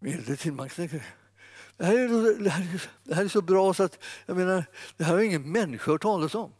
Milde 0.00 0.36
till 0.36 0.52
Max. 0.52 0.76
Det 0.76 0.88
här, 1.78 1.94
är, 1.94 2.42
det, 2.42 2.50
här, 2.50 2.82
det 3.04 3.14
här 3.14 3.24
är 3.24 3.28
så 3.28 3.42
bra 3.42 3.74
så 3.74 3.82
att 3.82 3.98
jag 4.26 4.36
menar, 4.36 4.64
det 4.96 5.04
här 5.04 5.14
har 5.14 5.20
ingen 5.20 5.52
människa 5.52 5.90
hört 5.90 6.02
talas 6.02 6.34
om. 6.34 6.52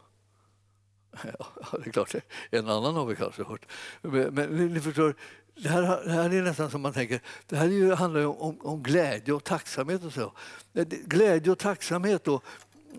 Ja, 1.23 1.47
det 1.71 1.87
är 1.87 1.91
klart, 1.91 2.15
en 2.49 2.69
annan 2.69 2.95
har 2.95 3.05
vi 3.05 3.15
kanske 3.15 3.43
hört. 3.43 3.65
Men, 4.01 4.33
men 4.33 4.73
ni 4.73 4.79
förstår, 4.79 5.15
det 5.55 5.69
här, 5.69 6.05
det 6.05 6.11
här 6.11 6.33
är 6.33 6.43
nästan 6.43 6.71
som 6.71 6.81
man 6.81 6.93
tänker, 6.93 7.21
det 7.47 7.57
här 7.57 7.67
ju, 7.67 7.93
handlar 7.93 8.19
ju 8.19 8.25
om, 8.25 8.61
om 8.61 8.83
glädje 8.83 9.33
och 9.33 9.43
tacksamhet 9.43 10.03
och 10.03 10.13
så. 10.13 10.33
Eh, 10.73 10.87
glädje 10.87 11.51
och 11.51 11.59
tacksamhet 11.59 12.27
och, 12.27 12.43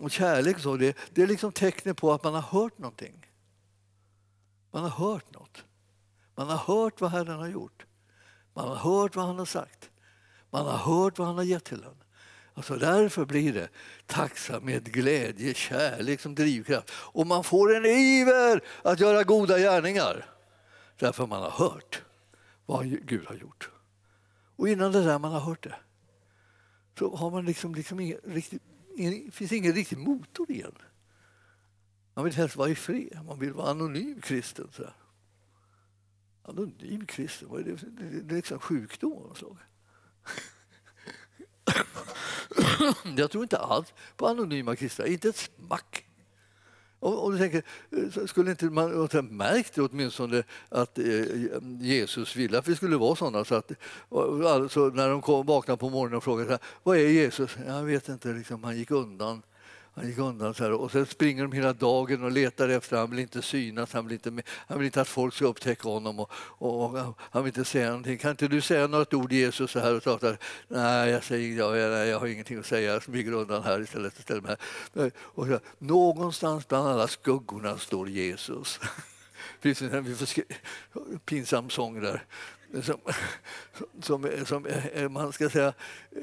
och 0.01 0.11
kärlek 0.11 0.55
och 0.55 0.61
så, 0.61 0.77
det, 0.77 0.97
det 1.13 1.21
är 1.21 1.27
liksom 1.27 1.51
tecknet 1.51 1.97
på 1.97 2.13
att 2.13 2.23
man 2.23 2.33
har 2.33 2.41
hört 2.41 2.77
någonting. 2.77 3.27
Man 4.71 4.83
har 4.83 4.89
hört 4.89 5.33
något. 5.33 5.63
Man 6.35 6.47
har 6.49 6.57
hört 6.57 7.01
vad 7.01 7.11
Herren 7.11 7.39
har 7.39 7.47
gjort. 7.47 7.85
Man 8.53 8.67
har 8.67 8.75
hört 8.75 9.15
vad 9.15 9.25
han 9.25 9.39
har 9.39 9.45
sagt. 9.45 9.89
Man 10.53 10.65
har 10.65 10.77
hört 10.77 11.17
vad 11.17 11.27
han 11.27 11.35
har 11.35 11.43
gett 11.43 11.63
till 11.63 11.83
en. 11.83 12.03
Alltså 12.53 12.75
därför 12.75 13.25
blir 13.25 13.53
det 13.53 13.69
tacksamhet, 14.05 14.83
glädje, 14.83 15.53
kärlek 15.53 16.21
som 16.21 16.35
drivkraft. 16.35 16.91
Och 16.91 17.27
man 17.27 17.43
får 17.43 17.75
en 17.75 17.85
iver 17.85 18.61
att 18.83 18.99
göra 18.99 19.23
goda 19.23 19.59
gärningar. 19.59 20.25
Därför 20.99 21.27
man 21.27 21.41
har 21.41 21.49
hört 21.49 22.01
vad 22.65 23.07
Gud 23.07 23.25
har 23.25 23.35
gjort. 23.35 23.69
Och 24.55 24.69
innan 24.69 24.91
det 24.91 25.03
där 25.03 25.19
man 25.19 25.31
har 25.31 25.39
hört 25.39 25.63
det 25.63 25.75
så 26.99 27.15
har 27.15 27.31
man 27.31 27.45
liksom, 27.45 27.75
liksom 27.75 27.99
ingen 27.99 28.17
riktig 28.23 28.59
det 28.97 29.31
finns 29.31 29.51
ingen 29.51 29.73
riktig 29.73 29.97
motor 29.97 30.51
i 30.51 30.61
en. 30.61 30.75
Man 32.13 32.25
vill 32.25 32.33
helst 32.33 32.55
vara 32.55 32.69
i 32.69 32.75
fred, 32.75 33.19
man 33.25 33.39
vill 33.39 33.53
vara 33.53 33.69
anonym 33.69 34.21
kristen. 34.21 34.67
Så. 34.71 34.83
Anonym 36.43 37.05
kristen, 37.05 37.49
vad 37.49 37.59
är 37.59 37.63
det? 37.63 38.21
Det 38.21 38.33
är 38.33 38.35
liksom 38.35 38.59
sjukdom 38.59 39.13
av 39.13 39.27
något 39.27 39.37
slag. 39.37 39.57
Jag 43.17 43.31
tror 43.31 43.43
inte 43.43 43.57
alls 43.57 43.93
på 44.17 44.27
anonyma 44.27 44.75
kristna, 44.75 45.07
inte 45.07 45.29
ett 45.29 45.37
smack. 45.57 46.05
Och, 46.99 47.23
och 47.23 47.31
du 47.31 47.37
tänker, 47.37 47.63
eh, 47.91 48.25
skulle 48.25 48.51
inte 48.51 48.65
man 48.65 49.09
ha 49.11 49.21
märkt 49.21 49.77
åtminstone 49.77 50.43
att 50.69 50.97
eh, 50.97 51.05
Jesus 51.79 52.35
ville 52.35 52.57
att 52.57 52.67
vi 52.67 52.75
skulle 52.75 52.97
vara 52.97 53.15
sådana? 53.15 53.45
Så 53.45 53.55
att, 53.55 53.71
alltså, 54.45 54.79
när 54.79 55.09
de 55.09 55.21
kom, 55.21 55.45
vaknade 55.45 55.77
på 55.77 55.89
morgonen 55.89 56.17
och 56.17 56.23
frågade 56.23 56.59
vad 56.83 56.97
är 56.97 57.07
Jesus? 57.07 57.57
Jag 57.67 57.83
vet 57.83 58.09
inte, 58.09 58.27
liksom, 58.27 58.63
han 58.63 58.77
gick 58.77 58.91
undan. 58.91 59.41
Han 59.95 60.07
gick 60.07 60.17
undan 60.17 60.53
så 60.53 60.63
här, 60.63 60.71
och 60.71 60.91
sen 60.91 61.05
springer 61.05 61.43
de 61.43 61.51
hela 61.51 61.73
dagen 61.73 62.23
och 62.23 62.31
letar 62.31 62.69
efter 62.69 62.97
Han 62.97 63.09
vill 63.09 63.19
inte 63.19 63.41
synas, 63.41 63.93
han 63.93 64.07
vill 64.07 64.13
inte, 64.13 64.43
han 64.47 64.77
vill 64.77 64.85
inte 64.85 65.01
att 65.01 65.07
folk 65.07 65.33
ska 65.33 65.45
upptäcka 65.45 65.89
honom 65.89 66.19
och, 66.19 66.31
och, 66.35 66.83
och 66.83 67.17
han 67.19 67.43
vill 67.43 67.49
inte 67.49 67.65
säga 67.65 67.87
någonting. 67.87 68.17
Kan 68.17 68.31
inte 68.31 68.47
du 68.47 68.61
säga 68.61 68.87
något 68.87 69.13
ord 69.13 69.31
Jesus 69.31 69.71
så 69.71 69.79
här 69.79 69.95
och 69.95 70.03
pratar? 70.03 70.37
Nej, 70.67 71.09
jag 71.09 71.23
säger 71.23 71.57
jag, 71.57 71.77
jag, 71.77 72.07
jag 72.07 72.19
har 72.19 72.27
ingenting 72.27 72.59
att 72.59 72.65
säga. 72.65 72.93
Jag 72.93 73.03
smyger 73.03 73.31
undan 73.31 73.63
här 73.63 73.81
istället. 73.81 74.19
istället 74.19 74.45
här. 74.93 75.11
Och 75.17 75.47
så, 75.47 75.59
någonstans 75.79 76.67
bland 76.67 76.87
alla 76.87 77.07
skuggorna 77.07 77.77
står 77.77 78.09
Jesus. 78.09 78.79
Det 79.61 79.75
finns 79.75 79.93
en 79.93 80.15
pinsam 81.25 81.69
sång 81.69 82.01
där. 82.01 82.23
Som, 82.83 82.99
som, 84.01 84.29
som, 84.45 84.67
man 85.09 85.31
ska 85.33 85.49
säga, 85.49 85.73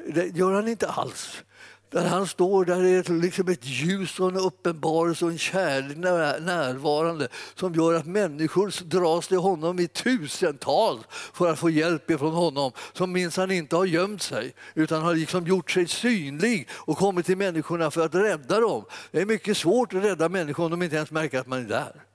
det 0.08 0.36
gör 0.36 0.52
han 0.52 0.68
inte 0.68 0.88
alls. 0.88 1.42
Där 1.90 2.06
han 2.06 2.26
står, 2.26 2.64
där 2.64 2.84
är 2.84 3.20
liksom 3.20 3.48
ett 3.48 3.66
ljus 3.66 4.20
och 4.20 4.28
en 4.28 4.36
uppenbarelse 4.36 5.24
och 5.24 5.30
en 5.30 5.38
kärlek 5.38 5.96
närvarande 5.96 7.28
som 7.54 7.74
gör 7.74 7.94
att 7.94 8.06
människor 8.06 8.84
dras 8.84 9.28
till 9.28 9.38
honom 9.38 9.78
i 9.78 9.88
tusental 9.88 10.98
för 11.10 11.50
att 11.50 11.58
få 11.58 11.70
hjälp 11.70 12.10
ifrån 12.10 12.32
honom. 12.32 12.72
Som 12.92 13.12
minsann 13.12 13.50
inte 13.50 13.76
har 13.76 13.84
gömt 13.84 14.22
sig 14.22 14.54
utan 14.74 15.02
har 15.02 15.14
liksom 15.14 15.46
gjort 15.46 15.70
sig 15.70 15.88
synlig 15.88 16.68
och 16.72 16.98
kommit 16.98 17.26
till 17.26 17.36
människorna 17.36 17.90
för 17.90 18.04
att 18.04 18.14
rädda 18.14 18.60
dem. 18.60 18.84
Det 19.10 19.20
är 19.20 19.26
mycket 19.26 19.56
svårt 19.56 19.94
att 19.94 20.04
rädda 20.04 20.28
människor 20.28 20.64
om 20.64 20.70
de 20.70 20.82
inte 20.82 20.96
ens 20.96 21.10
märker 21.10 21.40
att 21.40 21.46
man 21.46 21.58
är 21.58 21.68
där. 21.68 22.09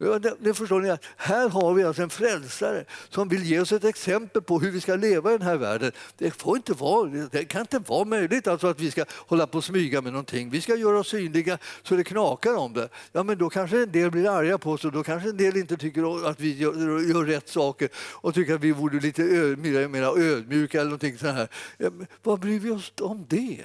Det, 0.00 0.34
det 0.38 0.54
förstår 0.54 0.80
ni, 0.80 0.96
här 1.16 1.48
har 1.48 1.74
vi 1.74 1.84
alltså 1.84 2.02
en 2.02 2.10
frälsare 2.10 2.84
som 3.08 3.28
vill 3.28 3.44
ge 3.44 3.60
oss 3.60 3.72
ett 3.72 3.84
exempel 3.84 4.42
på 4.42 4.60
hur 4.60 4.70
vi 4.70 4.80
ska 4.80 4.96
leva 4.96 5.30
i 5.30 5.38
den 5.38 5.46
här 5.46 5.56
världen. 5.56 5.92
Det, 6.18 6.30
får 6.30 6.56
inte 6.56 6.72
vara, 6.72 7.10
det 7.10 7.44
kan 7.44 7.60
inte 7.60 7.78
vara 7.78 8.04
möjligt 8.04 8.48
alltså 8.48 8.66
att 8.66 8.80
vi 8.80 8.90
ska 8.90 9.04
hålla 9.10 9.46
på 9.46 9.58
och 9.58 9.64
smyga 9.64 10.00
med 10.00 10.12
någonting. 10.12 10.50
Vi 10.50 10.60
ska 10.60 10.76
göra 10.76 10.98
oss 10.98 11.08
synliga 11.08 11.58
så 11.82 11.96
det 11.96 12.04
knakar 12.04 12.56
om 12.56 12.72
det. 12.72 12.88
Ja, 13.12 13.22
men 13.22 13.38
då 13.38 13.50
kanske 13.50 13.82
en 13.82 13.92
del 13.92 14.10
blir 14.10 14.28
arga 14.28 14.58
på 14.58 14.72
oss 14.72 14.84
och 14.84 14.92
då 14.92 15.02
kanske 15.02 15.28
en 15.28 15.36
del 15.36 15.56
inte 15.56 15.76
tycker 15.76 16.28
att 16.30 16.40
vi 16.40 16.58
gör, 16.58 16.72
gör 17.08 17.24
rätt 17.24 17.48
saker 17.48 17.88
och 17.96 18.34
tycker 18.34 18.54
att 18.54 18.60
vi 18.60 18.74
borde 18.74 19.00
lite 19.00 19.22
ö, 19.22 19.56
mer, 19.56 19.88
mer 19.88 20.02
ödmjuka 20.18 20.78
eller 20.78 20.90
någonting 20.90 21.18
sånt 21.18 21.34
här. 21.34 21.48
Ja, 21.78 21.90
vad 22.22 22.40
bryr 22.40 22.60
vi 22.60 22.70
oss 22.70 22.92
om 23.00 23.26
det? 23.28 23.64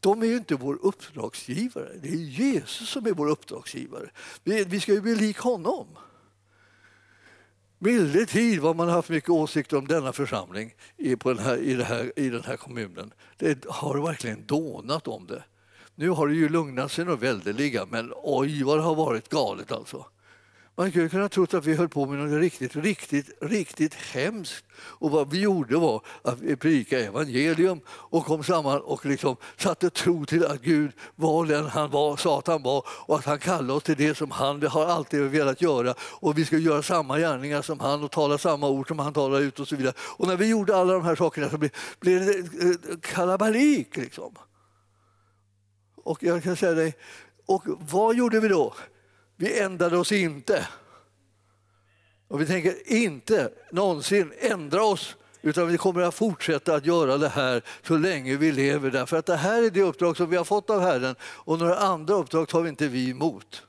De 0.00 0.22
är 0.22 0.26
ju 0.26 0.36
inte 0.36 0.54
vår 0.54 0.78
uppdragsgivare. 0.82 1.92
Det 2.02 2.08
är 2.08 2.14
Jesus 2.14 2.88
som 2.88 3.06
är 3.06 3.12
vår 3.12 3.28
uppdragsgivare. 3.28 4.10
Vi 4.44 4.80
ska 4.80 4.92
ju 4.92 5.00
bli 5.00 5.14
lik 5.14 5.38
honom. 5.38 5.86
Milde 7.78 8.26
tid 8.26 8.60
vad 8.60 8.76
man 8.76 8.88
har 8.88 8.94
haft 8.94 9.08
mycket 9.08 9.30
åsikter 9.30 9.76
om 9.76 9.88
denna 9.88 10.12
församling 10.12 10.74
i, 10.96 11.16
på 11.16 11.32
den 11.32 11.44
här, 11.44 11.56
i, 11.56 11.82
här, 11.82 12.12
i 12.16 12.28
den 12.28 12.44
här 12.44 12.56
kommunen. 12.56 13.12
Det 13.36 13.64
har 13.68 14.06
verkligen 14.06 14.46
dånat 14.46 15.08
om 15.08 15.26
det. 15.26 15.44
Nu 15.94 16.08
har 16.08 16.28
det 16.28 16.34
ju 16.34 16.48
lugnat 16.48 16.92
sig 16.92 17.04
något 17.04 17.22
väldeliga, 17.22 17.86
men 17.90 18.12
oj 18.16 18.62
vad 18.62 18.78
det 18.78 18.82
har 18.82 18.94
varit 18.94 19.28
galet 19.28 19.72
alltså. 19.72 20.06
Man 20.78 20.90
skulle 20.90 21.08
kunna 21.08 21.28
tro 21.28 21.42
att 21.42 21.66
vi 21.66 21.74
höll 21.74 21.88
på 21.88 22.06
med 22.06 22.18
något 22.18 22.40
riktigt, 22.40 22.76
riktigt, 22.76 23.30
riktigt 23.40 23.94
hemskt. 23.94 24.64
Och 24.78 25.10
vad 25.10 25.30
vi 25.30 25.40
gjorde 25.40 25.76
var 25.76 26.02
att 26.22 26.40
vi 26.40 26.56
predikade 26.56 27.04
evangelium 27.04 27.80
och 27.88 28.24
kom 28.24 28.44
samman 28.44 28.80
och 28.80 29.06
liksom 29.06 29.36
satte 29.56 29.90
tro 29.90 30.26
till 30.26 30.44
att 30.44 30.62
Gud 30.62 30.92
var 31.14 31.46
den 31.46 31.66
han 31.66 31.90
var, 31.90 32.16
sa 32.16 32.38
att 32.38 32.46
han 32.46 32.62
var 32.62 32.84
och 32.88 33.18
att 33.18 33.24
han 33.24 33.38
kallade 33.38 33.72
oss 33.72 33.82
till 33.82 33.96
det 33.96 34.14
som 34.14 34.30
han 34.30 34.62
har 34.62 34.86
alltid 34.86 35.20
velat 35.20 35.60
göra. 35.60 35.94
Och 36.00 36.38
vi 36.38 36.44
ska 36.44 36.58
göra 36.58 36.82
samma 36.82 37.18
gärningar 37.18 37.62
som 37.62 37.80
han 37.80 38.04
och 38.04 38.10
tala 38.10 38.38
samma 38.38 38.68
ord 38.68 38.88
som 38.88 38.98
han 38.98 39.12
talar 39.12 39.40
ut 39.40 39.60
och 39.60 39.68
så 39.68 39.76
vidare. 39.76 39.94
Och 39.98 40.28
när 40.28 40.36
vi 40.36 40.46
gjorde 40.46 40.76
alla 40.76 40.92
de 40.92 41.04
här 41.04 41.16
sakerna 41.16 41.50
så 41.50 41.58
blev, 41.58 41.70
blev 42.00 42.26
det 42.26 42.38
eh, 42.38 42.98
kalabalik. 43.00 43.96
Liksom. 43.96 44.34
Och 45.96 46.22
jag 46.22 46.42
kan 46.42 46.56
säga 46.56 46.72
dig, 46.72 46.96
och 47.46 47.64
vad 47.66 48.16
gjorde 48.16 48.40
vi 48.40 48.48
då? 48.48 48.74
Vi 49.36 49.60
ändrade 49.60 49.98
oss 49.98 50.12
inte. 50.12 50.68
Och 52.28 52.40
vi 52.40 52.46
tänker 52.46 52.92
inte 52.92 53.50
någonsin 53.70 54.32
ändra 54.38 54.84
oss 54.84 55.16
utan 55.42 55.68
vi 55.68 55.78
kommer 55.78 56.02
att 56.02 56.14
fortsätta 56.14 56.74
att 56.74 56.86
göra 56.86 57.18
det 57.18 57.28
här 57.28 57.62
så 57.82 57.96
länge 57.96 58.36
vi 58.36 58.52
lever. 58.52 58.90
Därför 58.90 59.16
att 59.16 59.26
det 59.26 59.36
här 59.36 59.62
är 59.62 59.70
det 59.70 59.82
uppdrag 59.82 60.16
som 60.16 60.30
vi 60.30 60.36
har 60.36 60.44
fått 60.44 60.70
av 60.70 60.80
Herren 60.80 61.16
och 61.22 61.58
några 61.58 61.76
andra 61.76 62.14
uppdrag 62.14 62.48
tar 62.48 62.62
vi 62.62 62.68
inte 62.68 62.88
vi 62.88 63.10
emot. 63.10 63.62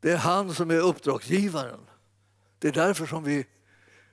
Det 0.00 0.12
är 0.12 0.16
han 0.16 0.54
som 0.54 0.70
är 0.70 0.80
uppdragsgivaren. 0.80 1.80
Det 2.58 2.68
är 2.68 2.72
därför 2.72 3.06
som 3.06 3.24
vi 3.24 3.46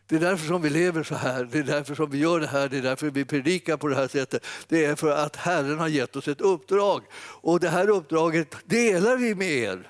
det 0.08 0.16
är 0.16 0.20
därför 0.20 0.48
som 0.48 0.62
vi 0.62 0.70
lever 0.70 1.04
så 1.04 1.16
här, 1.16 1.44
det 1.52 1.60
är 1.60 1.64
därför 1.64 1.96
som 1.96 2.10
vi 2.10 2.18
gör 2.18 2.40
det 2.40 2.48
här, 2.48 2.70
det 2.70 2.78
är 2.78 2.82
därför 2.82 3.10
vi 3.10 3.26
predikar 3.26 3.78
på 3.78 3.88
det 3.88 3.96
här 3.96 4.08
sättet. 4.08 4.46
Det 4.68 4.86
är 4.86 4.96
för 4.96 5.12
att 5.12 5.36
Herren 5.36 5.80
har 5.80 5.88
gett 5.88 6.16
oss 6.16 6.28
ett 6.28 6.42
uppdrag 6.42 7.04
och 7.42 7.60
det 7.60 7.70
här 7.70 7.90
uppdraget 7.90 8.56
delar 8.66 9.18
vi 9.18 9.36
med 9.36 9.52
er. 9.52 9.90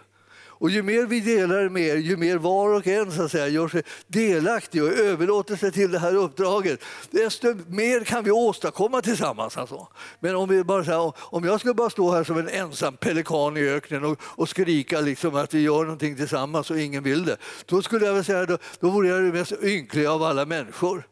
Och 0.63 0.69
ju 0.69 0.83
mer 0.83 1.05
vi 1.05 1.19
delar 1.19 1.69
med 1.69 1.83
er, 1.83 1.95
ju 1.95 2.17
mer 2.17 2.37
var 2.37 2.69
och 2.69 2.87
en 2.87 3.11
så 3.11 3.21
att 3.23 3.31
säga, 3.31 3.47
gör 3.47 3.67
sig 3.67 3.83
delaktig 4.07 4.83
och 4.83 4.89
överlåter 4.89 5.55
sig 5.55 5.71
till 5.71 5.91
det 5.91 5.99
här 5.99 6.15
uppdraget, 6.15 6.83
desto 7.11 7.55
mer 7.67 8.03
kan 8.03 8.23
vi 8.23 8.31
åstadkomma 8.31 9.01
tillsammans. 9.01 9.57
Alltså. 9.57 9.87
Men 10.19 10.35
om, 10.35 10.49
vi 10.49 10.63
bara, 10.63 10.83
här, 10.83 11.13
om 11.17 11.43
jag 11.43 11.59
skulle 11.59 11.73
bara 11.73 11.89
stå 11.89 12.11
här 12.11 12.23
som 12.23 12.37
en 12.37 12.49
ensam 12.49 12.97
pelikan 12.97 13.57
i 13.57 13.69
öknen 13.69 14.03
och, 14.05 14.19
och 14.23 14.49
skrika 14.49 15.01
liksom 15.01 15.35
att 15.35 15.53
vi 15.53 15.61
gör 15.61 15.83
någonting 15.83 16.15
tillsammans 16.15 16.71
och 16.71 16.79
ingen 16.79 17.03
vill 17.03 17.25
det, 17.25 17.37
då 17.65 17.81
skulle 17.81 18.05
jag 18.05 18.13
väl 18.13 18.23
säga 18.23 18.45
då, 18.45 18.57
då 18.79 18.89
vore 18.89 19.07
jag 19.07 19.23
det 19.23 19.31
mest 19.31 19.53
ynkliga 19.63 20.11
av 20.11 20.23
alla 20.23 20.45
människor. 20.45 21.03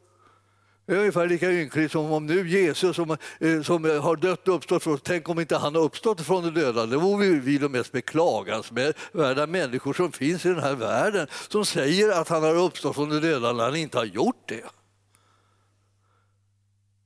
Det 0.85 0.93
är 0.93 0.99
ungefär 0.99 1.27
lika 1.27 1.51
ynkligt 1.51 1.91
som 1.91 2.11
om 2.11 2.25
nu 2.25 2.49
Jesus 2.49 2.95
som, 2.95 3.17
eh, 3.39 3.61
som 3.61 3.83
har 3.83 4.15
dött 4.15 4.47
och 4.47 4.55
uppstått 4.55 4.83
från 4.83 4.97
tänk 4.97 5.29
om 5.29 5.39
inte 5.39 5.57
han 5.57 5.75
har 5.75 5.81
uppstått 5.81 6.21
från 6.21 6.43
de 6.43 6.61
döda. 6.61 6.85
Det 6.85 6.97
vore 6.97 7.27
vi 7.27 7.57
de 7.57 7.71
mest 7.71 7.91
beklagansvärda 7.91 9.47
människor 9.47 9.93
som 9.93 10.11
finns 10.11 10.45
i 10.45 10.49
den 10.49 10.59
här 10.59 10.75
världen 10.75 11.27
som 11.47 11.65
säger 11.65 12.11
att 12.11 12.27
han 12.27 12.43
har 12.43 12.55
uppstått 12.55 12.95
från 12.95 13.09
de 13.09 13.19
döda 13.19 13.53
när 13.53 13.63
han 13.63 13.75
inte 13.75 13.97
har 13.97 14.05
gjort 14.05 14.43
det. 14.49 14.63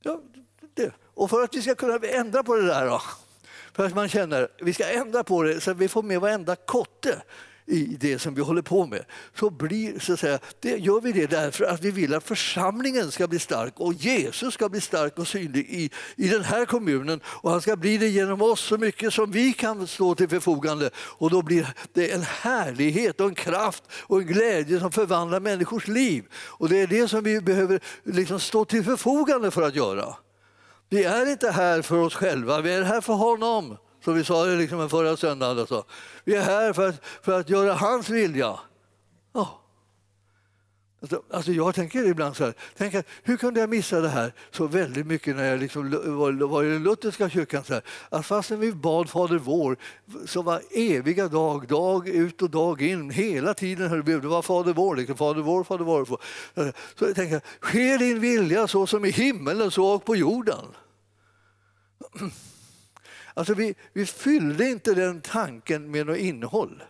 Ja, 0.02 0.20
det. 0.74 0.92
Och 1.14 1.30
för 1.30 1.42
att 1.42 1.54
vi 1.54 1.62
ska 1.62 1.74
kunna 1.74 1.98
ändra 2.06 2.42
på 2.42 2.54
det 2.54 2.66
där 2.66 2.86
då, 2.86 3.02
för 3.72 3.86
att 3.86 3.94
man 3.94 4.08
känner 4.08 4.48
vi 4.58 4.72
ska 4.72 4.88
ändra 4.88 5.24
på 5.24 5.42
det 5.42 5.60
så 5.60 5.70
att 5.70 5.76
vi 5.76 5.88
får 5.88 6.02
med 6.02 6.20
varenda 6.20 6.56
kotte 6.56 7.22
i 7.66 7.96
det 8.00 8.18
som 8.18 8.34
vi 8.34 8.42
håller 8.42 8.62
på 8.62 8.86
med 8.86 9.04
så, 9.34 9.50
blir, 9.50 9.98
så 9.98 10.12
att 10.12 10.20
säga, 10.20 10.38
det 10.60 10.76
gör 10.76 11.00
vi 11.00 11.12
det 11.12 11.26
därför 11.26 11.64
att 11.64 11.84
vi 11.84 11.90
vill 11.90 12.14
att 12.14 12.24
församlingen 12.24 13.10
ska 13.10 13.28
bli 13.28 13.38
stark 13.38 13.80
och 13.80 13.92
Jesus 13.92 14.54
ska 14.54 14.68
bli 14.68 14.80
stark 14.80 15.18
och 15.18 15.28
synlig 15.28 15.66
i, 15.68 15.90
i 16.16 16.28
den 16.28 16.44
här 16.44 16.66
kommunen 16.66 17.20
och 17.24 17.50
han 17.50 17.60
ska 17.60 17.76
bli 17.76 17.98
det 17.98 18.08
genom 18.08 18.42
oss 18.42 18.60
så 18.60 18.78
mycket 18.78 19.12
som 19.12 19.30
vi 19.30 19.52
kan 19.52 19.86
stå 19.86 20.14
till 20.14 20.28
förfogande 20.28 20.90
och 20.96 21.30
då 21.30 21.42
blir 21.42 21.74
det 21.92 22.12
en 22.12 22.22
härlighet 22.22 23.20
och 23.20 23.28
en 23.28 23.34
kraft 23.34 23.82
och 23.90 24.20
en 24.20 24.26
glädje 24.26 24.80
som 24.80 24.92
förvandlar 24.92 25.40
människors 25.40 25.88
liv 25.88 26.24
och 26.34 26.68
det 26.68 26.78
är 26.78 26.86
det 26.86 27.08
som 27.08 27.24
vi 27.24 27.40
behöver 27.40 27.80
liksom 28.04 28.40
stå 28.40 28.64
till 28.64 28.84
förfogande 28.84 29.50
för 29.50 29.62
att 29.62 29.74
göra. 29.74 30.14
Vi 30.88 31.04
är 31.04 31.30
inte 31.30 31.50
här 31.50 31.82
för 31.82 31.96
oss 31.96 32.14
själva, 32.14 32.60
vi 32.60 32.74
är 32.74 32.82
här 32.82 33.00
för 33.00 33.12
honom. 33.12 33.76
Som 34.06 34.14
vi 34.14 34.24
sa 34.24 34.44
det 34.44 34.56
liksom 34.56 34.88
förra 34.90 35.16
söndagen. 35.16 35.58
Alltså. 35.58 35.84
Vi 36.24 36.34
är 36.34 36.42
här 36.42 36.72
för 36.72 36.88
att, 36.88 37.04
för 37.22 37.40
att 37.40 37.50
göra 37.50 37.74
hans 37.74 38.08
vilja. 38.08 38.60
Oh. 39.32 39.48
Alltså, 41.00 41.22
alltså 41.30 41.52
jag 41.52 41.74
tänker 41.74 42.06
ibland 42.06 42.36
så 42.36 42.44
här, 42.44 42.54
tänker, 42.76 43.04
hur 43.22 43.36
kunde 43.36 43.60
jag 43.60 43.70
missa 43.70 44.00
det 44.00 44.08
här 44.08 44.32
så 44.50 44.66
väldigt 44.66 45.06
mycket 45.06 45.36
när 45.36 45.44
jag 45.44 45.60
liksom 45.60 45.90
var, 45.90 46.46
var 46.46 46.64
i 46.64 46.68
den 46.68 46.82
lutherska 46.82 47.30
kyrkan? 47.30 47.64
Så 47.64 47.74
här, 47.74 47.82
att 48.08 48.26
fastän 48.26 48.60
vi 48.60 48.72
bad 48.72 49.10
Fader 49.10 49.38
vår 49.38 49.76
så 50.26 50.42
var 50.42 50.62
eviga 50.70 51.28
dag, 51.28 51.68
dag 51.68 52.08
ut 52.08 52.42
och 52.42 52.50
dag 52.50 52.82
in, 52.82 53.10
hela 53.10 53.54
tiden 53.54 54.04
det 54.04 54.18
var 54.20 54.42
Fader 54.42 54.72
vår, 54.72 54.96
liksom, 54.96 55.16
Fader 55.16 55.42
vår, 55.42 55.64
Fader 55.64 55.84
vår. 55.84 56.04
Så 56.98 57.04
jag 57.04 57.14
tänker, 57.14 57.40
sker 57.60 57.98
din 57.98 58.20
vilja 58.20 58.66
så 58.66 58.86
som 58.86 59.04
i 59.04 59.10
himmelen 59.10 59.70
så 59.70 59.86
och 59.86 60.04
på 60.04 60.16
jorden. 60.16 60.64
Alltså 63.36 63.54
vi, 63.54 63.74
vi 63.92 64.06
fyllde 64.06 64.68
inte 64.68 64.94
den 64.94 65.20
tanken 65.20 65.90
med 65.90 66.06
något 66.06 66.18
innehåll. 66.18 66.82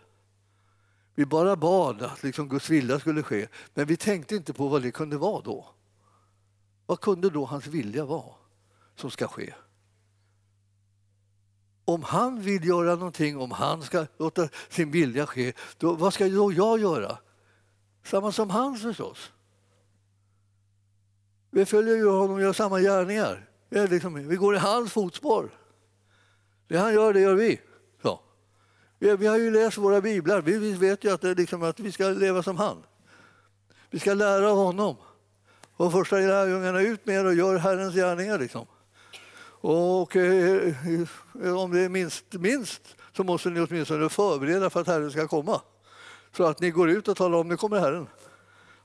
Vi 1.15 1.25
bara 1.25 1.55
bad 1.55 2.01
att 2.01 2.23
liksom 2.23 2.49
Guds 2.49 2.69
vilja 2.69 2.99
skulle 2.99 3.23
ske, 3.23 3.47
men 3.73 3.85
vi 3.85 3.97
tänkte 3.97 4.35
inte 4.35 4.53
på 4.53 4.67
vad 4.67 4.81
det 4.81 4.91
kunde 4.91 5.17
vara 5.17 5.41
då. 5.41 5.69
Vad 6.85 7.01
kunde 7.01 7.29
då 7.29 7.45
hans 7.45 7.67
vilja 7.67 8.05
vara 8.05 8.33
som 8.95 9.11
ska 9.11 9.27
ske? 9.27 9.53
om 11.87 12.03
han 12.03 12.41
vill 12.41 12.67
göra 12.67 12.95
någonting, 12.95 13.37
om 13.37 13.51
han 13.51 13.81
ska 13.81 14.05
låta 14.17 14.49
sin 14.69 14.91
vilja 14.91 15.27
ske, 15.27 15.53
då, 15.77 15.93
vad 15.93 16.13
ska 16.13 16.29
då 16.29 16.53
jag 16.53 16.79
göra? 16.79 17.17
Samma 18.03 18.31
som 18.31 18.49
han 18.49 18.75
förstås. 18.77 19.31
Vi 21.51 21.65
följer 21.65 21.95
ju 21.95 22.09
honom 22.09 22.35
och 22.35 22.41
gör 22.41 22.53
samma 22.53 22.79
gärningar. 22.79 23.49
Vi, 23.69 23.87
liksom, 23.87 24.27
vi 24.27 24.35
går 24.35 24.55
i 24.55 24.57
hans 24.57 24.91
fotspår. 24.91 25.56
Det 26.67 26.77
han 26.77 26.93
gör, 26.93 27.13
det 27.13 27.19
gör 27.19 27.35
vi. 27.35 27.61
Så. 28.01 28.19
Vi, 28.99 29.15
vi 29.15 29.27
har 29.27 29.37
ju 29.37 29.51
läst 29.51 29.77
våra 29.77 30.01
biblar. 30.01 30.41
Vi, 30.41 30.57
vi 30.57 30.73
vet 30.73 31.03
ju 31.03 31.13
att, 31.13 31.21
det 31.21 31.33
liksom, 31.33 31.63
att 31.63 31.79
vi 31.79 31.91
ska 31.91 32.09
leva 32.09 32.43
som 32.43 32.57
han. 32.57 32.83
Vi 33.89 33.99
ska 33.99 34.13
lära 34.13 34.51
av 34.51 34.57
honom. 34.57 34.95
Och 35.73 35.91
första 35.91 36.15
lärjungarna 36.15 36.81
ut 36.81 37.05
med 37.05 37.15
er 37.15 37.25
och 37.25 37.33
gör 37.33 37.57
Herrens 37.57 37.95
gärningar. 37.95 38.39
Liksom. 38.39 38.65
Och 39.61 40.15
eh, 40.15 40.73
om 41.57 41.71
det 41.71 41.79
är 41.79 41.89
minst, 41.89 42.33
minst 42.33 42.95
så 43.15 43.23
måste 43.23 43.49
ni 43.49 43.61
åtminstone 43.61 44.09
förbereda 44.09 44.69
för 44.69 44.81
att 44.81 44.87
Herren 44.87 45.11
ska 45.11 45.27
komma. 45.27 45.61
Så 46.37 46.43
att 46.43 46.59
ni 46.59 46.69
går 46.69 46.89
ut 46.89 47.07
och 47.07 47.17
talar 47.17 47.37
om 47.37 47.47
nu 47.47 47.57
kommer 47.57 47.79
Herren. 47.79 48.07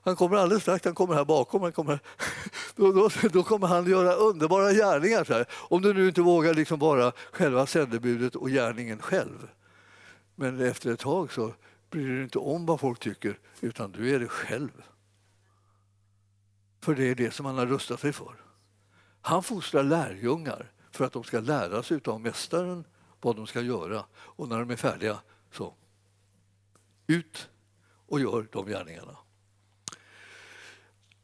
Han 0.03 0.15
kommer 0.15 0.37
alldeles 0.37 0.63
strax, 0.63 0.85
han 0.85 0.95
kommer 0.95 1.15
här 1.15 1.25
bakom. 1.25 1.61
Han 1.61 1.71
kommer, 1.71 1.99
då, 2.75 2.91
då, 2.91 3.09
då 3.31 3.43
kommer 3.43 3.67
han 3.67 3.89
göra 3.89 4.13
underbara 4.13 4.73
gärningar. 4.73 5.23
Så 5.23 5.33
här. 5.33 5.45
Om 5.51 5.81
du 5.81 5.93
nu 5.93 6.07
inte 6.07 6.21
vågar 6.21 6.53
liksom 6.53 6.79
vara 6.79 7.11
själva 7.31 7.65
sändebudet 7.65 8.35
och 8.35 8.49
gärningen 8.49 8.99
själv. 8.99 9.49
Men 10.35 10.61
efter 10.61 10.91
ett 10.91 10.99
tag 10.99 11.31
så 11.31 11.53
bryr 11.89 12.07
du 12.07 12.13
dig 12.13 12.23
inte 12.23 12.39
om 12.39 12.65
vad 12.65 12.79
folk 12.79 12.99
tycker, 12.99 13.39
utan 13.61 13.91
du 13.91 14.15
är 14.15 14.19
det 14.19 14.27
själv. 14.27 14.83
För 16.81 16.95
det 16.95 17.03
är 17.03 17.15
det 17.15 17.31
som 17.31 17.45
han 17.45 17.57
har 17.57 17.65
rustat 17.65 17.99
sig 17.99 18.13
för. 18.13 18.35
Han 19.21 19.43
fostrar 19.43 19.83
lärjungar 19.83 20.71
för 20.91 21.05
att 21.05 21.13
de 21.13 21.23
ska 21.23 21.39
lära 21.39 21.83
sig 21.83 21.99
av 22.05 22.21
mästaren 22.21 22.85
vad 23.21 23.35
de 23.35 23.47
ska 23.47 23.61
göra. 23.61 24.05
Och 24.15 24.47
när 24.47 24.59
de 24.59 24.69
är 24.69 24.75
färdiga, 24.75 25.19
så 25.51 25.73
ut 27.07 27.49
och 28.07 28.19
gör 28.19 28.47
de 28.51 28.65
gärningarna. 28.65 29.17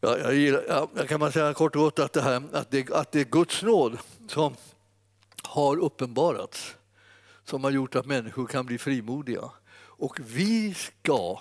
Jag, 0.02 0.20
jag, 0.20 0.36
gillar, 0.36 0.88
jag 0.96 1.10
kan 1.10 1.20
man 1.20 1.32
säga 1.32 1.54
kort 1.54 1.76
och 1.76 1.82
gott 1.82 2.00
att 2.00 2.14
det, 2.14 2.22
här, 2.22 2.44
att, 2.54 2.72
det, 2.72 2.92
att 2.92 3.12
det 3.12 3.20
är 3.20 3.26
Guds 3.26 3.64
nåd 3.64 3.98
som 4.28 4.56
har 5.44 5.78
uppenbarats 5.78 6.76
som 7.44 7.64
har 7.64 7.72
gjort 7.72 7.96
att 7.96 8.06
människor 8.06 8.48
kan 8.48 8.66
bli 8.66 8.78
frimodiga. 8.78 9.52
Och 9.82 10.20
vi 10.26 10.74
ska 10.74 11.40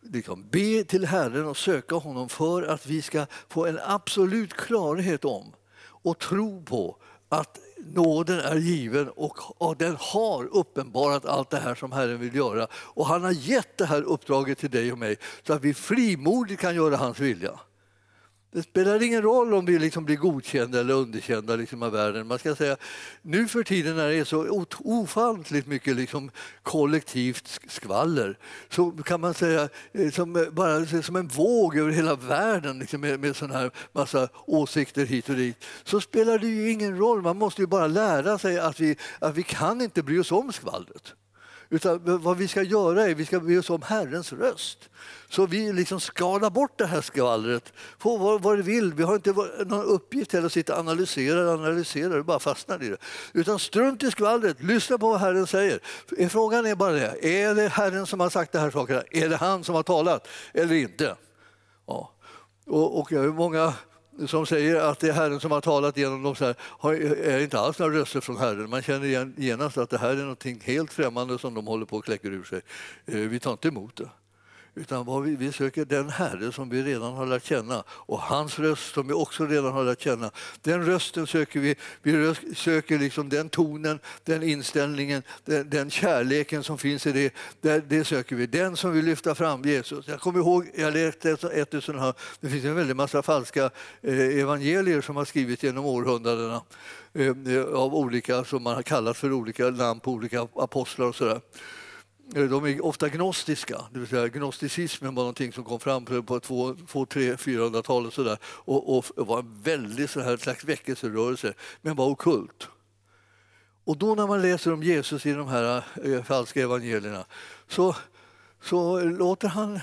liksom 0.00 0.48
be 0.50 0.84
till 0.84 1.04
Herren 1.04 1.46
och 1.46 1.56
söka 1.56 1.94
honom 1.94 2.28
för 2.28 2.62
att 2.62 2.86
vi 2.86 3.02
ska 3.02 3.26
få 3.48 3.66
en 3.66 3.78
absolut 3.86 4.52
klarhet 4.52 5.24
om 5.24 5.52
och 5.84 6.18
tro 6.18 6.64
på 6.64 6.96
att 7.28 7.58
nåden 7.78 8.38
är 8.38 8.56
given 8.56 9.08
och, 9.08 9.62
och 9.62 9.76
den 9.76 9.96
har 9.98 10.44
uppenbarat 10.44 11.26
allt 11.26 11.50
det 11.50 11.60
här 11.60 11.74
som 11.74 11.92
Herren 11.92 12.20
vill 12.20 12.34
göra. 12.34 12.66
Och 12.72 13.06
han 13.06 13.22
har 13.22 13.30
gett 13.30 13.78
det 13.78 13.86
här 13.86 14.02
uppdraget 14.02 14.58
till 14.58 14.70
dig 14.70 14.92
och 14.92 14.98
mig 14.98 15.16
så 15.46 15.52
att 15.52 15.62
vi 15.62 15.74
frimodigt 15.74 16.60
kan 16.60 16.74
göra 16.74 16.96
hans 16.96 17.20
vilja. 17.20 17.60
Det 18.54 18.62
spelar 18.62 19.02
ingen 19.02 19.22
roll 19.22 19.54
om 19.54 19.64
vi 19.64 19.78
liksom 19.78 20.04
blir 20.04 20.16
godkända 20.16 20.80
eller 20.80 20.94
underkända 20.94 21.56
liksom 21.56 21.82
av 21.82 21.92
världen. 21.92 22.26
Man 22.26 22.38
ska 22.38 22.56
säga, 22.56 22.76
nu 23.22 23.48
för 23.48 23.62
tiden 23.62 23.96
när 23.96 24.08
det 24.08 24.16
är 24.16 24.24
så 24.24 24.66
ofantligt 24.78 25.66
mycket 25.66 25.96
liksom 25.96 26.30
kollektivt 26.62 27.60
skvaller 27.68 28.38
så 28.68 28.90
kan 28.90 29.20
man 29.20 29.34
säga 29.34 29.68
eh, 29.92 30.10
som, 30.10 30.36
eh, 30.36 30.50
bara, 30.50 31.02
som 31.02 31.16
en 31.16 31.28
våg 31.28 31.76
över 31.76 31.90
hela 31.90 32.14
världen 32.14 32.78
liksom 32.78 33.00
med, 33.00 33.20
med 33.20 33.36
sån 33.36 33.50
här 33.50 33.70
massa 33.92 34.28
åsikter 34.46 35.06
hit 35.06 35.28
och 35.28 35.36
dit 35.36 35.64
så 35.84 36.00
spelar 36.00 36.38
det 36.38 36.46
ju 36.46 36.70
ingen 36.70 36.98
roll. 36.98 37.22
Man 37.22 37.36
måste 37.36 37.62
ju 37.62 37.66
bara 37.66 37.86
lära 37.86 38.38
sig 38.38 38.58
att 38.58 38.80
vi, 38.80 38.96
att 39.18 39.34
vi 39.34 39.42
kan 39.42 39.80
inte 39.80 40.02
bry 40.02 40.18
oss 40.18 40.32
om 40.32 40.52
skvallret. 40.52 41.14
Utan 41.72 42.22
vad 42.22 42.36
vi 42.36 42.48
ska 42.48 42.62
göra 42.62 43.06
är 43.06 43.10
att 43.10 43.16
vi 43.16 43.26
ska 43.26 43.40
be 43.40 43.58
oss 43.58 43.70
om 43.70 43.82
Herrens 43.82 44.32
röst. 44.32 44.90
Så 45.28 45.46
vi 45.46 45.72
liksom 45.72 46.00
skalar 46.00 46.50
bort 46.50 46.78
det 46.78 46.86
här 46.86 47.00
skvallret 47.00 47.72
Få 47.98 48.16
vad, 48.16 48.42
vad 48.42 48.56
det 48.56 48.62
vill. 48.62 48.94
Vi 48.94 49.02
har 49.02 49.14
inte 49.14 49.32
någon 49.66 49.84
uppgift 49.84 50.32
heller 50.32 50.46
att 50.46 50.52
sitta 50.52 50.72
och 50.74 50.78
analysera 50.78 51.50
och 51.50 51.58
analysera 51.58 52.18
och 52.18 52.24
bara 52.24 52.38
fastnar 52.38 52.82
i 52.82 52.88
det. 52.88 52.96
Utan 53.32 53.58
strunt 53.58 54.02
i 54.02 54.10
skvallret, 54.10 54.62
lyssna 54.62 54.98
på 54.98 55.10
vad 55.10 55.20
Herren 55.20 55.46
säger. 55.46 55.80
Frågan 56.28 56.66
är 56.66 56.74
bara 56.74 56.92
det, 56.92 57.26
är 57.42 57.54
det 57.54 57.68
Herren 57.68 58.06
som 58.06 58.20
har 58.20 58.30
sagt 58.30 58.52
de 58.52 58.58
här 58.58 58.70
sakerna? 58.70 59.02
Är 59.10 59.28
det 59.28 59.36
han 59.36 59.64
som 59.64 59.74
har 59.74 59.82
talat 59.82 60.28
eller 60.52 60.74
inte? 60.74 61.16
Ja. 61.86 62.12
Och, 62.66 62.98
och 62.98 63.12
många 63.12 63.74
som 64.26 64.46
säger 64.46 64.80
att 64.80 65.00
det 65.00 65.08
är 65.08 65.12
Herren 65.12 65.40
som 65.40 65.50
har 65.50 65.60
talat 65.60 65.96
genom 65.96 66.22
dem 66.22 66.34
så 66.34 66.44
här, 66.44 66.56
är 67.24 67.40
inte 67.40 67.58
alls 67.58 67.78
några 67.78 67.94
röster 67.94 68.20
från 68.20 68.36
Herren. 68.36 68.70
Man 68.70 68.82
känner 68.82 69.06
igen, 69.06 69.34
genast 69.38 69.78
att 69.78 69.90
det 69.90 69.98
här 69.98 70.10
är 70.10 70.24
något 70.24 70.64
helt 70.64 70.92
främmande 70.92 71.38
som 71.38 71.54
de 71.54 71.66
håller 71.66 71.86
på 71.86 71.98
att 71.98 72.04
kläcka 72.04 72.28
ur 72.28 72.44
sig. 72.44 72.60
Eh, 73.06 73.14
vi 73.14 73.40
tar 73.40 73.52
inte 73.52 73.68
emot 73.68 73.96
det. 73.96 74.08
Utan 74.74 75.04
vad 75.04 75.22
vi, 75.22 75.36
vi 75.36 75.52
söker 75.52 75.84
den 75.84 76.08
Herre 76.08 76.52
som 76.52 76.68
vi 76.68 76.82
redan 76.82 77.14
har 77.14 77.26
lärt 77.26 77.44
känna 77.44 77.84
och 77.88 78.18
hans 78.18 78.58
röst 78.58 78.94
som 78.94 79.06
vi 79.06 79.12
också 79.12 79.46
redan 79.46 79.72
har 79.72 79.84
lärt 79.84 80.00
känna. 80.00 80.30
Den 80.62 80.86
rösten 80.86 81.26
söker 81.26 81.60
vi. 81.60 81.76
Vi 82.02 82.34
söker 82.56 82.98
liksom 82.98 83.28
den 83.28 83.48
tonen, 83.48 83.98
den 84.24 84.42
inställningen, 84.42 85.22
den, 85.44 85.70
den 85.70 85.90
kärleken 85.90 86.62
som 86.62 86.78
finns 86.78 87.06
i 87.06 87.12
det. 87.12 87.34
det. 87.60 87.88
Det 87.88 88.04
söker 88.04 88.36
vi. 88.36 88.46
Den 88.46 88.76
som 88.76 88.92
vill 88.92 89.04
lyfta 89.04 89.34
fram 89.34 89.62
Jesus. 89.62 90.08
Jag 90.08 90.20
kommer 90.20 90.38
ihåg, 90.38 90.70
jag 90.74 90.94
läste 90.94 91.30
ett, 91.30 91.44
ett 91.44 91.84
sånt 91.84 92.00
här, 92.00 92.14
det 92.40 92.48
finns 92.48 92.64
en 92.64 92.74
väldig 92.74 92.96
massa 92.96 93.22
falska 93.22 93.70
eh, 94.02 94.18
evangelier 94.18 95.00
som 95.00 95.16
har 95.16 95.24
skrivits 95.24 95.62
genom 95.62 95.84
århundradena 95.84 96.62
eh, 97.12 97.64
av 97.74 97.94
olika, 97.94 98.44
som 98.44 98.62
man 98.62 98.74
har 98.74 98.82
kallat 98.82 99.16
för 99.16 99.32
olika 99.32 99.70
namn 99.70 100.00
på 100.00 100.10
olika 100.10 100.48
apostlar 100.54 101.06
och 101.06 101.14
sådär. 101.14 101.40
Eh, 102.34 102.42
de 102.42 102.64
är 102.64 102.84
ofta 102.84 103.08
gnostiska, 103.08 103.80
det 103.92 103.98
vill 103.98 104.08
säga 104.08 104.28
gnosticismen 104.28 105.14
var 105.14 105.22
någonting 105.22 105.52
som 105.52 105.64
kom 105.64 105.80
fram 105.80 106.04
på 106.04 106.40
2, 106.40 106.74
3, 107.06 107.34
400-talet 107.34 108.38
och, 108.44 108.96
och, 108.98 109.04
och 109.18 109.26
var 109.26 109.38
en 109.38 109.62
väldig 109.62 110.10
så 110.10 110.20
här 110.20 110.36
slags 110.36 110.64
väckelserörelse, 110.64 111.54
men 111.80 111.96
var 111.96 112.06
okult. 112.06 112.68
Och 113.84 113.96
då 113.96 114.14
när 114.14 114.26
man 114.26 114.42
läser 114.42 114.72
om 114.72 114.82
Jesus 114.82 115.26
i 115.26 115.32
de 115.32 115.48
här 115.48 115.84
eh, 116.04 116.22
falska 116.22 116.62
evangelierna 116.62 117.24
så, 117.68 117.96
så 118.62 119.00
låter 119.00 119.48
han 119.48 119.80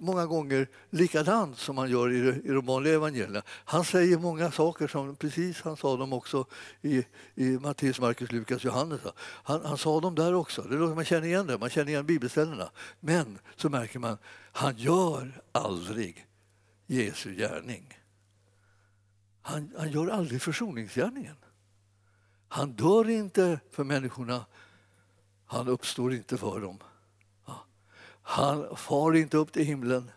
många 0.00 0.26
gånger 0.26 0.68
likadant 0.90 1.58
som 1.58 1.78
han 1.78 1.90
gör 1.90 2.12
i, 2.12 2.40
de 2.48 2.66
vanliga 2.66 2.94
evangelierna. 2.94 3.42
Han 3.48 3.84
säger 3.84 4.18
många 4.18 4.50
saker 4.50 4.86
som 4.86 5.16
precis 5.16 5.60
han 5.60 5.76
sa 5.76 5.96
dem 5.96 6.12
också 6.12 6.46
i, 6.82 7.04
i 7.34 7.58
Matteus, 7.58 8.00
Markus, 8.00 8.32
Lukas, 8.32 8.64
Johannes. 8.64 9.00
Han, 9.20 9.64
han 9.64 9.78
sa 9.78 10.00
dem 10.00 10.14
där 10.14 10.34
också. 10.34 10.62
Det 10.62 10.76
låter, 10.76 10.94
man 10.94 11.04
känner 11.04 11.26
igen 11.26 11.46
det, 11.46 11.58
man 11.58 11.70
känner 11.70 11.88
igen 11.88 12.06
bibelställena. 12.06 12.70
Men 13.00 13.38
så 13.56 13.68
märker 13.68 13.98
man, 13.98 14.18
han 14.52 14.76
gör 14.76 15.42
aldrig 15.52 16.26
Jesu 16.86 17.34
gärning. 17.34 17.98
Han, 19.42 19.72
han 19.78 19.90
gör 19.90 20.08
aldrig 20.08 20.42
försoningsgärningen. 20.42 21.36
Han 22.48 22.72
dör 22.72 23.08
inte 23.08 23.60
för 23.70 23.84
människorna. 23.84 24.46
Han 25.46 25.68
uppstår 25.68 26.14
inte 26.14 26.36
för 26.36 26.60
dem. 26.60 26.78
Han 28.30 28.76
far 28.76 29.16
inte 29.16 29.36
upp 29.36 29.52
till 29.52 29.64
himlen. 29.64 30.10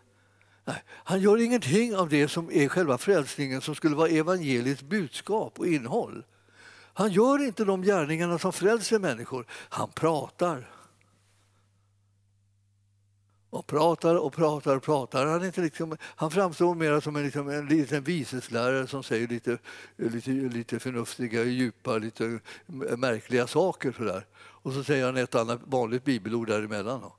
Nej, 0.64 0.82
han 0.86 1.20
gör 1.20 1.42
ingenting 1.42 1.96
av 1.96 2.08
det 2.08 2.28
som 2.28 2.50
är 2.50 2.68
själva 2.68 2.98
frälsningen 2.98 3.60
som 3.60 3.74
skulle 3.74 3.96
vara 3.96 4.08
evangeliets 4.08 4.82
budskap 4.82 5.58
och 5.58 5.66
innehåll. 5.66 6.24
Han 6.94 7.12
gör 7.12 7.42
inte 7.42 7.64
de 7.64 7.82
gärningarna 7.82 8.38
som 8.38 8.52
frälser 8.52 8.98
människor. 8.98 9.46
Han 9.50 9.90
pratar. 9.90 10.70
Och 13.50 13.66
pratar 13.66 14.14
och 14.16 14.32
pratar 14.32 14.76
och 14.76 14.82
pratar. 14.82 15.26
Han, 15.26 15.42
är 15.42 15.46
inte 15.46 15.60
liksom, 15.60 15.96
han 16.00 16.30
framstår 16.30 16.74
mer 16.74 17.00
som 17.00 17.16
en, 17.16 17.22
liksom, 17.22 17.48
en 17.48 17.66
liten 17.66 18.04
viseslärare 18.04 18.86
som 18.86 19.02
säger 19.02 19.28
lite, 19.28 19.58
lite, 19.96 20.30
lite 20.30 20.78
förnuftiga, 20.78 21.44
djupa, 21.44 21.98
lite 21.98 22.40
märkliga 22.96 23.46
saker. 23.46 23.92
Sådär. 23.92 24.26
Och 24.34 24.72
så 24.72 24.84
säger 24.84 25.06
han 25.06 25.16
ett 25.16 25.34
annat 25.34 25.60
vanligt 25.64 26.04
bibelord 26.04 26.48
däremellan. 26.48 27.00
Då. 27.00 27.16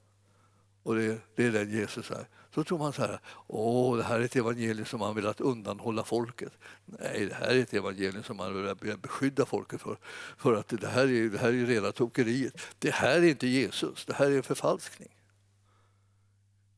Och 0.84 0.96
det, 0.96 1.22
det 1.36 1.46
är 1.46 1.52
den 1.52 1.72
Jesus 1.72 2.12
är. 2.12 2.28
Så 2.56 2.64
tror 2.64 2.78
man 2.78 2.94
så 2.94 3.02
här, 3.02 3.20
åh, 3.48 3.98
det 3.98 4.04
här 4.04 4.20
är 4.20 4.24
ett 4.24 4.36
evangelium 4.36 4.86
som 4.86 5.00
man 5.00 5.16
vill 5.16 5.28
att 5.28 5.42
undanhålla 5.42 6.04
folket. 6.04 6.54
Nej, 6.86 7.26
det 7.26 7.36
här 7.36 7.48
är 7.48 7.60
ett 7.60 7.74
evangelium 7.74 8.24
som 8.24 8.38
man 8.38 8.78
vill 8.82 8.98
beskydda 8.98 9.46
folket 9.46 9.82
för. 9.82 9.98
För 10.38 10.54
att 10.54 10.68
det 10.68 10.88
här 10.88 11.04
är, 11.04 11.30
det 11.30 11.38
här 11.38 11.48
är 11.48 11.66
rena 11.66 11.92
tokeriet. 11.92 12.62
Det 12.80 12.94
här 12.94 13.18
är 13.18 13.24
inte 13.24 13.48
Jesus, 13.48 14.06
det 14.06 14.14
här 14.14 14.32
är 14.32 14.38
en 14.38 14.44
förfalskning. 14.44 15.10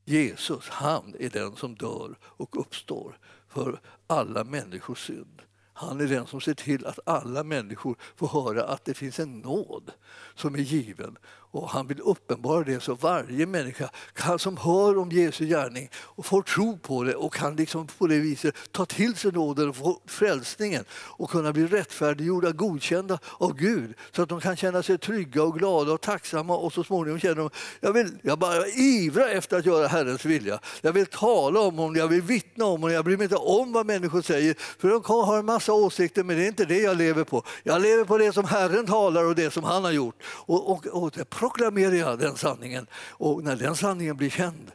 Jesus, 0.05 0.69
han 0.69 1.15
är 1.19 1.29
den 1.29 1.55
som 1.55 1.75
dör 1.75 2.17
och 2.21 2.59
uppstår 2.59 3.19
för 3.47 3.81
alla 4.07 4.43
människors 4.43 5.07
synd. 5.07 5.41
Han 5.77 6.01
är 6.01 6.07
den 6.07 6.27
som 6.27 6.41
ser 6.41 6.53
till 6.53 6.85
att 6.85 6.99
alla 7.05 7.43
människor 7.43 7.97
får 8.15 8.27
höra 8.27 8.63
att 8.63 8.85
det 8.85 8.93
finns 8.93 9.19
en 9.19 9.39
nåd 9.39 9.91
som 10.35 10.55
är 10.55 10.59
given. 10.59 11.17
Och 11.55 11.69
han 11.69 11.87
vill 11.87 11.99
uppenbara 12.01 12.63
det 12.63 12.79
så 12.79 12.95
varje 12.95 13.45
människa 13.45 13.89
kan, 14.13 14.39
som 14.39 14.57
hör 14.57 14.97
om 14.97 15.11
Jesu 15.11 15.45
gärning 15.45 15.89
och 15.95 16.25
får 16.25 16.41
tro 16.41 16.77
på 16.77 17.03
det 17.03 17.15
och 17.15 17.33
kan 17.33 17.55
liksom 17.55 17.87
på 17.87 18.07
det 18.07 18.19
viset 18.19 18.55
ta 18.71 18.85
till 18.85 19.15
sig 19.15 19.31
nåden 19.31 19.69
och 19.69 19.75
få 19.75 19.99
frälsningen 20.05 20.83
och 20.91 21.29
kunna 21.29 21.53
bli 21.53 21.67
rättfärdiggjorda, 21.67 22.51
godkända 22.51 23.19
av 23.37 23.53
Gud 23.53 23.93
så 24.11 24.21
att 24.21 24.29
de 24.29 24.41
kan 24.41 24.55
känna 24.57 24.83
sig 24.83 24.97
trygga 24.97 25.43
och 25.43 25.59
glada 25.59 25.91
och 25.91 26.01
tacksamma 26.01 26.57
och 26.57 26.73
så 26.73 26.83
småningom 26.83 27.19
känner 27.19 27.35
de 27.35 27.49
jag 27.79 27.93
vill 27.93 28.11
jag 28.21 28.39
bara 28.39 28.67
ivra 28.67 29.29
efter 29.29 29.57
att 29.57 29.65
göra 29.65 29.87
Herrens 29.87 30.25
vilja. 30.25 30.59
Jag 30.81 30.93
vill 30.93 31.05
tala 31.05 31.59
om 31.59 31.77
honom, 31.77 31.95
jag 31.95 32.07
vill 32.07 32.21
vittna 32.21 32.65
om 32.65 32.81
honom, 32.81 32.95
jag 32.95 33.05
bryr 33.05 33.17
mig 33.17 33.23
inte 33.25 33.35
om 33.35 33.73
vad 33.73 33.85
människor 33.85 34.21
säger 34.21 34.55
för 34.79 34.87
de 34.87 35.25
har 35.25 35.37
en 35.37 35.45
massa 35.45 35.73
åsikter 35.73 36.23
men 36.23 36.37
det 36.37 36.43
är 36.43 36.47
inte 36.47 36.65
det 36.65 36.79
jag 36.79 36.97
lever 36.97 37.23
på. 37.23 37.43
Jag 37.63 37.81
lever 37.81 38.03
på 38.03 38.17
det 38.17 38.33
som 38.33 38.45
Herren 38.45 38.85
talar 38.85 39.25
och 39.25 39.35
det 39.35 39.51
som 39.51 39.63
han 39.63 39.83
har 39.83 39.91
gjort. 39.91 40.15
Och, 40.23 40.71
och, 40.71 40.87
och 40.87 41.11
det 41.15 41.25
proklamerar 41.45 41.95
jag 41.95 42.19
den 42.19 42.37
sanningen 42.37 42.87
och 42.93 43.43
när 43.43 43.55
den 43.55 43.75
sanningen 43.75 44.17
blir 44.17 44.29
känd 44.29 44.71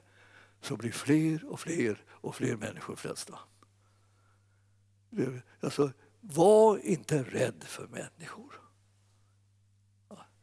så 0.60 0.76
blir 0.76 0.92
fler 0.92 1.44
och 1.48 1.60
fler 1.60 2.04
och 2.10 2.34
fler 2.34 2.56
människor 2.56 2.96
frälsta. 2.96 3.38
Alltså, 5.60 5.92
var 6.20 6.78
inte 6.78 7.22
rädd 7.22 7.64
för 7.66 7.86
människor. 7.86 8.60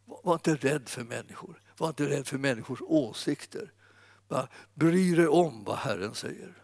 Var 0.05 0.33
inte 0.33 0.55
rädd 0.55 0.89
för 0.89 1.03
människor. 1.03 1.61
Var 1.77 1.87
inte 1.87 2.09
rädd 2.09 2.27
för 2.27 2.37
människors 2.37 2.81
åsikter. 2.81 3.71
Bara 4.27 4.47
bry 4.73 5.15
dig 5.15 5.27
om 5.27 5.63
vad 5.63 5.77
Herren 5.77 6.13
säger. 6.13 6.63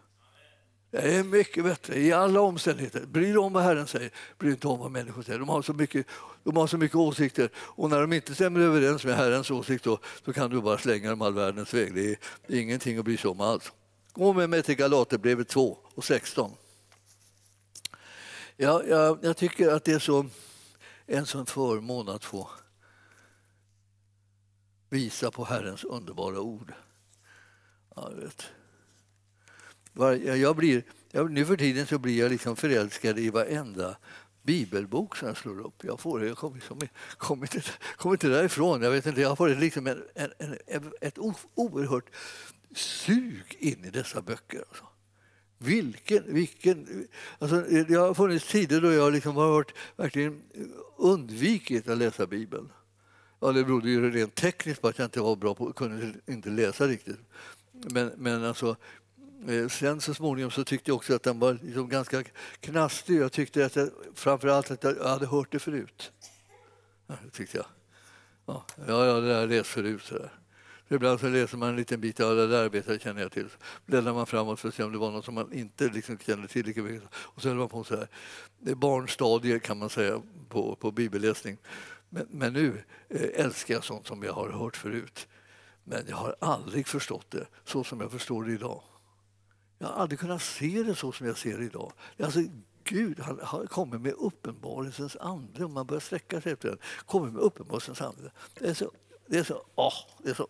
Det 0.91 1.17
är 1.17 1.23
mycket 1.23 1.63
bättre 1.63 1.99
i 1.99 2.11
alla 2.11 2.41
omständigheter. 2.41 3.05
Bry 3.05 3.25
dig 3.25 3.37
om 3.37 3.53
vad 3.53 3.63
Herren 3.63 3.87
säger, 3.87 4.11
bry 4.37 4.47
dig 4.47 4.53
inte 4.53 4.67
om 4.67 4.79
vad 4.79 4.91
människor 4.91 5.21
säger. 5.21 5.39
De 5.39 5.49
har 5.49 5.61
så 5.61 5.73
mycket, 5.73 6.05
de 6.43 6.57
har 6.57 6.67
så 6.67 6.77
mycket 6.77 6.95
åsikter 6.95 7.49
och 7.55 7.89
när 7.89 8.01
de 8.01 8.13
inte 8.13 8.35
stämmer 8.35 8.59
överens 8.59 9.05
med 9.05 9.15
Herrens 9.15 9.51
åsikt 9.51 9.83
då, 9.83 9.99
så 10.25 10.33
kan 10.33 10.49
du 10.49 10.61
bara 10.61 10.77
slänga 10.77 11.09
dem 11.09 11.21
all 11.21 11.33
världens 11.33 11.73
väg. 11.73 11.95
Det 11.95 12.11
är 12.47 12.61
ingenting 12.61 12.97
att 12.97 13.05
bry 13.05 13.17
sig 13.17 13.29
om 13.29 13.41
alls. 13.41 13.71
Gå 14.13 14.33
med 14.33 14.49
mig 14.49 14.63
till 14.63 14.75
Galaterbrevet 14.75 15.47
2 15.47 15.77
och 15.95 16.03
16. 16.03 16.51
Ja, 18.57 18.83
jag, 18.83 19.19
jag 19.21 19.37
tycker 19.37 19.71
att 19.71 19.83
det 19.83 19.91
är 19.91 19.99
så, 19.99 20.25
en 21.05 21.25
sån 21.25 21.45
förmån 21.45 22.09
att 22.09 22.25
få 22.25 22.49
visa 24.89 25.31
på 25.31 25.45
Herrens 25.45 25.83
underbara 25.83 26.39
ord. 26.39 26.73
Ja, 27.95 28.11
jag. 29.93 30.37
Jag 30.37 30.55
blir, 30.55 30.83
jag, 31.11 31.31
nu 31.31 31.45
för 31.45 31.57
tiden 31.57 31.87
så 31.87 31.97
blir 31.97 32.19
jag 32.19 32.31
liksom 32.31 32.55
förälskad 32.55 33.19
i 33.19 33.29
varenda 33.29 33.97
bibelbok 34.43 35.15
som 35.15 35.27
jag 35.27 35.37
slår 35.37 35.59
upp. 35.59 35.83
Jag 35.83 35.99
får 35.99 36.25
jag 36.25 36.37
kommer, 36.37 36.59
kommer, 36.59 36.89
kommer, 37.17 37.55
inte, 37.55 37.69
kommer 37.97 38.15
inte 38.15 38.27
därifrån. 38.27 38.81
Jag 38.81 38.91
vet 38.91 39.05
inte, 39.05 39.21
jag 39.21 39.37
får 39.37 39.49
liksom 39.49 39.87
en, 39.87 40.03
en, 40.15 40.31
en, 40.67 40.91
ett 41.01 41.17
oerhört 41.55 42.09
sug 42.75 43.57
in 43.59 43.85
i 43.85 43.89
dessa 43.89 44.21
böcker. 44.21 44.59
Alltså. 44.69 44.83
Vilken, 45.57 46.33
vilken, 46.33 47.07
alltså, 47.39 47.61
det 47.61 47.95
har 47.95 48.13
funnits 48.13 48.47
tider 48.47 48.81
då 48.81 48.93
jag 48.93 49.13
liksom 49.13 49.35
har 49.35 49.49
varit, 49.49 49.71
verkligen 49.95 50.41
undvikit 50.97 51.89
att 51.89 51.97
läsa 51.97 52.27
Bibeln. 52.27 52.69
Ja, 53.39 53.51
det 53.51 53.63
berodde 53.63 53.89
ju 53.89 54.11
rent 54.11 54.35
tekniskt 54.35 54.81
på 54.81 54.87
att 54.87 54.97
jag 54.97 55.05
inte 55.05 55.21
var 55.21 55.35
bra 55.35 55.55
på 55.55 55.73
kunde 55.73 56.13
inte 56.25 56.49
läsa 56.49 56.87
riktigt. 56.87 57.19
Men, 57.71 58.11
men 58.17 58.43
alltså, 58.43 58.75
Eh, 59.47 59.67
sen 59.67 60.01
så 60.01 60.13
småningom 60.13 60.51
så 60.51 60.63
tyckte 60.63 60.91
jag 60.91 60.95
också 60.95 61.15
att 61.15 61.23
den 61.23 61.39
var 61.39 61.57
liksom 61.61 61.89
ganska 61.89 62.23
knastig. 62.59 63.21
Jag 63.21 63.31
tyckte 63.31 63.65
att 63.65 63.75
jag, 63.75 63.89
framförallt 64.15 64.71
att 64.71 64.83
jag 64.83 65.03
hade 65.03 65.27
hört 65.27 65.51
det 65.51 65.59
förut. 65.59 66.11
Ja, 67.07 67.15
det 67.23 67.29
tyckte 67.29 67.57
jag. 67.57 67.65
Ja, 68.45 68.65
ja, 68.75 68.83
det 68.85 69.33
har 69.33 69.41
jag 69.41 69.49
läst 69.49 69.69
förut. 69.69 70.01
Så 70.03 70.17
där. 70.17 70.31
Ibland 70.89 71.19
så 71.19 71.27
läser 71.27 71.57
man 71.57 71.69
en 71.69 71.75
liten 71.75 72.01
bit, 72.01 72.19
ja 72.19 72.25
det 72.25 72.47
där 72.47 72.63
arbetet 72.63 73.01
känner 73.01 73.21
jag 73.21 73.31
till. 73.31 73.49
Bläddrar 73.85 74.13
man 74.13 74.25
framåt 74.25 74.59
för 74.59 74.67
att 74.67 74.75
se 74.75 74.83
om 74.83 74.91
det 74.91 74.97
var 74.97 75.11
något 75.11 75.25
som 75.25 75.33
man 75.33 75.53
inte 75.53 75.87
liksom 75.87 76.17
kände 76.17 76.47
till 76.47 76.65
lika 76.65 76.81
mycket. 76.81 77.09
Och 77.13 77.41
så 77.41 77.47
höll 77.47 77.57
man 77.57 77.69
på 77.69 77.83
så 77.83 77.95
här. 77.95 78.07
Det 78.59 78.71
är 78.71 78.75
barnstadier 78.75 79.59
kan 79.59 79.77
man 79.77 79.89
säga 79.89 80.21
på, 80.49 80.75
på 80.75 80.91
bibelläsning. 80.91 81.57
Men, 82.09 82.27
men 82.29 82.53
nu 82.53 82.83
eh, 83.09 83.45
älskar 83.45 83.73
jag 83.73 83.83
sånt 83.83 84.07
som 84.07 84.23
jag 84.23 84.33
har 84.33 84.49
hört 84.49 84.77
förut. 84.77 85.27
Men 85.83 86.05
jag 86.07 86.15
har 86.15 86.35
aldrig 86.39 86.87
förstått 86.87 87.31
det 87.31 87.45
så 87.65 87.83
som 87.83 88.01
jag 88.01 88.11
förstår 88.11 88.43
det 88.43 88.53
idag. 88.53 88.81
Jag 89.83 89.89
har 89.89 90.01
aldrig 90.01 90.19
kunnat 90.19 90.41
se 90.41 90.83
det 90.83 90.95
så 90.95 91.11
som 91.11 91.27
jag 91.27 91.37
ser 91.37 91.57
det 91.57 91.65
idag. 91.65 91.93
Alltså, 92.19 92.39
Gud 92.83 93.19
han 93.19 93.39
har 93.43 93.65
kommit 93.65 94.01
med 94.01 94.13
uppenbarelsens 94.13 95.15
ande, 95.15 95.65
om 95.65 95.73
man 95.73 95.85
börjar 95.85 95.99
sträcka 95.99 96.41
sig 96.41 96.51
efter 96.51 96.69
den. 96.69 96.77
Kommer 97.05 97.31
med 97.31 97.41
uppenbarelsens 97.41 98.01
ande. 98.01 98.31
Det 98.59 98.69
är 98.69 98.73
så, 98.73 98.91
det 99.27 99.37
är 99.37 99.43
så, 99.43 99.65
åh, 99.75 99.93
det 100.23 100.29
är 100.29 100.33
så 100.33 100.47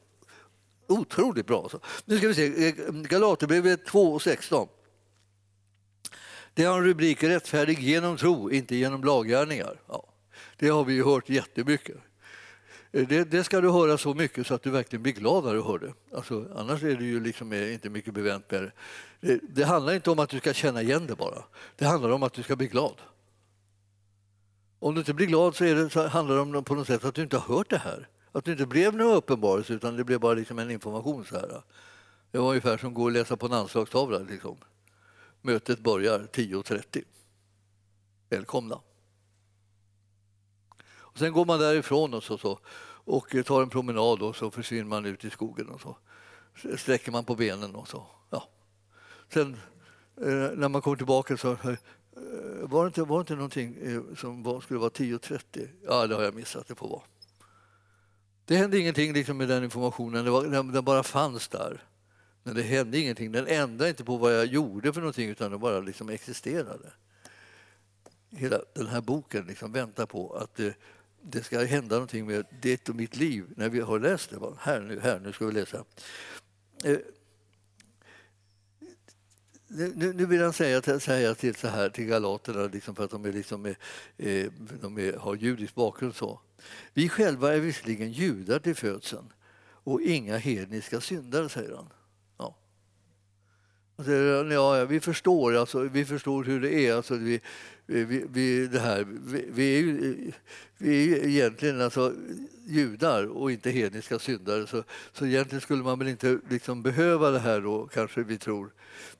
otroligt 0.87 1.47
bra. 1.47 1.61
Alltså. 1.63 1.79
Nu 2.05 2.17
ska 2.17 2.27
vi 2.27 2.33
se, 2.33 2.67
eh, 2.67 2.73
Galaterbrevet 2.93 3.85
2 3.85 4.13
och 4.13 4.21
16. 4.21 4.67
Det 6.53 6.63
har 6.63 6.77
en 6.77 6.83
rubrik 6.83 7.23
Rättfärdig 7.23 7.79
genom 7.79 8.17
tro, 8.17 8.51
inte 8.51 8.75
genom 8.75 9.03
laggärningar. 9.03 9.81
Ja, 9.87 10.13
det 10.57 10.69
har 10.69 10.83
vi 10.83 10.93
ju 10.93 11.03
hört 11.03 11.29
jättemycket. 11.29 11.97
Eh, 12.91 13.07
det, 13.07 13.23
det, 13.23 13.43
ska 13.43 13.61
du 13.61 13.71
höra 13.71 13.97
så 13.97 14.13
mycket 14.13 14.47
så 14.47 14.53
att 14.53 14.63
du 14.63 14.69
verkligen 14.69 15.03
blir 15.03 15.13
glad 15.13 15.43
när 15.43 15.53
du 15.53 15.61
hör 15.61 15.79
det. 15.79 15.93
Alltså, 16.15 16.47
annars 16.55 16.83
är 16.83 16.95
det 16.95 17.05
ju 17.05 17.19
liksom 17.19 17.53
eh, 17.53 17.73
inte 17.73 17.89
mycket 17.89 18.13
bevänt 18.13 18.51
med 18.51 18.63
det. 18.63 18.71
Eh, 19.23 19.37
det. 19.41 19.63
Handlar 19.63 19.93
inte 19.93 20.11
om 20.11 20.19
att 20.19 20.29
du 20.29 20.39
ska 20.39 20.53
känna 20.53 20.81
igen 20.81 21.07
det 21.07 21.15
bara. 21.15 21.43
Det 21.75 21.85
handlar 21.85 22.09
om 22.09 22.23
att 22.23 22.33
du 22.33 22.43
ska 22.43 22.55
bli 22.55 22.67
glad. 22.67 23.01
Om 24.79 24.93
du 24.93 24.99
inte 24.99 25.13
blir 25.13 25.27
glad 25.27 25.55
så, 25.55 25.63
det, 25.63 25.89
så 25.89 26.07
handlar 26.07 26.35
det 26.35 26.41
om 26.41 26.63
på 26.63 26.75
något 26.75 26.87
sätt 26.87 27.05
att 27.05 27.15
du 27.15 27.23
inte 27.23 27.37
har 27.37 27.55
hört 27.55 27.69
det 27.69 27.77
här. 27.77 28.07
Att 28.31 28.45
det 28.45 28.51
inte 28.51 28.65
blev 28.65 28.95
någon 28.95 29.15
uppenbarelse 29.15 29.73
utan 29.73 29.97
det 29.97 30.03
blev 30.03 30.19
bara 30.19 30.33
liksom 30.33 30.59
en 30.59 30.71
information. 30.71 31.25
Så 31.25 31.35
här. 31.35 31.61
Det 32.31 32.37
var 32.37 32.49
ungefär 32.49 32.77
som 32.77 32.89
att 32.89 32.95
gå 32.95 33.03
och 33.03 33.11
läsa 33.11 33.37
på 33.37 33.45
en 33.45 33.53
anslagstavla. 33.53 34.19
Liksom. 34.19 34.57
Mötet 35.41 35.79
börjar 35.79 36.19
10.30. 36.19 37.03
Välkomna. 38.29 38.79
Och 40.85 41.17
sen 41.17 41.33
går 41.33 41.45
man 41.45 41.59
därifrån 41.59 42.13
och, 42.13 42.23
så, 42.23 42.37
så, 42.37 42.59
och 43.05 43.35
tar 43.45 43.61
en 43.61 43.69
promenad 43.69 44.21
och 44.21 44.35
så 44.35 44.51
försvinner 44.51 44.85
man 44.85 45.05
ut 45.05 45.25
i 45.25 45.29
skogen. 45.29 45.69
och 45.69 45.81
så 45.81 45.97
Sträcker 46.77 47.11
man 47.11 47.25
på 47.25 47.35
benen 47.35 47.75
och 47.75 47.87
så. 47.87 48.07
Sen 49.33 49.57
eh, 50.21 50.51
när 50.55 50.69
man 50.69 50.81
kommer 50.81 50.97
tillbaka 50.97 51.37
så 51.37 51.51
eh, 51.51 51.75
var 52.61 52.83
det 52.83 52.87
inte, 52.87 53.03
var 53.03 53.17
det 53.17 53.21
inte 53.21 53.35
någonting 53.35 53.77
eh, 53.81 54.15
som 54.15 54.43
var, 54.43 54.61
skulle 54.61 54.79
vara 54.79 54.89
10.30? 54.89 55.67
Ja, 55.87 56.07
det 56.07 56.15
har 56.15 56.23
jag 56.23 56.35
missat. 56.35 56.67
Det 56.67 56.75
får 56.75 56.89
vara. 56.89 57.01
Det 58.45 58.55
hände 58.55 58.79
ingenting 58.79 59.13
liksom 59.13 59.37
med 59.37 59.47
den 59.47 59.63
informationen, 59.63 60.25
det 60.25 60.31
var, 60.31 60.43
den, 60.43 60.71
den 60.71 60.83
bara 60.85 61.03
fanns 61.03 61.47
där. 61.47 61.83
Men 62.43 62.55
det 62.55 62.61
hände 62.61 62.99
ingenting. 62.99 63.31
Den 63.31 63.47
ändrade 63.47 63.89
inte 63.89 64.03
på 64.03 64.17
vad 64.17 64.35
jag 64.35 64.45
gjorde 64.45 64.93
för 64.93 65.01
någonting 65.01 65.29
utan 65.29 65.51
den 65.51 65.59
bara 65.59 65.79
liksom 65.79 66.09
existerade. 66.09 66.91
Hela 68.29 68.59
den 68.73 68.87
här 68.87 69.01
boken 69.01 69.45
liksom 69.45 69.71
väntar 69.71 70.05
på 70.05 70.33
att 70.33 70.55
det, 70.55 70.77
det 71.21 71.43
ska 71.43 71.65
hända 71.65 71.95
någonting 71.95 72.25
med 72.25 72.45
ditt 72.61 72.89
och 72.89 72.95
mitt 72.95 73.15
liv 73.15 73.45
när 73.55 73.69
vi 73.69 73.79
har 73.79 73.99
läst 73.99 74.29
det. 74.29 74.39
Här 74.59 74.81
nu, 74.81 74.99
här, 74.99 75.19
nu 75.19 75.33
ska 75.33 75.45
vi 75.45 75.51
läsa. 75.51 75.83
Eh, 76.83 76.97
nu, 79.75 80.13
nu 80.13 80.25
vill 80.25 80.41
han 80.41 80.53
säga, 80.53 80.99
säga 80.99 81.35
till, 81.35 81.55
så 81.55 81.67
här, 81.67 81.89
till 81.89 82.05
galaterna 82.05 82.65
liksom 82.65 82.95
för 82.95 83.03
att 83.03 83.11
de, 83.11 83.25
är 83.25 83.31
liksom, 83.31 83.65
eh, 83.65 84.47
de 84.81 84.97
är, 84.97 85.17
har 85.17 85.35
judisk 85.35 85.75
bakgrund. 85.75 86.15
Så. 86.15 86.39
Vi 86.93 87.09
själva 87.09 87.53
är 87.53 87.59
visserligen 87.59 88.11
judar 88.11 88.59
till 88.59 88.75
födseln 88.75 89.33
och 89.63 90.01
inga 90.01 90.37
hedniska 90.37 91.01
syndare, 91.01 91.49
säger 91.49 91.75
han. 91.75 91.89
Ja, 94.51 94.85
vi 94.85 94.99
förstår, 94.99 95.55
alltså, 95.55 95.79
vi 95.79 96.05
förstår 96.05 96.43
hur 96.43 96.61
det 96.61 96.73
är. 96.73 96.93
Alltså, 96.95 97.15
vi, 97.15 97.41
vi, 97.85 98.25
vi, 98.29 98.67
det 98.67 98.79
här, 98.79 99.05
vi, 99.25 99.45
vi, 99.53 99.77
är 99.77 99.81
ju, 99.81 100.31
vi 100.77 101.13
är 101.13 101.27
egentligen 101.27 101.81
alltså 101.81 102.13
judar 102.65 103.25
och 103.25 103.51
inte 103.51 103.71
hedniska 103.71 104.19
syndare 104.19 104.67
så, 104.67 104.83
så 105.13 105.25
egentligen 105.25 105.61
skulle 105.61 105.83
man 105.83 105.99
väl 105.99 106.07
inte 106.07 106.39
liksom 106.49 106.83
behöva 106.83 107.29
det 107.29 107.39
här 107.39 107.61
då, 107.61 107.87
kanske 107.87 108.23
vi 108.23 108.37
tror. 108.37 108.73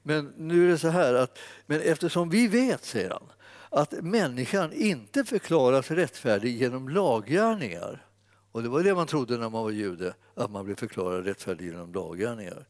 Men 0.03 0.33
nu 0.37 0.65
är 0.65 0.71
det 0.71 0.77
så 0.77 0.89
här 0.89 1.13
att 1.13 1.39
men 1.65 1.81
eftersom 1.81 2.29
vi 2.29 2.47
vet, 2.47 2.85
säger 2.85 3.09
han, 3.09 3.31
att 3.69 3.91
människan 3.91 4.73
inte 4.73 5.23
förklaras 5.23 5.91
rättfärdig 5.91 6.57
genom 6.57 6.89
laggärningar 6.89 8.05
och 8.53 8.63
det 8.63 8.69
var 8.69 8.83
det 8.83 8.95
man 8.95 9.07
trodde 9.07 9.37
när 9.37 9.49
man 9.49 9.63
var 9.63 9.71
jude, 9.71 10.13
att 10.35 10.51
man 10.51 10.65
blev 10.65 10.75
förklarad 10.75 11.25
rättfärdig 11.25 11.65
genom 11.65 11.93
laggärningar. 11.93 12.65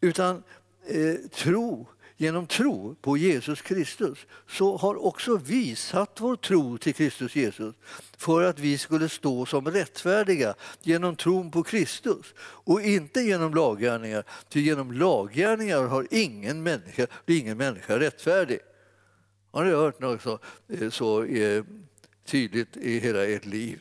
Utan 0.00 0.42
eh, 0.86 1.14
tro, 1.32 1.88
genom 2.16 2.46
tro 2.46 2.94
på 3.00 3.16
Jesus 3.16 3.62
Kristus 3.62 4.18
så 4.48 4.76
har 4.76 5.04
också 5.04 5.36
vi 5.36 5.76
satt 5.76 6.20
vår 6.20 6.36
tro 6.36 6.78
till 6.78 6.94
Kristus 6.94 7.36
Jesus 7.36 7.74
för 8.16 8.42
att 8.42 8.58
vi 8.58 8.78
skulle 8.78 9.08
stå 9.08 9.46
som 9.46 9.70
rättfärdiga 9.70 10.54
genom 10.82 11.16
tron 11.16 11.50
på 11.50 11.62
Kristus 11.62 12.34
och 12.38 12.82
inte 12.82 13.20
genom 13.20 13.54
laggärningar. 13.54 14.24
Ty 14.48 14.60
genom 14.60 14.92
laggärningar 14.92 15.82
har 15.82 16.06
ingen 16.10 16.62
människa, 16.62 17.06
blir 17.26 17.40
ingen 17.40 17.58
människa 17.58 17.98
rättfärdig. 17.98 18.58
Har 19.50 19.64
ni 19.64 19.70
hört 19.70 20.00
något 20.00 20.22
så, 20.22 20.38
eh, 20.68 20.90
så 20.90 21.24
eh, 21.24 21.64
tydligt 22.26 22.76
i 22.76 22.98
hela 22.98 23.24
ert 23.24 23.46
liv? 23.46 23.80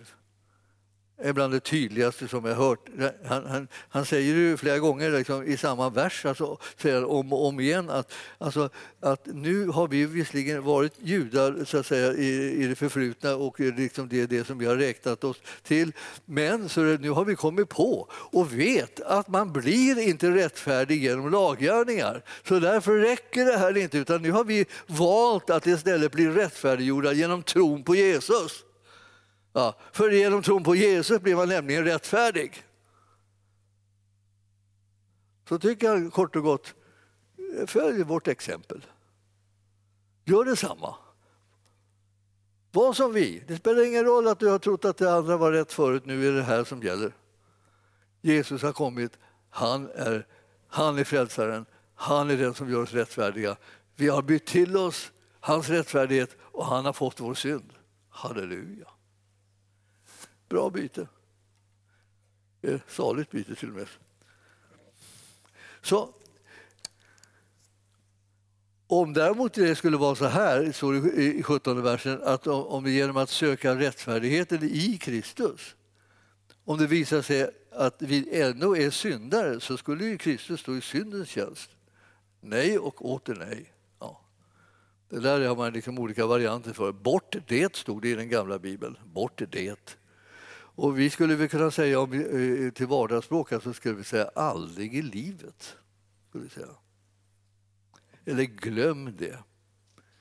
Är 1.23 1.33
bland 1.33 1.53
det 1.53 1.59
tydligaste 1.59 2.27
som 2.27 2.45
jag 2.45 2.55
hört. 2.55 2.89
Han, 3.25 3.45
han, 3.45 3.67
han 3.89 4.05
säger 4.05 4.51
det 4.51 4.57
flera 4.57 4.79
gånger 4.79 5.09
liksom, 5.11 5.43
i 5.43 5.57
samma 5.57 5.89
vers, 5.89 6.25
alltså, 6.25 6.57
säger 6.77 7.05
om 7.05 7.33
och 7.33 7.47
om 7.47 7.59
igen 7.59 7.89
att, 7.89 8.13
alltså, 8.37 8.69
att 8.99 9.25
nu 9.25 9.67
har 9.67 9.87
vi 9.87 10.05
visserligen 10.05 10.63
varit 10.63 10.93
judar 10.99 11.65
så 11.65 11.77
att 11.77 11.85
säga, 11.85 12.13
i, 12.13 12.63
i 12.63 12.67
det 12.67 12.75
förflutna 12.75 13.35
och 13.35 13.59
liksom 13.59 14.09
det 14.09 14.21
är 14.21 14.27
det 14.27 14.47
som 14.47 14.57
vi 14.57 14.65
har 14.65 14.75
räknat 14.75 15.23
oss 15.23 15.41
till. 15.63 15.91
Men 16.25 16.69
så 16.69 16.81
nu 16.81 17.09
har 17.09 17.25
vi 17.25 17.35
kommit 17.35 17.69
på 17.69 18.07
och 18.11 18.59
vet 18.59 19.01
att 19.01 19.27
man 19.27 19.53
blir 19.53 19.99
inte 19.99 20.31
rättfärdig 20.31 21.03
genom 21.03 21.31
laggärningar. 21.31 22.23
Så 22.47 22.59
därför 22.59 22.97
räcker 22.97 23.45
det 23.45 23.57
här 23.57 23.77
inte, 23.77 23.97
utan 23.97 24.21
nu 24.21 24.31
har 24.31 24.43
vi 24.43 24.65
valt 24.87 25.49
att 25.49 25.67
istället 25.67 26.11
bli 26.11 26.27
rättfärdiggjorda 26.27 27.13
genom 27.13 27.43
tron 27.43 27.83
på 27.83 27.95
Jesus. 27.95 28.63
Ja, 29.53 29.75
för 29.91 30.11
genom 30.11 30.41
tron 30.41 30.63
på 30.63 30.75
Jesus 30.75 31.21
blir 31.21 31.35
man 31.35 31.49
nämligen 31.49 31.85
rättfärdig. 31.85 32.63
Så 35.49 35.59
tycker 35.59 35.87
jag 35.87 36.13
kort 36.13 36.35
och 36.35 36.43
gott, 36.43 36.73
följ 37.67 38.03
vårt 38.03 38.27
exempel. 38.27 38.85
Gör 40.25 40.45
detsamma. 40.45 40.95
Var 42.71 42.93
som 42.93 43.13
vi. 43.13 43.43
Det 43.47 43.57
spelar 43.57 43.87
ingen 43.87 44.05
roll 44.05 44.27
att 44.27 44.39
du 44.39 44.47
har 44.47 44.59
trott 44.59 44.85
att 44.85 44.97
det 44.97 45.13
andra 45.13 45.37
var 45.37 45.51
rätt 45.51 45.73
förut, 45.73 46.05
nu 46.05 46.27
är 46.27 46.31
det 46.31 46.43
här 46.43 46.63
som 46.63 46.83
gäller. 46.83 47.15
Jesus 48.21 48.61
har 48.61 48.71
kommit, 48.71 49.19
han 49.49 49.89
är, 49.89 50.27
han 50.67 50.97
är 50.97 51.03
frälsaren, 51.03 51.65
han 51.95 52.29
är 52.29 52.37
den 52.37 52.53
som 52.53 52.69
gör 52.71 52.81
oss 52.81 52.93
rättfärdiga. 52.93 53.57
Vi 53.95 54.07
har 54.07 54.21
bytt 54.21 54.45
till 54.45 54.77
oss 54.77 55.11
hans 55.39 55.69
rättfärdighet 55.69 56.37
och 56.41 56.65
han 56.65 56.85
har 56.85 56.93
fått 56.93 57.19
vår 57.19 57.33
synd. 57.33 57.73
Halleluja. 58.09 58.92
Bra 60.53 60.69
byte. 60.69 61.07
Ett 62.61 62.81
Saligt 62.87 63.31
byte 63.31 63.55
till 63.55 63.69
och 63.69 63.75
med. 63.75 63.87
Så 65.81 66.13
om 68.87 69.13
däremot 69.13 69.53
det 69.53 69.75
skulle 69.75 69.97
vara 69.97 70.15
så 70.15 70.25
här, 70.25 70.71
står 70.71 70.93
det 70.93 71.23
i 71.23 71.43
17 71.43 71.83
versen, 71.83 72.23
att 72.23 72.47
om 72.47 72.83
vi 72.83 72.95
genom 72.95 73.17
att 73.17 73.29
söka 73.29 73.75
rättfärdigheten 73.75 74.63
i 74.63 74.97
Kristus, 74.97 75.75
om 76.65 76.77
det 76.77 76.87
visar 76.87 77.21
sig 77.21 77.49
att 77.71 78.01
vi 78.01 78.41
ändå 78.41 78.77
är 78.77 78.89
syndare 78.89 79.59
så 79.59 79.77
skulle 79.77 80.05
ju 80.05 80.17
Kristus 80.17 80.59
stå 80.59 80.75
i 80.75 80.81
syndens 80.81 81.29
tjänst. 81.29 81.69
Nej 82.41 82.79
och 82.79 83.05
åter 83.05 83.35
nej. 83.35 83.73
Ja. 83.99 84.21
Det 85.09 85.19
där 85.19 85.47
har 85.47 85.55
man 85.55 85.73
liksom 85.73 85.99
olika 85.99 86.25
varianter 86.25 86.73
för. 86.73 86.91
Bort 86.91 87.35
det 87.47 87.75
stod 87.75 88.01
det 88.01 88.09
i 88.09 88.15
den 88.15 88.29
gamla 88.29 88.59
bibeln. 88.59 88.97
Bort 89.05 89.41
det. 89.49 89.99
Och 90.75 90.99
vi 90.99 91.09
skulle 91.09 91.35
väl 91.35 91.49
kunna 91.49 91.71
säga 91.71 91.99
om, 91.99 92.09
vi, 92.09 92.65
eh, 92.65 92.71
till 92.71 92.87
vardagsspråk 92.87 93.49
så 93.49 93.55
alltså 93.55 93.73
skulle 93.73 93.95
vi 93.95 94.03
säga 94.03 94.29
aldrig 94.35 94.95
i 94.95 95.01
livet. 95.01 95.75
Skulle 96.29 96.43
vi 96.43 96.49
säga. 96.49 96.67
Eller 98.25 98.43
glöm 98.43 99.17
det, 99.17 99.37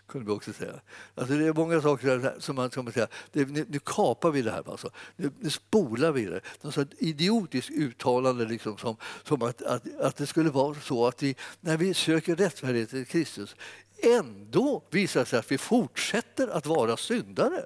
kunde 0.07 0.27
vi 0.27 0.33
också 0.33 0.53
säga. 0.53 0.81
Alltså 1.15 1.35
det 1.35 1.47
är 1.47 1.53
många 1.53 1.81
saker 1.81 2.41
som 2.41 2.57
man 2.57 2.71
ska 2.71 2.93
säga, 2.93 3.09
det, 3.33 3.49
nu, 3.49 3.67
nu 3.69 3.79
kapar 3.79 4.31
vi 4.31 4.43
det 4.43 4.51
här, 4.51 4.71
alltså. 4.71 4.91
nu, 5.17 5.31
nu 5.41 5.51
spolar 5.51 6.13
vi 6.13 6.25
det. 6.25 6.41
Något 6.61 6.93
idiotiskt 6.99 7.71
uttalande 7.71 8.45
liksom 8.45 8.79
som, 8.79 8.97
som 9.23 9.43
att, 9.43 9.63
att, 9.63 10.01
att 10.01 10.17
det 10.17 10.27
skulle 10.27 10.51
vara 10.51 10.75
så 10.75 11.07
att 11.07 11.23
vi, 11.23 11.37
när 11.61 11.77
vi 11.77 11.95
söker 11.95 12.37
rättfärdighet 12.37 12.95
i 12.95 13.05
Kristus 13.05 13.57
ändå 14.03 14.85
visar 14.91 15.25
sig 15.25 15.39
att 15.39 15.53
vi 15.53 15.59
fortsätter 15.59 16.49
att 16.49 16.67
vara 16.67 16.97
syndare. 16.97 17.65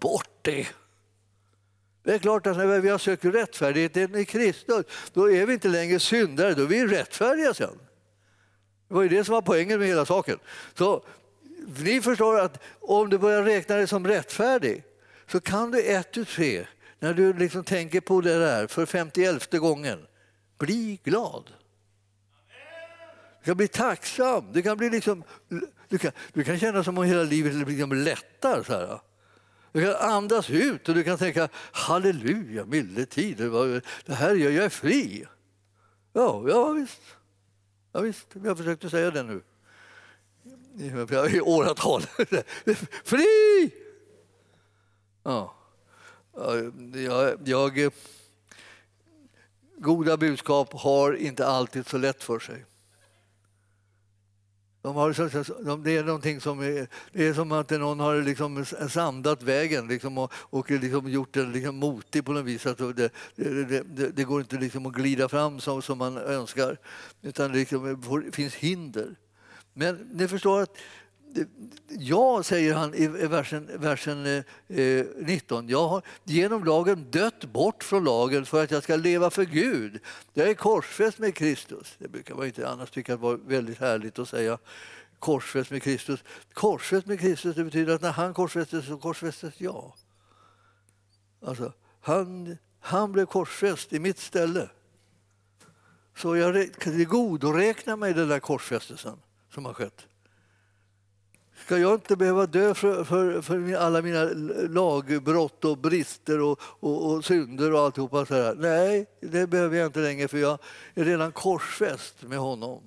Bort 0.00 0.28
det! 0.42 0.68
Det 2.04 2.14
är 2.14 2.18
klart 2.18 2.46
att 2.46 2.56
när 2.56 2.80
vi 2.80 2.88
har 2.88 2.98
sökt 2.98 3.24
rättfärdigheten 3.24 4.14
i 4.16 4.24
Kristus, 4.24 4.86
då 5.12 5.30
är 5.30 5.46
vi 5.46 5.52
inte 5.52 5.68
längre 5.68 5.98
syndare, 6.00 6.54
då 6.54 6.62
är 6.62 6.66
vi 6.66 6.86
rättfärdiga 6.86 7.54
sen. 7.54 7.78
Det 8.88 8.94
var 8.94 9.02
ju 9.02 9.08
det 9.08 9.24
som 9.24 9.32
var 9.32 9.42
poängen 9.42 9.78
med 9.78 9.88
hela 9.88 10.06
saken. 10.06 10.38
Så 10.74 11.04
ni 11.78 12.00
förstår 12.00 12.40
att 12.40 12.62
om 12.80 13.10
du 13.10 13.18
börjar 13.18 13.42
räkna 13.42 13.76
dig 13.76 13.86
som 13.86 14.06
rättfärdig 14.06 14.84
så 15.26 15.40
kan 15.40 15.70
du 15.70 15.82
ett, 15.82 16.12
tu, 16.12 16.24
tre, 16.24 16.66
när 16.98 17.14
du 17.14 17.32
liksom 17.32 17.64
tänker 17.64 18.00
på 18.00 18.20
det 18.20 18.38
där 18.38 18.66
för 18.66 18.86
51 18.86 19.52
gången, 19.52 20.06
bli 20.58 21.00
glad. 21.04 21.50
Du 23.40 23.44
kan 23.44 23.56
bli 23.56 23.68
tacksam. 23.68 24.52
Du 24.52 24.62
kan, 24.62 24.76
bli 24.76 24.90
liksom, 24.90 25.24
du 25.88 25.98
kan, 25.98 26.12
du 26.32 26.44
kan 26.44 26.58
känna 26.58 26.84
som 26.84 26.98
om 26.98 27.04
hela 27.04 27.22
livet 27.22 27.68
liksom 27.68 27.92
lättar. 27.92 28.62
Så 28.62 28.72
här. 28.72 29.00
Du 29.74 29.82
kan 29.82 30.10
andas 30.10 30.50
ut 30.50 30.88
och 30.88 30.94
du 30.94 31.04
kan 31.04 31.18
tänka 31.18 31.48
halleluja, 31.72 32.64
milde 32.64 33.06
tid, 33.06 33.36
det 34.04 34.14
här 34.14 34.34
gör 34.34 34.50
jag 34.50 34.64
är 34.64 34.68
fri. 34.68 35.26
Ja, 36.12 36.44
ja 36.48 36.68
visst. 36.68 37.00
Ja, 37.92 38.00
visst. 38.00 38.26
Jag 38.44 38.58
försökte 38.58 38.90
säga 38.90 39.10
det 39.10 39.22
nu 39.22 39.42
i 41.34 41.40
åratal. 41.40 42.02
fri! 43.04 43.70
Ja. 45.22 45.54
Jag, 46.92 47.38
jag, 47.44 47.92
goda 49.76 50.16
budskap 50.16 50.72
har 50.72 51.12
inte 51.12 51.46
alltid 51.46 51.86
så 51.86 51.98
lätt 51.98 52.22
för 52.22 52.38
sig. 52.38 52.64
De 54.84 54.96
har, 54.96 55.84
det 55.84 55.96
är 55.96 56.04
någonting 56.04 56.40
som 56.40 56.60
är, 56.60 56.88
det 57.12 57.26
är 57.26 57.34
som 57.34 57.52
att 57.52 57.70
någon 57.70 58.00
har 58.00 58.22
liksom 58.22 58.64
sandat 58.64 59.42
vägen 59.42 59.88
liksom 59.88 60.18
och, 60.18 60.32
och 60.36 60.70
liksom 60.70 61.08
gjort 61.08 61.34
den 61.34 61.52
liksom 61.52 61.76
motig 61.76 62.24
på 62.24 62.32
något 62.32 62.44
vis. 62.44 62.66
Att 62.66 62.78
det, 62.78 63.10
det, 63.36 63.82
det, 63.82 64.08
det 64.08 64.24
går 64.24 64.40
inte 64.40 64.56
liksom 64.56 64.86
att 64.86 64.92
glida 64.92 65.28
fram 65.28 65.60
som, 65.60 65.82
som 65.82 65.98
man 65.98 66.16
önskar, 66.16 66.76
utan 67.22 67.52
liksom 67.52 67.84
det 67.84 67.90
liksom, 67.92 68.32
finns 68.32 68.54
hinder. 68.54 69.16
Men 69.72 69.96
ni 70.12 70.28
förstår 70.28 70.62
att 70.62 70.76
Ja, 71.88 72.42
säger 72.42 72.74
han 72.74 72.94
i 72.94 73.06
versen, 73.06 73.70
versen 73.74 74.26
eh, 74.26 74.78
eh 74.78 75.06
19. 75.16 75.68
Jag 75.68 75.88
har 75.88 76.02
genom 76.24 76.64
lagen 76.64 77.10
dött 77.10 77.44
bort 77.44 77.84
från 77.84 78.04
lagen 78.04 78.46
för 78.46 78.64
att 78.64 78.70
jag 78.70 78.82
ska 78.82 78.96
leva 78.96 79.30
för 79.30 79.44
Gud. 79.44 80.00
Jag 80.32 80.48
är 80.48 80.54
korsfäst 80.54 81.18
med 81.18 81.34
Kristus. 81.34 81.94
Det 81.98 82.08
brukar 82.08 82.34
man 82.34 82.46
inte 82.46 82.68
annars 82.68 82.90
tycka 82.90 83.16
var 83.16 83.36
väldigt 83.36 83.78
härligt 83.78 84.18
att 84.18 84.28
säga. 84.28 84.58
Korsfäst 85.18 85.70
med 85.70 85.82
Kristus. 85.82 86.24
Korsfäst 86.52 87.06
med 87.06 87.20
Kristus 87.20 87.56
det 87.56 87.64
betyder 87.64 87.94
att 87.94 88.02
när 88.02 88.12
han 88.12 88.34
korsfästes 88.34 88.86
så 88.86 88.98
korsfästes 88.98 89.54
jag. 89.60 89.92
Alltså, 91.42 91.72
han, 92.00 92.56
han 92.80 93.12
blev 93.12 93.26
korsfäst 93.26 93.92
i 93.92 93.98
mitt 93.98 94.18
ställe. 94.18 94.68
Så 96.16 96.36
jag 96.36 96.72
tillgodoräknar 96.72 97.96
mig 97.96 98.14
den 98.14 98.28
där 98.28 98.40
korsfästelsen 98.40 99.18
som 99.50 99.64
har 99.64 99.74
skett. 99.74 100.06
Ska 101.56 101.78
jag 101.78 101.94
inte 101.94 102.16
behöva 102.16 102.46
dö 102.46 102.74
för, 102.74 103.04
för, 103.04 103.42
för 103.42 103.74
alla 103.74 104.02
mina 104.02 104.24
lagbrott 104.68 105.64
och 105.64 105.78
brister 105.78 106.40
och, 106.40 106.60
och, 106.62 107.12
och 107.12 107.24
synder 107.24 107.72
och 107.72 107.80
alltihopa? 107.80 108.26
Så 108.26 108.34
här. 108.34 108.54
Nej, 108.54 109.06
det 109.20 109.46
behöver 109.46 109.76
jag 109.76 109.86
inte 109.86 110.00
längre 110.00 110.28
för 110.28 110.38
jag 110.38 110.58
är 110.94 111.04
redan 111.04 111.32
korsfäst 111.32 112.22
med 112.22 112.38
honom. 112.38 112.82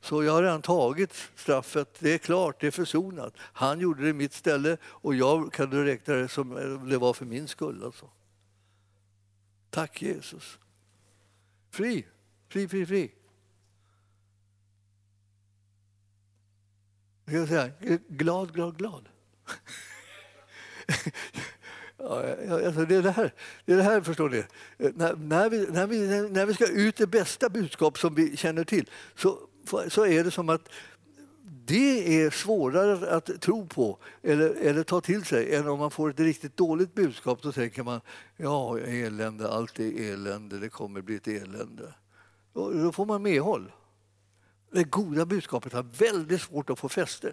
Så 0.00 0.24
jag 0.24 0.32
har 0.32 0.42
redan 0.42 0.62
tagit 0.62 1.14
straffet. 1.36 1.96
Det 1.98 2.14
är 2.14 2.18
klart, 2.18 2.60
det 2.60 2.66
är 2.66 2.70
försonat. 2.70 3.34
Han 3.38 3.80
gjorde 3.80 4.02
det 4.02 4.08
i 4.08 4.12
mitt 4.12 4.32
ställe 4.32 4.76
och 4.84 5.14
jag 5.14 5.52
kan 5.52 5.84
räkna 5.84 6.14
det 6.14 6.28
som 6.28 6.54
det 6.90 6.98
var 6.98 7.12
för 7.12 7.24
min 7.24 7.48
skull. 7.48 7.82
Alltså. 7.84 8.10
Tack 9.70 10.02
Jesus. 10.02 10.58
Fri, 11.70 12.06
fri, 12.48 12.68
fri, 12.68 12.86
fri. 12.86 13.12
Jag 17.24 17.48
säga, 17.48 17.70
glad, 18.08 18.54
glad, 18.54 18.78
glad. 18.78 19.08
Ja, 22.04 22.66
alltså 22.66 22.84
det, 22.84 22.96
är 22.96 23.02
det, 23.02 23.10
här, 23.10 23.34
det 23.64 23.72
är 23.72 23.76
det 23.76 23.82
här, 23.82 24.00
förstår 24.00 24.30
ni. 24.30 24.44
När, 24.76 25.16
när, 25.16 25.50
vi, 25.50 25.66
när, 25.66 25.86
vi, 25.86 26.28
när 26.28 26.46
vi 26.46 26.54
ska 26.54 26.66
ut 26.66 26.96
det 26.96 27.06
bästa 27.06 27.48
budskap 27.48 27.98
som 27.98 28.14
vi 28.14 28.36
känner 28.36 28.64
till 28.64 28.90
så, 29.14 29.38
så 29.88 30.06
är 30.06 30.24
det 30.24 30.30
som 30.30 30.48
att 30.48 30.68
det 31.64 32.22
är 32.22 32.30
svårare 32.30 33.10
att 33.10 33.40
tro 33.40 33.66
på 33.66 33.98
eller, 34.22 34.50
eller 34.50 34.82
ta 34.82 35.00
till 35.00 35.24
sig 35.24 35.54
än 35.54 35.68
om 35.68 35.78
man 35.78 35.90
får 35.90 36.10
ett 36.10 36.20
riktigt 36.20 36.56
dåligt 36.56 36.94
budskap. 36.94 37.42
Då 37.42 37.52
tänker 37.52 37.82
man 37.82 38.00
ja, 38.36 38.78
elände, 38.78 39.50
allt 39.50 39.78
är 39.78 40.12
elände, 40.12 40.58
det 40.58 40.68
kommer 40.68 41.02
bli 41.02 41.16
ett 41.16 41.28
elände. 41.28 41.94
Då, 42.52 42.70
då 42.70 42.92
får 42.92 43.06
man 43.06 43.22
medhåll. 43.22 43.72
Det 44.72 44.84
goda 44.84 45.26
budskapet 45.26 45.72
har 45.72 45.82
väldigt 45.82 46.40
svårt 46.40 46.70
att 46.70 46.78
få 46.78 46.88
fäste 46.88 47.32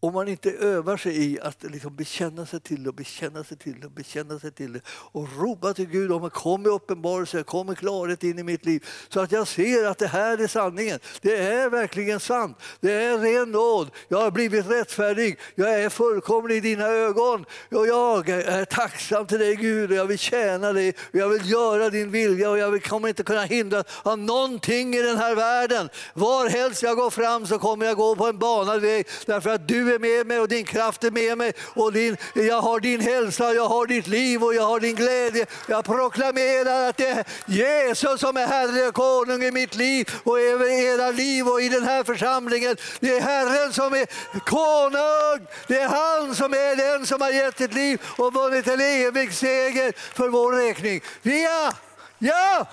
om 0.00 0.14
man 0.14 0.28
inte 0.28 0.50
övar 0.50 0.96
sig 0.96 1.32
i 1.32 1.40
att 1.40 1.62
liksom 1.62 1.96
bekänna 1.96 2.46
sig 2.46 2.60
till 2.60 2.82
det 2.82 2.88
och 2.88 2.94
bekänna 2.94 3.44
sig 3.44 3.56
till 3.56 3.80
det 3.80 3.86
och 3.86 3.92
bekänna 3.92 4.38
sig 4.38 4.52
till 4.52 4.72
det 4.72 4.80
och 4.88 5.28
ropa 5.38 5.74
till 5.74 5.86
Gud 5.86 6.12
om 6.12 6.24
att 6.24 6.32
kom 6.32 6.62
med 6.62 6.72
uppenbarelse, 6.72 7.42
kom 7.42 7.66
med 7.66 7.78
klarhet 7.78 8.24
in 8.24 8.38
i 8.38 8.42
mitt 8.42 8.66
liv 8.66 8.86
så 9.08 9.20
att 9.20 9.32
jag 9.32 9.48
ser 9.48 9.86
att 9.86 9.98
det 9.98 10.06
här 10.06 10.42
är 10.42 10.46
sanningen. 10.46 10.98
Det 11.20 11.36
är 11.36 11.70
verkligen 11.70 12.20
sant. 12.20 12.58
Det 12.80 12.92
är 12.92 13.18
ren 13.18 13.50
nåd. 13.50 13.90
Jag 14.08 14.18
har 14.18 14.30
blivit 14.30 14.70
rättfärdig. 14.70 15.38
Jag 15.54 15.82
är 15.82 15.88
fullkomlig 15.88 16.56
i 16.56 16.60
dina 16.60 16.86
ögon. 16.86 17.44
Och 17.70 17.86
jag 17.86 18.28
är 18.28 18.64
tacksam 18.64 19.26
till 19.26 19.38
dig 19.38 19.56
Gud 19.56 19.90
och 19.90 19.96
jag 19.96 20.06
vill 20.06 20.18
tjäna 20.18 20.72
dig 20.72 20.94
och 21.12 21.14
jag 21.14 21.28
vill 21.28 21.50
göra 21.50 21.90
din 21.90 22.10
vilja 22.10 22.50
och 22.50 22.58
jag 22.58 22.84
kommer 22.84 23.08
inte 23.08 23.22
kunna 23.22 23.42
hindra 23.42 23.84
av 24.02 24.18
någonting 24.18 24.94
i 24.94 25.02
den 25.02 25.16
här 25.16 25.34
världen. 25.34 25.88
Var 26.14 26.48
helst 26.48 26.82
jag 26.82 26.96
går 26.96 27.10
fram 27.10 27.46
så 27.46 27.58
kommer 27.58 27.86
jag 27.86 27.96
gå 27.96 28.16
på 28.16 28.26
en 28.26 28.38
banad 28.38 28.80
väg 28.80 29.06
därför 29.26 29.50
att 29.50 29.68
du 29.68 29.87
är 29.94 29.98
med 29.98 30.26
mig 30.26 30.40
och 30.40 30.48
din 30.48 30.64
kraft 30.64 31.04
är 31.04 31.10
med 31.10 31.38
mig. 31.38 31.52
Och 31.74 31.92
din, 31.92 32.16
jag 32.34 32.60
har 32.60 32.80
din 32.80 33.00
hälsa, 33.00 33.54
jag 33.54 33.68
har 33.68 33.86
ditt 33.86 34.06
liv 34.06 34.44
och 34.44 34.54
jag 34.54 34.62
har 34.62 34.80
din 34.80 34.94
glädje. 34.94 35.46
Jag 35.66 35.84
proklamerar 35.84 36.88
att 36.88 36.96
det 36.96 37.08
är 37.08 37.24
Jesus 37.46 38.20
som 38.20 38.36
är 38.36 38.46
Herre 38.46 38.88
och 38.88 38.94
konung 38.94 39.42
i 39.42 39.50
mitt 39.50 39.74
liv 39.74 40.10
och 40.24 40.40
över 40.40 40.66
era 40.66 41.10
liv 41.10 41.48
och 41.48 41.62
i 41.62 41.68
den 41.68 41.84
här 41.84 42.04
församlingen. 42.04 42.76
Det 43.00 43.16
är 43.16 43.20
Herren 43.20 43.72
som 43.72 43.92
är 43.92 44.06
konung. 44.40 45.46
Det 45.66 45.80
är 45.80 45.88
han 45.88 46.34
som 46.34 46.52
är 46.52 46.76
den 46.76 47.06
som 47.06 47.20
har 47.20 47.30
gett 47.30 47.60
ett 47.60 47.74
liv 47.74 48.00
och 48.16 48.34
vunnit 48.34 48.68
en 48.68 48.80
evig 48.80 49.32
seger 49.32 49.92
för 50.14 50.28
vår 50.28 50.52
räkning. 50.52 51.00
Ja, 51.22 51.72
ja! 52.18 52.66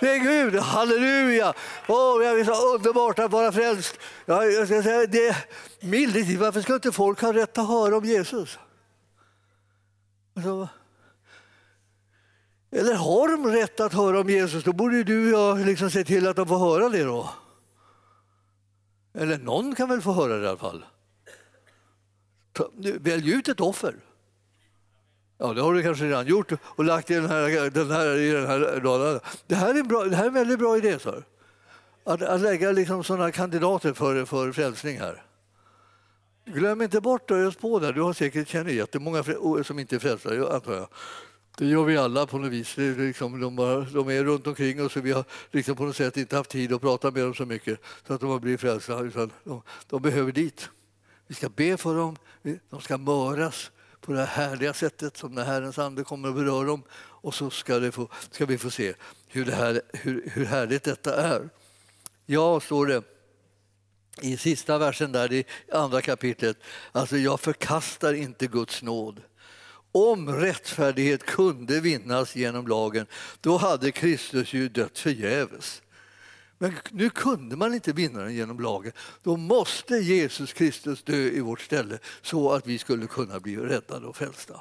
Det 0.00 0.10
är 0.10 0.18
Gud, 0.18 0.56
halleluja! 0.56 1.54
Oh, 1.88 2.24
jag 2.24 2.40
är 2.40 2.44
så 2.44 2.74
underbart 2.74 3.18
att 3.18 3.30
vara 3.30 3.52
frälst. 3.52 3.98
Ja, 4.26 4.44
jag 4.44 4.66
ska 4.66 4.82
säga, 4.82 5.06
det, 5.06 5.36
mildligt, 5.80 6.40
varför 6.40 6.60
ska 6.60 6.74
inte 6.74 6.92
folk 6.92 7.20
ha 7.20 7.32
rätt 7.32 7.58
att 7.58 7.68
höra 7.68 7.96
om 7.96 8.04
Jesus? 8.04 8.58
Alltså, 10.36 10.68
eller 12.70 12.94
har 12.94 13.28
de 13.28 13.46
rätt 13.46 13.80
att 13.80 13.92
höra 13.92 14.20
om 14.20 14.28
Jesus, 14.28 14.64
då 14.64 14.72
borde 14.72 15.02
du 15.02 15.34
och 15.34 15.40
jag 15.40 15.66
liksom 15.66 15.90
se 15.90 16.04
till 16.04 16.26
att 16.26 16.36
de 16.36 16.48
får 16.48 16.58
höra 16.58 16.88
det. 16.88 17.04
då. 17.04 17.30
Eller 19.14 19.38
någon 19.38 19.74
kan 19.74 19.88
väl 19.88 20.00
få 20.00 20.12
höra 20.12 20.36
det 20.36 20.44
i 20.44 20.48
alla 20.48 20.58
fall. 20.58 20.84
Välj 23.00 23.32
ut 23.32 23.48
ett 23.48 23.60
offer. 23.60 23.94
Ja, 25.42 25.52
det 25.52 25.60
har 25.60 25.74
du 25.74 25.82
kanske 25.82 26.04
redan 26.04 26.26
gjort 26.26 26.52
och 26.62 26.84
lagt 26.84 27.10
i 27.10 27.14
den 27.14 27.26
här, 27.26 27.70
den 27.70 27.90
här, 27.90 28.18
i 28.18 28.30
den 28.30 28.46
här 28.46 28.80
raden. 28.80 29.20
Det 29.46 29.54
här 29.54 29.74
är 29.74 29.78
en, 29.80 29.88
bra, 29.88 30.04
det 30.04 30.16
här 30.16 30.24
är 30.24 30.28
en 30.28 30.34
väldigt 30.34 30.58
bra 30.58 30.76
idé. 30.76 30.98
Så. 30.98 31.22
Att, 32.04 32.22
att 32.22 32.40
lägga 32.40 32.72
liksom 32.72 33.04
sådana 33.04 33.32
kandidater 33.32 33.92
för, 33.92 34.24
för 34.24 34.52
frälsning 34.52 35.00
här. 35.00 35.22
Glöm 36.44 36.82
inte 36.82 37.00
bort 37.00 37.30
att 37.30 37.36
ös 37.36 37.56
på 37.56 37.78
där. 37.78 37.92
Du 37.92 38.00
har 38.00 38.12
säkert 38.12 38.48
känner 38.48 38.70
jättemånga 38.70 39.24
som 39.64 39.78
inte 39.78 39.96
är 39.96 39.98
frälsta, 39.98 40.54
antar 40.54 40.74
jag. 40.74 40.88
Det 41.58 41.66
gör 41.66 41.84
vi 41.84 41.96
alla 41.96 42.26
på 42.26 42.38
något 42.38 42.52
vis. 42.52 42.74
Det 42.74 42.84
är 42.84 42.94
liksom, 42.94 43.40
de, 43.40 43.56
bara, 43.56 43.80
de, 43.80 44.08
är 44.08 44.24
runt 44.24 44.46
omkring 44.46 44.84
oss 44.84 44.96
och 44.96 45.06
vi 45.06 45.12
har 45.12 45.24
liksom 45.50 45.76
på 45.76 45.84
något 45.84 45.96
sätt 45.96 46.16
inte 46.16 46.36
haft 46.36 46.50
tid 46.50 46.72
att 46.72 46.80
prata 46.80 47.10
med 47.10 47.22
dem 47.22 47.34
så 47.34 47.46
mycket 47.46 47.80
så 48.06 48.14
att 48.14 48.20
de 48.20 48.30
har 48.30 48.40
blivit 48.40 48.60
frälsta. 48.60 49.02
De, 49.44 49.62
de 49.86 50.02
behöver 50.02 50.32
dit. 50.32 50.70
Vi 51.26 51.34
ska 51.34 51.48
be 51.48 51.76
för 51.76 51.96
dem, 51.96 52.16
de 52.70 52.80
ska 52.80 52.98
möras 52.98 53.70
på 54.02 54.12
det 54.12 54.24
härliga 54.24 54.74
sättet 54.74 55.16
som 55.16 55.34
när 55.34 55.44
Herrens 55.44 55.78
ande 55.78 56.04
kommer 56.04 56.28
att 56.28 56.34
beröra 56.34 56.66
dem. 56.66 56.82
Och 56.94 57.34
så 57.34 57.50
ska, 57.50 57.92
få, 57.92 58.08
ska 58.30 58.46
vi 58.46 58.58
få 58.58 58.70
se 58.70 58.94
hur, 59.28 59.44
det 59.44 59.54
här, 59.54 59.82
hur, 59.92 60.30
hur 60.34 60.44
härligt 60.44 60.82
detta 60.82 61.22
är. 61.22 61.48
Ja, 62.26 62.60
står 62.60 62.86
det 62.86 63.02
i 64.20 64.36
sista 64.36 64.78
versen 64.78 65.12
där 65.12 65.32
i 65.32 65.44
andra 65.72 66.00
kapitlet. 66.00 66.56
Alltså, 66.92 67.16
jag 67.16 67.40
förkastar 67.40 68.14
inte 68.14 68.46
Guds 68.46 68.82
nåd. 68.82 69.22
Om 69.92 70.28
rättfärdighet 70.28 71.26
kunde 71.26 71.80
vinnas 71.80 72.36
genom 72.36 72.66
lagen, 72.66 73.06
då 73.40 73.56
hade 73.56 73.92
Kristus 73.92 74.52
ju 74.52 74.68
dött 74.68 74.98
förgäves. 74.98 75.82
Men 76.62 76.72
nu 76.90 77.10
kunde 77.10 77.56
man 77.56 77.74
inte 77.74 77.92
vinna 77.92 78.20
den 78.20 78.34
genom 78.34 78.60
lagen. 78.60 78.92
Då 79.22 79.36
måste 79.36 79.96
Jesus 79.96 80.52
Kristus 80.52 81.02
dö 81.02 81.16
i 81.16 81.40
vårt 81.40 81.60
ställe 81.60 81.98
så 82.22 82.52
att 82.52 82.66
vi 82.66 82.78
skulle 82.78 83.06
kunna 83.06 83.40
bli 83.40 83.56
räddade 83.56 84.06
och 84.06 84.16
frälsta. 84.16 84.60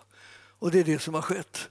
Och 0.60 0.72
det 0.72 0.80
är 0.80 0.84
det 0.84 1.00
som 1.00 1.14
har 1.14 1.22
skett. 1.22 1.70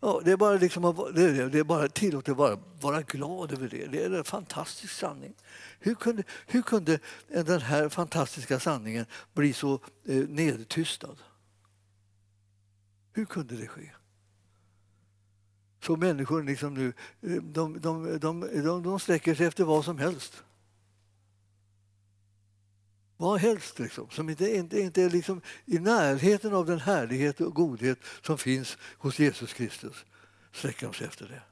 Ja, 0.00 0.20
det 0.24 0.32
är 0.32 0.36
bara, 0.36 0.54
liksom, 0.54 0.82
det 1.14 1.58
är 1.58 1.64
bara 1.64 1.84
att 1.84 2.28
vara, 2.28 2.58
vara 2.80 3.02
glad 3.02 3.52
över 3.52 3.68
det. 3.68 3.86
Det 3.86 4.04
är 4.04 4.10
en 4.10 4.24
fantastisk 4.24 4.92
sanning. 4.92 5.34
Hur 5.78 5.94
kunde, 5.94 6.22
hur 6.46 6.62
kunde 6.62 6.98
den 7.28 7.60
här 7.60 7.88
fantastiska 7.88 8.60
sanningen 8.60 9.06
bli 9.34 9.52
så 9.52 9.80
eh, 10.04 10.28
nedtystad? 10.28 11.16
Hur 13.12 13.24
kunde 13.24 13.56
det 13.56 13.66
ske? 13.66 13.90
Så 15.80 15.96
människor 15.96 16.42
liksom 16.42 16.74
nu, 16.74 16.92
eh, 17.22 17.42
de, 17.42 17.80
de, 17.80 18.18
de, 18.18 18.82
de, 18.82 19.00
sträcker 19.00 19.34
sig 19.34 19.46
efter 19.46 19.64
vad 19.64 19.84
som 19.84 19.98
helst. 19.98 20.42
Vad 23.16 23.40
helst, 23.40 23.78
liksom, 23.78 24.10
som 24.10 24.30
inte, 24.30 24.56
inte, 24.56 24.80
inte 24.80 25.02
är 25.02 25.10
liksom 25.10 25.40
i 25.64 25.78
närheten 25.78 26.54
av 26.54 26.66
den 26.66 26.80
härlighet 26.80 27.40
och 27.40 27.54
godhet 27.54 27.98
som 28.22 28.38
finns 28.38 28.78
hos 28.98 29.18
Jesus 29.18 29.52
Kristus. 29.52 30.04
Sträcker 30.52 30.86
de 30.86 30.94
sig 30.94 31.06
efter 31.06 31.28
det. 31.28 31.42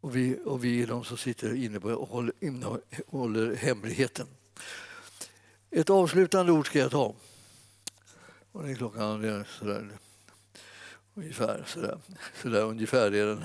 Och 0.00 0.16
vi, 0.16 0.38
och 0.44 0.64
vi 0.64 0.82
är 0.82 0.86
de 0.86 1.04
som 1.04 1.16
sitter 1.16 1.54
inne 1.54 1.80
på 1.80 1.88
och 1.88 2.08
håller, 2.08 2.32
inne, 2.40 2.78
håller 3.06 3.54
hemligheten. 3.54 4.26
Ett 5.70 5.90
avslutande 5.90 6.52
ord 6.52 6.66
ska 6.66 6.78
jag 6.78 6.90
ta. 6.90 7.14
Och 8.52 8.62
det 8.62 8.70
är 8.70 8.74
klockan 8.74 9.20
det 9.20 9.28
är 9.28 9.48
sådär. 9.58 9.90
Ungefär 11.14 11.64
sådär. 11.66 11.98
sådär 12.42 12.62
ungefär 12.62 13.14
är 13.14 13.26
den. 13.26 13.44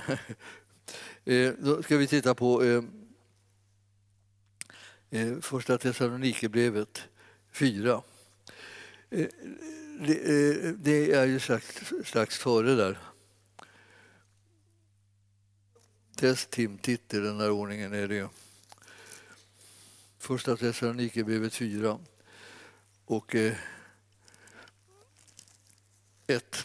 eh, 1.35 1.53
då 1.59 1.83
ska 1.83 1.97
vi 1.97 2.07
titta 2.07 2.35
på 2.35 2.63
eh, 2.63 2.83
eh, 5.09 5.39
första 5.39 5.77
Thessalonikerbrevet 5.77 7.07
4. 7.51 8.01
Eh, 9.09 9.27
det, 9.99 10.13
eh, 10.13 10.73
det, 10.73 11.11
är 11.11 11.25
ju 11.25 11.39
strax, 11.39 11.93
strax 12.05 12.37
före 12.37 12.75
där. 12.75 12.97
Test 16.15 16.49
timtitt 16.49 17.13
i 17.13 17.19
den 17.19 17.39
här 17.39 17.51
ordningen 17.51 17.93
är 17.93 18.07
det. 18.07 18.29
Första 20.19 20.57
Thessalonikerbrevet 20.57 21.53
4 21.53 21.99
och 23.05 23.35
eh, 23.35 23.55
1. 26.27 26.55
Eh, 26.55 26.59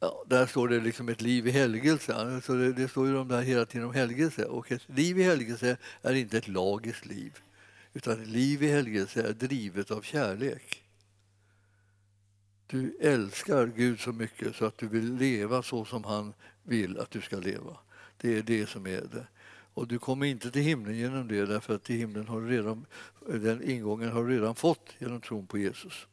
Ja, 0.00 0.24
där 0.26 0.46
står 0.46 0.68
det 0.68 0.80
liksom 0.80 1.08
ett 1.08 1.20
liv 1.20 1.46
i 1.46 1.50
helgelse. 1.50 2.14
Alltså 2.14 2.54
det, 2.54 2.72
det 2.72 2.88
står 2.88 3.06
ju 3.06 3.14
de 3.14 3.28
där 3.28 3.42
hela 3.42 3.64
tiden 3.64 3.86
om 3.86 3.94
helgelse. 3.94 4.44
Och 4.44 4.72
ett 4.72 4.88
liv 4.88 5.18
i 5.18 5.22
helgelse 5.22 5.76
är 6.02 6.14
inte 6.14 6.38
ett 6.38 6.48
lagiskt 6.48 7.06
liv. 7.06 7.38
Utan 7.92 8.22
ett 8.22 8.28
liv 8.28 8.62
i 8.62 8.68
helgelse 8.68 9.28
är 9.28 9.32
drivet 9.32 9.90
av 9.90 10.02
kärlek. 10.02 10.82
Du 12.66 12.96
älskar 13.00 13.66
Gud 13.66 14.00
så 14.00 14.12
mycket 14.12 14.56
så 14.56 14.64
att 14.64 14.78
du 14.78 14.88
vill 14.88 15.14
leva 15.14 15.62
så 15.62 15.84
som 15.84 16.04
han 16.04 16.32
vill 16.62 16.98
att 16.98 17.10
du 17.10 17.20
ska 17.20 17.36
leva. 17.36 17.76
Det 18.16 18.38
är 18.38 18.42
det 18.42 18.68
som 18.68 18.86
är 18.86 19.00
det. 19.00 19.26
Och 19.74 19.88
du 19.88 19.98
kommer 19.98 20.26
inte 20.26 20.50
till 20.50 20.62
himlen 20.62 20.96
genom 20.96 21.28
det 21.28 21.46
därför 21.46 21.74
att 21.74 21.84
till 21.84 21.96
himlen 21.96 22.28
har 22.28 22.40
redan, 22.40 22.86
den 23.26 23.70
ingången 23.70 24.12
har 24.12 24.24
du 24.24 24.34
redan 24.34 24.54
fått 24.54 24.94
genom 24.98 25.20
tron 25.20 25.46
på 25.46 25.58
Jesus. 25.58 26.06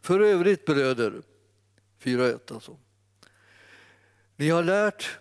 För 0.00 0.20
övrigt 0.20 0.64
bröder, 0.64 1.22
4.1 2.00 2.54
alltså. 2.54 2.76
Ni 4.36 4.48
har 4.48 4.62
lärt 4.62 5.18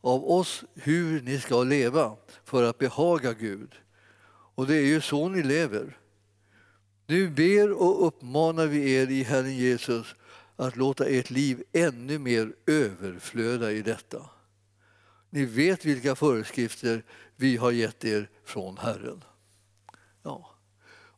av 0.00 0.30
oss 0.30 0.64
hur 0.74 1.22
ni 1.22 1.40
ska 1.40 1.62
leva 1.62 2.16
för 2.44 2.62
att 2.62 2.78
behaga 2.78 3.32
Gud. 3.32 3.74
Och 4.54 4.66
det 4.66 4.76
är 4.76 4.86
ju 4.86 5.00
så 5.00 5.28
ni 5.28 5.42
lever. 5.42 5.98
Nu 7.06 7.28
ber 7.28 7.72
och 7.72 8.06
uppmanar 8.06 8.66
vi 8.66 8.92
er 8.92 9.06
i 9.06 9.22
Herren 9.22 9.56
Jesus 9.56 10.14
att 10.56 10.76
låta 10.76 11.06
ert 11.06 11.30
liv 11.30 11.62
ännu 11.72 12.18
mer 12.18 12.52
överflöda 12.66 13.72
i 13.72 13.82
detta. 13.82 14.30
Ni 15.30 15.44
vet 15.44 15.84
vilka 15.84 16.14
föreskrifter 16.14 17.04
vi 17.36 17.56
har 17.56 17.70
gett 17.70 18.04
er 18.04 18.30
från 18.44 18.78
Herren. 18.78 19.24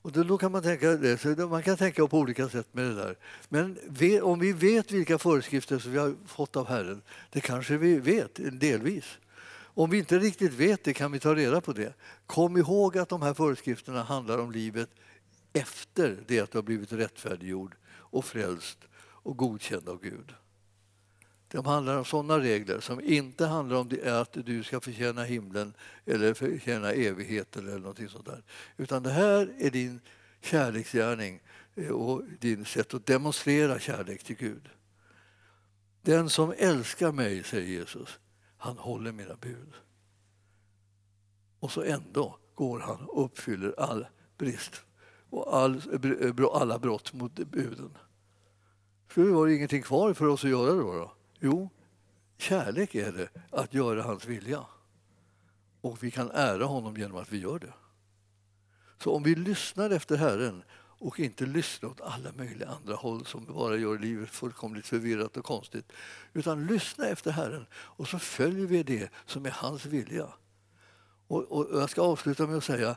Och 0.08 0.26
då 0.26 0.38
kan 0.38 0.52
man 0.52 0.62
tänka 0.62 0.90
det, 0.90 1.18
så 1.18 1.28
man 1.28 1.62
kan 1.62 1.76
tänka 1.76 2.06
på 2.06 2.18
olika 2.18 2.48
sätt 2.48 2.66
med 2.72 2.84
det 2.84 2.94
där. 2.94 3.16
Men 3.48 3.78
om 4.22 4.38
vi 4.38 4.52
vet 4.52 4.92
vilka 4.92 5.18
föreskrifter 5.18 5.78
som 5.78 5.92
vi 5.92 5.98
har 5.98 6.14
fått 6.26 6.56
av 6.56 6.68
Herren, 6.68 7.02
det 7.30 7.40
kanske 7.40 7.76
vi 7.76 7.98
vet 7.98 8.60
delvis. 8.60 9.18
Om 9.50 9.90
vi 9.90 9.98
inte 9.98 10.18
riktigt 10.18 10.52
vet 10.52 10.84
det 10.84 10.94
kan 10.94 11.12
vi 11.12 11.20
ta 11.20 11.34
reda 11.34 11.60
på 11.60 11.72
det. 11.72 11.94
Kom 12.26 12.56
ihåg 12.56 12.98
att 12.98 13.08
de 13.08 13.22
här 13.22 13.34
föreskrifterna 13.34 14.02
handlar 14.02 14.38
om 14.38 14.52
livet 14.52 14.90
efter 15.52 16.16
det 16.26 16.40
att 16.40 16.50
du 16.50 16.58
har 16.58 16.62
blivit 16.62 16.92
rättfärdiggjord 16.92 17.74
och 17.90 18.24
frälst 18.24 18.78
och 19.00 19.36
godkänd 19.36 19.88
av 19.88 20.00
Gud. 20.02 20.34
De 21.50 21.66
handlar 21.66 21.98
om 21.98 22.04
sådana 22.04 22.38
regler 22.38 22.80
som 22.80 23.00
inte 23.00 23.46
handlar 23.46 23.76
om 23.76 23.90
att 24.04 24.32
du 24.32 24.62
ska 24.62 24.80
förtjäna 24.80 25.24
himlen 25.24 25.74
eller 26.06 26.34
förtjäna 26.34 26.92
evigheten 26.92 27.66
eller 27.68 27.78
någonting 27.78 28.08
sånt 28.08 28.26
där. 28.26 28.42
Utan 28.76 29.02
det 29.02 29.10
här 29.10 29.54
är 29.58 29.70
din 29.70 30.00
kärleksgärning 30.40 31.40
eh, 31.74 31.90
och 31.90 32.22
din 32.40 32.64
sätt 32.64 32.94
att 32.94 33.06
demonstrera 33.06 33.78
kärlek 33.78 34.24
till 34.24 34.36
Gud. 34.36 34.68
Den 36.02 36.30
som 36.30 36.54
älskar 36.58 37.12
mig, 37.12 37.42
säger 37.42 37.68
Jesus, 37.68 38.18
han 38.56 38.78
håller 38.78 39.12
mina 39.12 39.34
bud. 39.34 39.72
Och 41.60 41.72
så 41.72 41.82
ändå 41.82 42.38
går 42.54 42.80
han 42.80 43.04
och 43.04 43.24
uppfyller 43.24 43.74
all 43.78 44.06
brist 44.38 44.82
och 45.30 45.56
all, 45.56 45.82
alla 46.52 46.78
brott 46.78 47.12
mot 47.12 47.34
buden. 47.34 47.96
Skulle 49.10 49.26
det 49.26 49.32
vara 49.32 49.52
ingenting 49.52 49.82
kvar 49.82 50.14
för 50.14 50.26
oss 50.26 50.44
att 50.44 50.50
göra 50.50 50.72
då? 50.72 50.92
då? 50.92 51.12
Jo, 51.40 51.70
kärlek 52.38 52.94
är 52.94 53.12
det 53.12 53.28
att 53.50 53.74
göra 53.74 54.02
hans 54.02 54.26
vilja. 54.26 54.66
Och 55.80 56.02
vi 56.02 56.10
kan 56.10 56.30
ära 56.30 56.64
honom 56.64 56.96
genom 56.96 57.16
att 57.16 57.32
vi 57.32 57.38
gör 57.38 57.58
det. 57.58 57.72
Så 59.02 59.14
om 59.14 59.22
vi 59.22 59.34
lyssnar 59.34 59.90
efter 59.90 60.16
Herren 60.16 60.62
och 61.00 61.20
inte 61.20 61.46
lyssnar 61.46 61.88
åt 61.88 62.00
alla 62.00 62.32
möjliga 62.32 62.68
andra 62.68 62.94
håll 62.94 63.26
som 63.26 63.44
bara 63.44 63.76
gör 63.76 63.98
livet 63.98 64.30
fullkomligt 64.30 64.86
förvirrat 64.86 65.36
och 65.36 65.44
konstigt. 65.44 65.92
Utan 66.32 66.66
lyssna 66.66 67.06
efter 67.06 67.30
Herren 67.30 67.66
och 67.72 68.08
så 68.08 68.18
följer 68.18 68.66
vi 68.66 68.82
det 68.82 69.10
som 69.26 69.46
är 69.46 69.50
hans 69.50 69.86
vilja. 69.86 70.28
Och, 71.28 71.42
och 71.42 71.80
jag 71.80 71.90
ska 71.90 72.02
avsluta 72.02 72.46
med 72.46 72.56
att 72.56 72.64
säga 72.64 72.96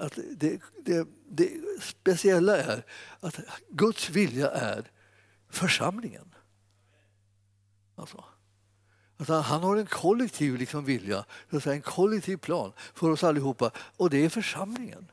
att 0.00 0.18
det, 0.30 0.60
det, 0.84 1.08
det 1.28 1.50
speciella 1.82 2.56
är 2.56 2.84
att 3.20 3.40
Guds 3.68 4.10
vilja 4.10 4.50
är 4.50 4.90
församlingen. 5.48 6.34
Alltså. 8.00 8.24
Alltså 9.16 9.34
han 9.34 9.62
har 9.62 9.76
en 9.76 9.86
kollektiv 9.86 10.56
liksom 10.56 10.84
vilja, 10.84 11.24
en 11.64 11.82
kollektiv 11.82 12.36
plan 12.36 12.72
för 12.94 13.10
oss 13.10 13.24
allihopa 13.24 13.70
och 13.76 14.10
det 14.10 14.24
är 14.24 14.28
församlingen. 14.28 15.10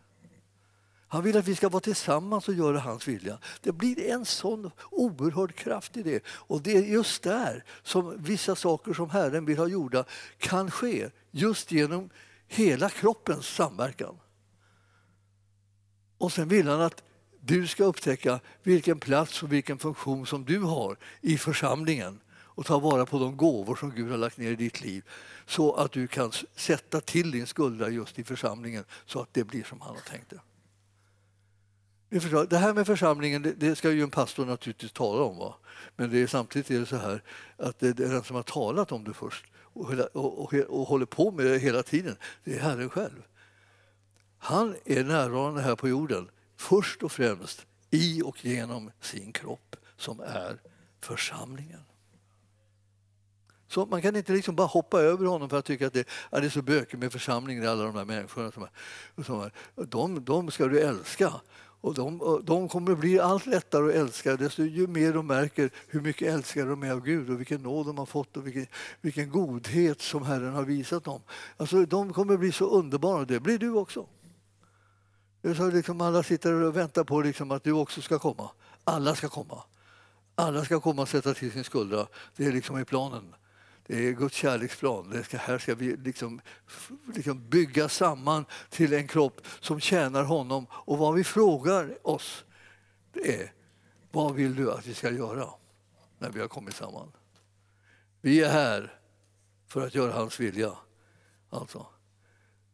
Han 1.09 1.23
vill 1.23 1.37
att 1.37 1.47
vi 1.47 1.55
ska 1.55 1.69
vara 1.69 1.81
tillsammans 1.81 2.47
och 2.47 2.53
göra 2.53 2.79
hans 2.79 3.07
vilja. 3.07 3.39
Det 3.61 3.71
blir 3.71 4.09
en 4.09 4.25
sån 4.25 4.71
oerhörd 4.91 5.55
kraft 5.55 5.97
i 5.97 6.03
det. 6.03 6.23
Och 6.27 6.61
det 6.61 6.77
är 6.77 6.81
just 6.81 7.23
där 7.23 7.63
som 7.83 8.23
vissa 8.23 8.55
saker 8.55 8.93
som 8.93 9.09
Herren 9.09 9.45
vill 9.45 9.57
ha 9.57 9.67
gjorda 9.67 10.05
kan 10.37 10.71
ske. 10.71 11.09
Just 11.31 11.71
genom 11.71 12.09
hela 12.47 12.89
kroppens 12.89 13.45
samverkan. 13.47 14.19
Och 16.17 16.31
sen 16.31 16.47
vill 16.47 16.67
han 16.67 16.81
att 16.81 17.03
du 17.39 17.67
ska 17.67 17.83
upptäcka 17.83 18.39
vilken 18.63 18.99
plats 18.99 19.43
och 19.43 19.53
vilken 19.53 19.77
funktion 19.77 20.25
som 20.25 20.45
du 20.45 20.59
har 20.59 20.97
i 21.21 21.37
församlingen 21.37 22.19
och 22.57 22.65
ta 22.65 22.79
vara 22.79 23.05
på 23.05 23.19
de 23.19 23.37
gåvor 23.37 23.75
som 23.75 23.91
Gud 23.91 24.11
har 24.11 24.17
lagt 24.17 24.37
ner 24.37 24.51
i 24.51 24.55
ditt 24.55 24.81
liv 24.81 25.03
så 25.45 25.73
att 25.73 25.91
du 25.91 26.07
kan 26.07 26.31
sätta 26.55 27.01
till 27.01 27.31
din 27.31 27.47
skuldra 27.47 27.89
just 27.89 28.19
i 28.19 28.23
församlingen 28.23 28.83
så 29.05 29.19
att 29.19 29.33
det 29.33 29.43
blir 29.43 29.63
som 29.63 29.81
han 29.81 29.95
har 29.95 30.01
tänkt 30.01 30.29
det. 30.29 30.39
Det 32.49 32.57
här 32.57 32.73
med 32.73 32.87
församlingen 32.87 33.41
det, 33.41 33.51
det, 33.51 33.75
ska 33.75 33.91
ju 33.91 34.03
en 34.03 34.09
pastor 34.09 34.45
naturligtvis 34.45 34.91
tala 34.91 35.23
om. 35.23 35.37
Va? 35.37 35.55
Men 35.95 36.11
det 36.11 36.21
är, 36.21 36.27
samtidigt 36.27 36.71
är 36.71 36.79
det 36.79 36.85
så 36.85 36.95
här 36.95 37.23
att 37.57 37.79
det 37.79 37.87
är 37.87 37.93
den 37.93 38.23
som 38.23 38.35
har 38.35 38.43
talat 38.43 38.91
om 38.91 39.03
det 39.03 39.13
först 39.13 39.45
och, 39.55 39.93
och, 40.13 40.39
och, 40.39 40.53
och 40.53 40.87
håller 40.87 41.05
på 41.05 41.31
med 41.31 41.45
det 41.45 41.57
hela 41.57 41.83
tiden, 41.83 42.15
det 42.43 42.55
är 42.55 42.59
Herren 42.59 42.89
själv. 42.89 43.23
Han 44.37 44.75
är 44.85 45.03
närvarande 45.03 45.61
här 45.61 45.75
på 45.75 45.87
jorden 45.87 46.29
först 46.55 47.03
och 47.03 47.11
främst 47.11 47.65
i 47.89 48.21
och 48.21 48.45
genom 48.45 48.91
sin 49.01 49.31
kropp 49.31 49.75
som 49.97 50.19
är 50.19 50.61
församlingen. 51.01 51.81
Så 53.67 53.85
man 53.85 54.01
kan 54.01 54.15
inte 54.15 54.33
liksom 54.33 54.55
bara 54.55 54.67
hoppa 54.67 54.99
över 55.01 55.25
honom 55.25 55.49
för 55.49 55.57
att 55.59 55.65
tycka 55.65 55.87
att 55.87 55.93
det, 55.93 56.07
att 56.29 56.41
det 56.41 56.47
är 56.47 56.49
så 56.49 56.61
bökigt 56.61 56.99
med 56.99 57.11
församlingen, 57.11 57.67
alla 57.67 57.83
de 57.83 57.95
här 57.95 58.05
människorna. 58.05 58.51
Som 58.51 58.63
är, 58.63 59.23
som 59.23 59.41
är, 59.41 59.51
de, 59.85 60.25
de 60.25 60.51
ska 60.51 60.67
du 60.67 60.79
älska. 60.79 61.33
Och 61.81 61.93
de, 61.93 62.41
de 62.43 62.69
kommer 62.69 62.91
att 62.91 62.99
bli 62.99 63.19
allt 63.19 63.45
lättare 63.45 63.89
att 63.89 63.95
älska 63.95 64.37
desto 64.37 64.63
ju 64.63 64.87
mer 64.87 65.13
de 65.13 65.27
märker 65.27 65.69
hur 65.87 66.01
mycket 66.01 66.33
älskade 66.33 66.69
de 66.69 66.83
är 66.83 66.91
av 66.91 67.01
Gud 67.01 67.29
och 67.29 67.39
vilken 67.39 67.61
nåd 67.61 67.85
de 67.85 67.97
har 67.97 68.05
fått 68.05 68.37
och 68.37 68.47
vilken, 68.47 68.67
vilken 69.01 69.29
godhet 69.29 70.01
som 70.01 70.23
Herren 70.23 70.53
har 70.53 70.63
visat 70.63 71.03
dem. 71.03 71.21
Alltså, 71.57 71.85
de 71.85 72.13
kommer 72.13 72.33
att 72.33 72.39
bli 72.39 72.51
så 72.51 72.69
underbara, 72.69 73.19
och 73.19 73.27
det 73.27 73.39
blir 73.39 73.57
du 73.57 73.71
också. 73.71 74.07
Det 75.41 75.49
är 75.49 75.53
så 75.53 75.67
liksom 75.69 76.01
alla 76.01 76.23
sitter 76.23 76.53
och 76.53 76.77
väntar 76.77 77.03
på 77.03 77.21
liksom 77.21 77.51
att 77.51 77.63
du 77.63 77.71
också 77.71 78.01
ska 78.01 78.19
komma. 78.19 78.49
Alla 78.83 79.15
ska 79.15 79.29
komma. 79.29 79.63
Alla 80.35 80.65
ska 80.65 80.79
komma 80.79 81.01
och 81.01 81.09
sätta 81.09 81.33
till 81.33 81.51
sin 81.51 81.63
skuldra. 81.63 82.07
Det 82.35 82.45
är 82.45 82.51
liksom 82.51 82.79
i 82.79 82.85
planen. 82.85 83.35
Det 83.87 84.07
är 84.07 84.11
Guds 84.11 84.35
kärleksplan. 84.35 85.09
Det 85.09 85.23
ska, 85.23 85.37
här 85.37 85.57
ska 85.57 85.75
vi 85.75 85.97
liksom, 85.97 86.41
liksom 87.15 87.49
bygga 87.49 87.89
samman 87.89 88.45
till 88.69 88.93
en 88.93 89.07
kropp 89.07 89.41
som 89.59 89.79
tjänar 89.79 90.23
honom. 90.23 90.67
Och 90.71 90.97
vad 90.97 91.15
vi 91.15 91.23
frågar 91.23 92.07
oss 92.07 92.45
det 93.13 93.41
är 93.41 93.53
vad 94.11 94.35
vill 94.35 94.55
du 94.55 94.71
att 94.71 94.85
vi 94.85 94.93
ska 94.93 95.11
göra 95.11 95.49
när 96.19 96.29
vi 96.29 96.39
har 96.39 96.47
kommit 96.47 96.75
samman? 96.75 97.11
Vi 98.21 98.43
är 98.43 98.49
här 98.49 98.99
för 99.67 99.87
att 99.87 99.95
göra 99.95 100.13
hans 100.13 100.39
vilja. 100.39 100.77
Alltså, 101.49 101.87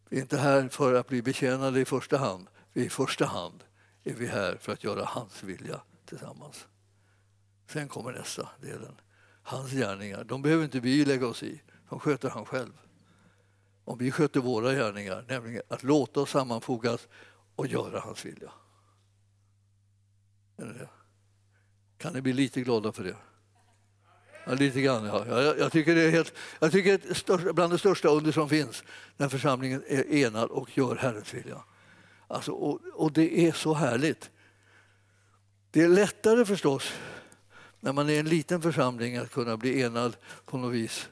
vi 0.10 0.18
är 0.18 0.22
inte 0.22 0.38
här 0.38 0.68
för 0.70 0.94
att 0.94 1.08
bli 1.08 1.22
betjänade 1.22 1.80
i 1.80 1.86
första 1.86 2.18
hand. 2.18 2.48
I 2.74 2.90
första 2.90 3.26
hand 3.26 3.64
är 4.04 4.14
vi 4.14 4.28
här 4.28 4.58
för 4.62 4.74
att 4.74 4.84
göra 4.84 5.06
hans 5.06 5.44
vilja 5.44 5.82
tillsammans. 6.06 6.68
Sen 7.68 7.88
kommer 7.88 8.12
nästa 8.12 8.50
delen 8.62 8.96
hans 9.44 9.72
gärningar. 9.72 10.24
De 10.24 10.42
behöver 10.42 10.64
inte 10.64 10.80
vi 10.80 11.06
lägga 11.06 11.28
oss 11.28 11.44
i, 11.44 11.62
de 11.90 12.00
sköter 12.00 12.30
han 12.30 12.46
själv. 12.46 12.74
Om 13.86 13.98
vi 13.98 14.12
sköter 14.12 14.40
våra 14.40 14.74
gärningar, 14.74 15.26
nämligen 15.28 15.62
att 15.68 15.84
låta 15.84 16.20
oss 16.20 16.30
sammanfogas 16.30 17.08
och 17.56 17.68
göra 17.68 18.00
hans 18.00 18.26
vilja. 18.26 18.52
Kan 21.98 22.14
ni 22.14 22.22
bli 22.22 22.34
lite 22.34 22.62
glada 22.62 22.92
för 22.92 23.04
det? 23.04 23.16
Ja, 24.46 24.54
lite 24.54 24.82
grann, 24.82 25.06
ja. 25.06 25.26
Jag, 25.28 25.60
jag, 25.60 25.72
tycker 25.72 25.96
det 25.96 26.02
är 26.02 26.12
helt, 26.12 26.34
jag 26.60 26.72
tycker 26.72 26.92
det 26.98 27.30
är 27.30 27.54
bland 27.54 27.74
det 27.74 27.78
största 27.78 28.08
under 28.08 28.32
som 28.32 28.50
finns 28.50 28.84
när 29.18 29.30
församlingen 29.30 29.84
är 29.88 30.14
enad 30.14 30.50
och 30.50 30.78
gör 30.78 30.96
Herrens 30.96 31.34
vilja. 31.34 31.64
Alltså, 32.28 32.52
och, 32.52 32.82
och 32.94 33.12
det 33.12 33.48
är 33.48 33.52
så 33.52 33.74
härligt. 33.74 34.32
Det 35.72 35.82
är 35.82 35.88
lättare 35.88 36.46
förstås 36.46 36.94
när 37.84 37.94
man 37.94 38.10
är 38.10 38.20
en 38.20 38.30
liten 38.30 38.62
församling 38.62 39.18
att 39.18 39.32
kunna 39.32 39.58
bli 39.58 39.82
enad 39.82 40.16
på 40.46 40.58
något 40.58 40.74
vis. 40.74 41.10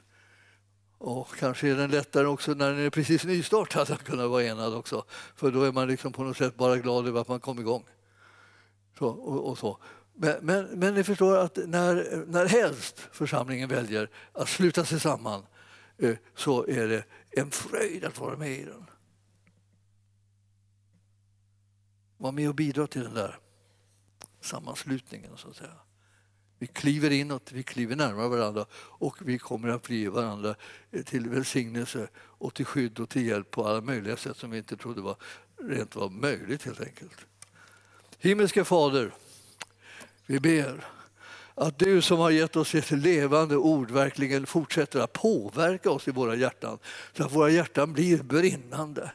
Och 0.98 1.28
kanske 1.38 1.68
är 1.68 1.76
den 1.76 1.90
lättare 1.90 2.26
också 2.26 2.54
när 2.54 2.70
den 2.70 2.78
är 2.78 2.90
precis 2.90 3.24
nystartad 3.24 3.90
att 3.90 4.04
kunna 4.04 4.26
vara 4.26 4.44
enad 4.44 4.74
också. 4.74 5.04
För 5.36 5.50
då 5.50 5.62
är 5.62 5.72
man 5.72 5.88
liksom 5.88 6.12
på 6.12 6.24
något 6.24 6.36
sätt 6.36 6.56
bara 6.56 6.76
glad 6.76 7.08
över 7.08 7.20
att 7.20 7.28
man 7.28 7.40
kom 7.40 7.58
igång. 7.58 7.84
Så, 8.98 9.06
och, 9.08 9.48
och 9.48 9.58
så. 9.58 9.78
Men, 10.14 10.36
men, 10.42 10.64
men, 10.64 10.94
ni 10.94 11.04
förstår 11.04 11.36
att 11.36 11.56
när, 11.56 12.24
när 12.26 12.46
helst 12.46 13.08
församlingen 13.12 13.68
väljer 13.68 14.10
att 14.32 14.48
sluta 14.48 14.84
sig 14.84 15.00
samman 15.00 15.46
eh, 15.98 16.16
så 16.34 16.66
är 16.66 16.88
det 16.88 17.04
en 17.30 17.50
fröjd 17.50 18.04
att 18.04 18.18
vara 18.18 18.36
med 18.36 18.50
i 18.50 18.64
den. 18.64 18.90
Var 22.16 22.32
med 22.32 22.48
och 22.48 22.54
bidra 22.54 22.86
till 22.86 23.02
den 23.02 23.14
där 23.14 23.38
sammanslutningen 24.40 25.36
så 25.36 25.48
att 25.48 25.56
säga. 25.56 25.78
Vi 26.62 26.68
kliver 26.68 27.10
inåt, 27.10 27.52
vi 27.52 27.62
kliver 27.62 27.96
närmare 27.96 28.28
varandra 28.28 28.66
och 28.74 29.16
vi 29.20 29.38
kommer 29.38 29.68
att 29.68 29.82
bli 29.82 30.06
varandra 30.06 30.54
till 31.04 31.28
välsignelse 31.28 32.08
och 32.16 32.54
till 32.54 32.64
skydd 32.64 33.00
och 33.00 33.08
till 33.08 33.26
hjälp 33.26 33.50
på 33.50 33.66
alla 33.66 33.80
möjliga 33.80 34.16
sätt 34.16 34.36
som 34.36 34.50
vi 34.50 34.58
inte 34.58 34.76
trodde 34.76 35.00
var 35.00 35.16
rent 35.62 35.96
var 35.96 36.08
möjligt 36.08 36.64
helt 36.64 36.80
enkelt. 36.80 37.26
Himmelske 38.18 38.64
Fader, 38.64 39.14
vi 40.26 40.40
ber 40.40 40.84
att 41.54 41.78
du 41.78 42.02
som 42.02 42.18
har 42.18 42.30
gett 42.30 42.56
oss 42.56 42.74
ett 42.74 42.90
levande 42.90 43.56
ord 43.56 43.90
verkligen 43.90 44.46
fortsätter 44.46 45.00
att 45.00 45.12
påverka 45.12 45.90
oss 45.90 46.08
i 46.08 46.10
våra 46.10 46.34
hjärtan 46.34 46.78
så 47.16 47.24
att 47.24 47.32
våra 47.32 47.50
hjärtan 47.50 47.92
blir 47.92 48.22
brinnande. 48.22 49.12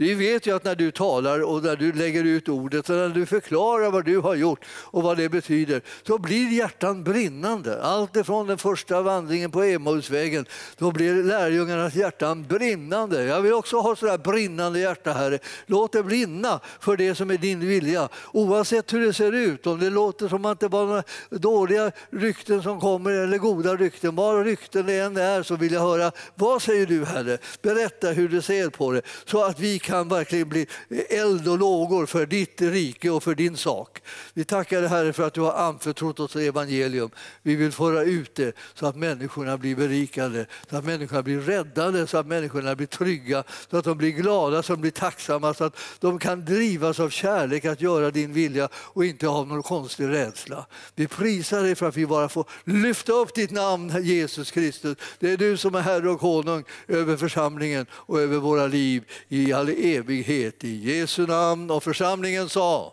Vi 0.00 0.14
vet 0.14 0.46
ju 0.46 0.56
att 0.56 0.64
när 0.64 0.74
du 0.74 0.90
talar 0.90 1.42
och 1.42 1.62
när 1.62 1.76
du 1.76 1.92
lägger 1.92 2.24
ut 2.24 2.48
ordet 2.48 2.90
och 2.90 2.96
när 2.96 3.08
du 3.08 3.26
förklarar 3.26 3.90
vad 3.90 4.04
du 4.04 4.18
har 4.18 4.34
gjort 4.34 4.64
och 4.68 5.02
vad 5.02 5.16
det 5.16 5.28
betyder 5.28 5.82
så 6.06 6.18
blir 6.18 6.52
hjärtan 6.52 7.04
brinnande. 7.04 7.82
Allt 7.82 8.16
ifrån 8.16 8.46
den 8.46 8.58
första 8.58 9.02
vandringen 9.02 9.50
på 9.50 9.62
Emmausvägen 9.62 10.46
då 10.78 10.90
blir 10.90 11.22
lärjungarnas 11.22 11.94
hjärtan 11.94 12.42
brinnande. 12.42 13.24
Jag 13.24 13.40
vill 13.40 13.52
också 13.52 13.80
ha 13.80 13.96
sådär 13.96 14.18
brinnande 14.18 14.80
hjärta 14.80 15.12
Herre. 15.12 15.38
Låt 15.66 15.92
det 15.92 16.02
brinna 16.02 16.60
för 16.80 16.96
det 16.96 17.14
som 17.14 17.30
är 17.30 17.38
din 17.38 17.60
vilja 17.60 18.08
oavsett 18.32 18.92
hur 18.92 19.06
det 19.06 19.12
ser 19.12 19.32
ut. 19.32 19.66
Om 19.66 19.80
det 19.80 19.90
låter 19.90 20.28
som 20.28 20.44
att 20.44 20.60
det 20.60 20.68
var 20.68 20.86
några 20.86 21.02
dåliga 21.30 21.70
dåliga 21.70 21.92
rykten 22.10 22.62
som 22.62 22.80
kommer 22.80 23.10
eller 23.10 23.38
goda 23.38 23.76
rykten, 23.76 24.16
var 24.16 24.44
rykten 24.44 24.86
det 24.86 24.98
än 24.98 25.16
är 25.16 25.42
så 25.42 25.56
vill 25.56 25.72
jag 25.72 25.80
höra, 25.80 26.12
vad 26.34 26.62
säger 26.62 26.86
du 26.86 27.04
Herre? 27.04 27.38
Berätta 27.62 28.08
hur 28.08 28.28
du 28.28 28.42
ser 28.42 28.70
på 28.70 28.92
det 28.92 29.02
så 29.24 29.44
att 29.44 29.60
vi 29.60 29.78
kan 29.78 29.89
kan 29.90 30.08
verkligen 30.08 30.48
bli 30.48 30.66
eld 31.08 31.48
och 31.48 31.58
lågor 31.58 32.06
för 32.06 32.26
ditt 32.26 32.60
rike 32.60 33.10
och 33.10 33.22
för 33.22 33.34
din 33.34 33.56
sak. 33.56 34.02
Vi 34.34 34.44
tackar 34.44 34.80
dig 34.80 34.90
Herre 34.90 35.12
för 35.12 35.26
att 35.26 35.34
du 35.34 35.40
har 35.40 35.52
anförtrott 35.52 36.20
oss 36.20 36.36
evangelium. 36.36 37.10
Vi 37.42 37.56
vill 37.56 37.72
föra 37.72 38.02
ut 38.02 38.34
det 38.34 38.56
så 38.74 38.86
att 38.86 38.96
människorna 38.96 39.58
blir 39.58 39.76
berikade, 39.76 40.46
så 40.70 40.76
att 40.76 40.84
människorna 40.84 41.22
blir 41.22 41.40
räddade, 41.40 42.06
så 42.06 42.18
att 42.18 42.26
människorna 42.26 42.74
blir 42.74 42.86
trygga, 42.86 43.44
så 43.70 43.76
att 43.76 43.84
de 43.84 43.98
blir 43.98 44.10
glada, 44.10 44.62
så 44.62 44.72
att 44.72 44.78
de 44.78 44.80
blir 44.80 44.90
tacksamma, 44.90 45.54
så 45.54 45.64
att 45.64 45.76
de 46.00 46.18
kan 46.18 46.44
drivas 46.44 47.00
av 47.00 47.10
kärlek 47.10 47.64
att 47.64 47.80
göra 47.80 48.10
din 48.10 48.32
vilja 48.32 48.68
och 48.74 49.04
inte 49.04 49.26
ha 49.26 49.44
någon 49.44 49.62
konstig 49.62 50.08
rädsla. 50.08 50.66
Vi 50.94 51.06
prisar 51.06 51.62
dig 51.62 51.74
för 51.74 51.88
att 51.88 51.96
vi 51.96 52.06
bara 52.06 52.28
får 52.28 52.44
lyfta 52.64 53.12
upp 53.12 53.34
ditt 53.34 53.50
namn 53.50 54.04
Jesus 54.04 54.50
Kristus. 54.50 54.98
Det 55.18 55.32
är 55.32 55.36
du 55.36 55.56
som 55.56 55.74
är 55.74 55.80
Herre 55.80 56.10
och 56.10 56.20
konung 56.20 56.64
över 56.88 57.16
församlingen 57.16 57.86
och 57.92 58.20
över 58.20 58.36
våra 58.36 58.66
liv 58.66 59.04
i 59.28 59.52
all 59.52 59.68
evighet. 59.80 60.64
I 60.64 60.98
Jesu 60.98 61.26
namn 61.26 61.70
och 61.70 61.82
församlingen 61.82 62.48
sa 62.48 62.92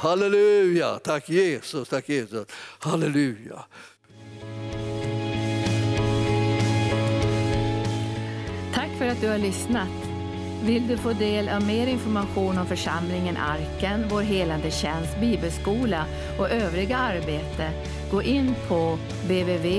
Halleluja! 0.00 0.98
Tack 0.98 1.28
Jesus, 1.28 1.88
tack 1.88 2.08
Jesus. 2.08 2.46
Halleluja. 2.78 3.64
Tack 8.74 8.90
för 8.98 9.06
att 9.06 9.20
du 9.20 9.28
har 9.28 9.38
lyssnat. 9.38 9.88
Vill 10.64 10.88
du 10.88 10.96
få 10.96 11.12
del 11.12 11.48
av 11.48 11.62
mer 11.62 11.86
information 11.86 12.58
om 12.58 12.66
församlingen 12.66 13.36
Arken, 13.36 14.04
vår 14.10 14.22
helande 14.22 14.70
tjänst, 14.70 15.20
bibelskola 15.20 16.04
och 16.38 16.50
övriga 16.50 16.96
arbete, 16.96 17.70
gå 18.10 18.22
in 18.22 18.54
på 18.68 18.98
www.arken.org. 19.22 19.78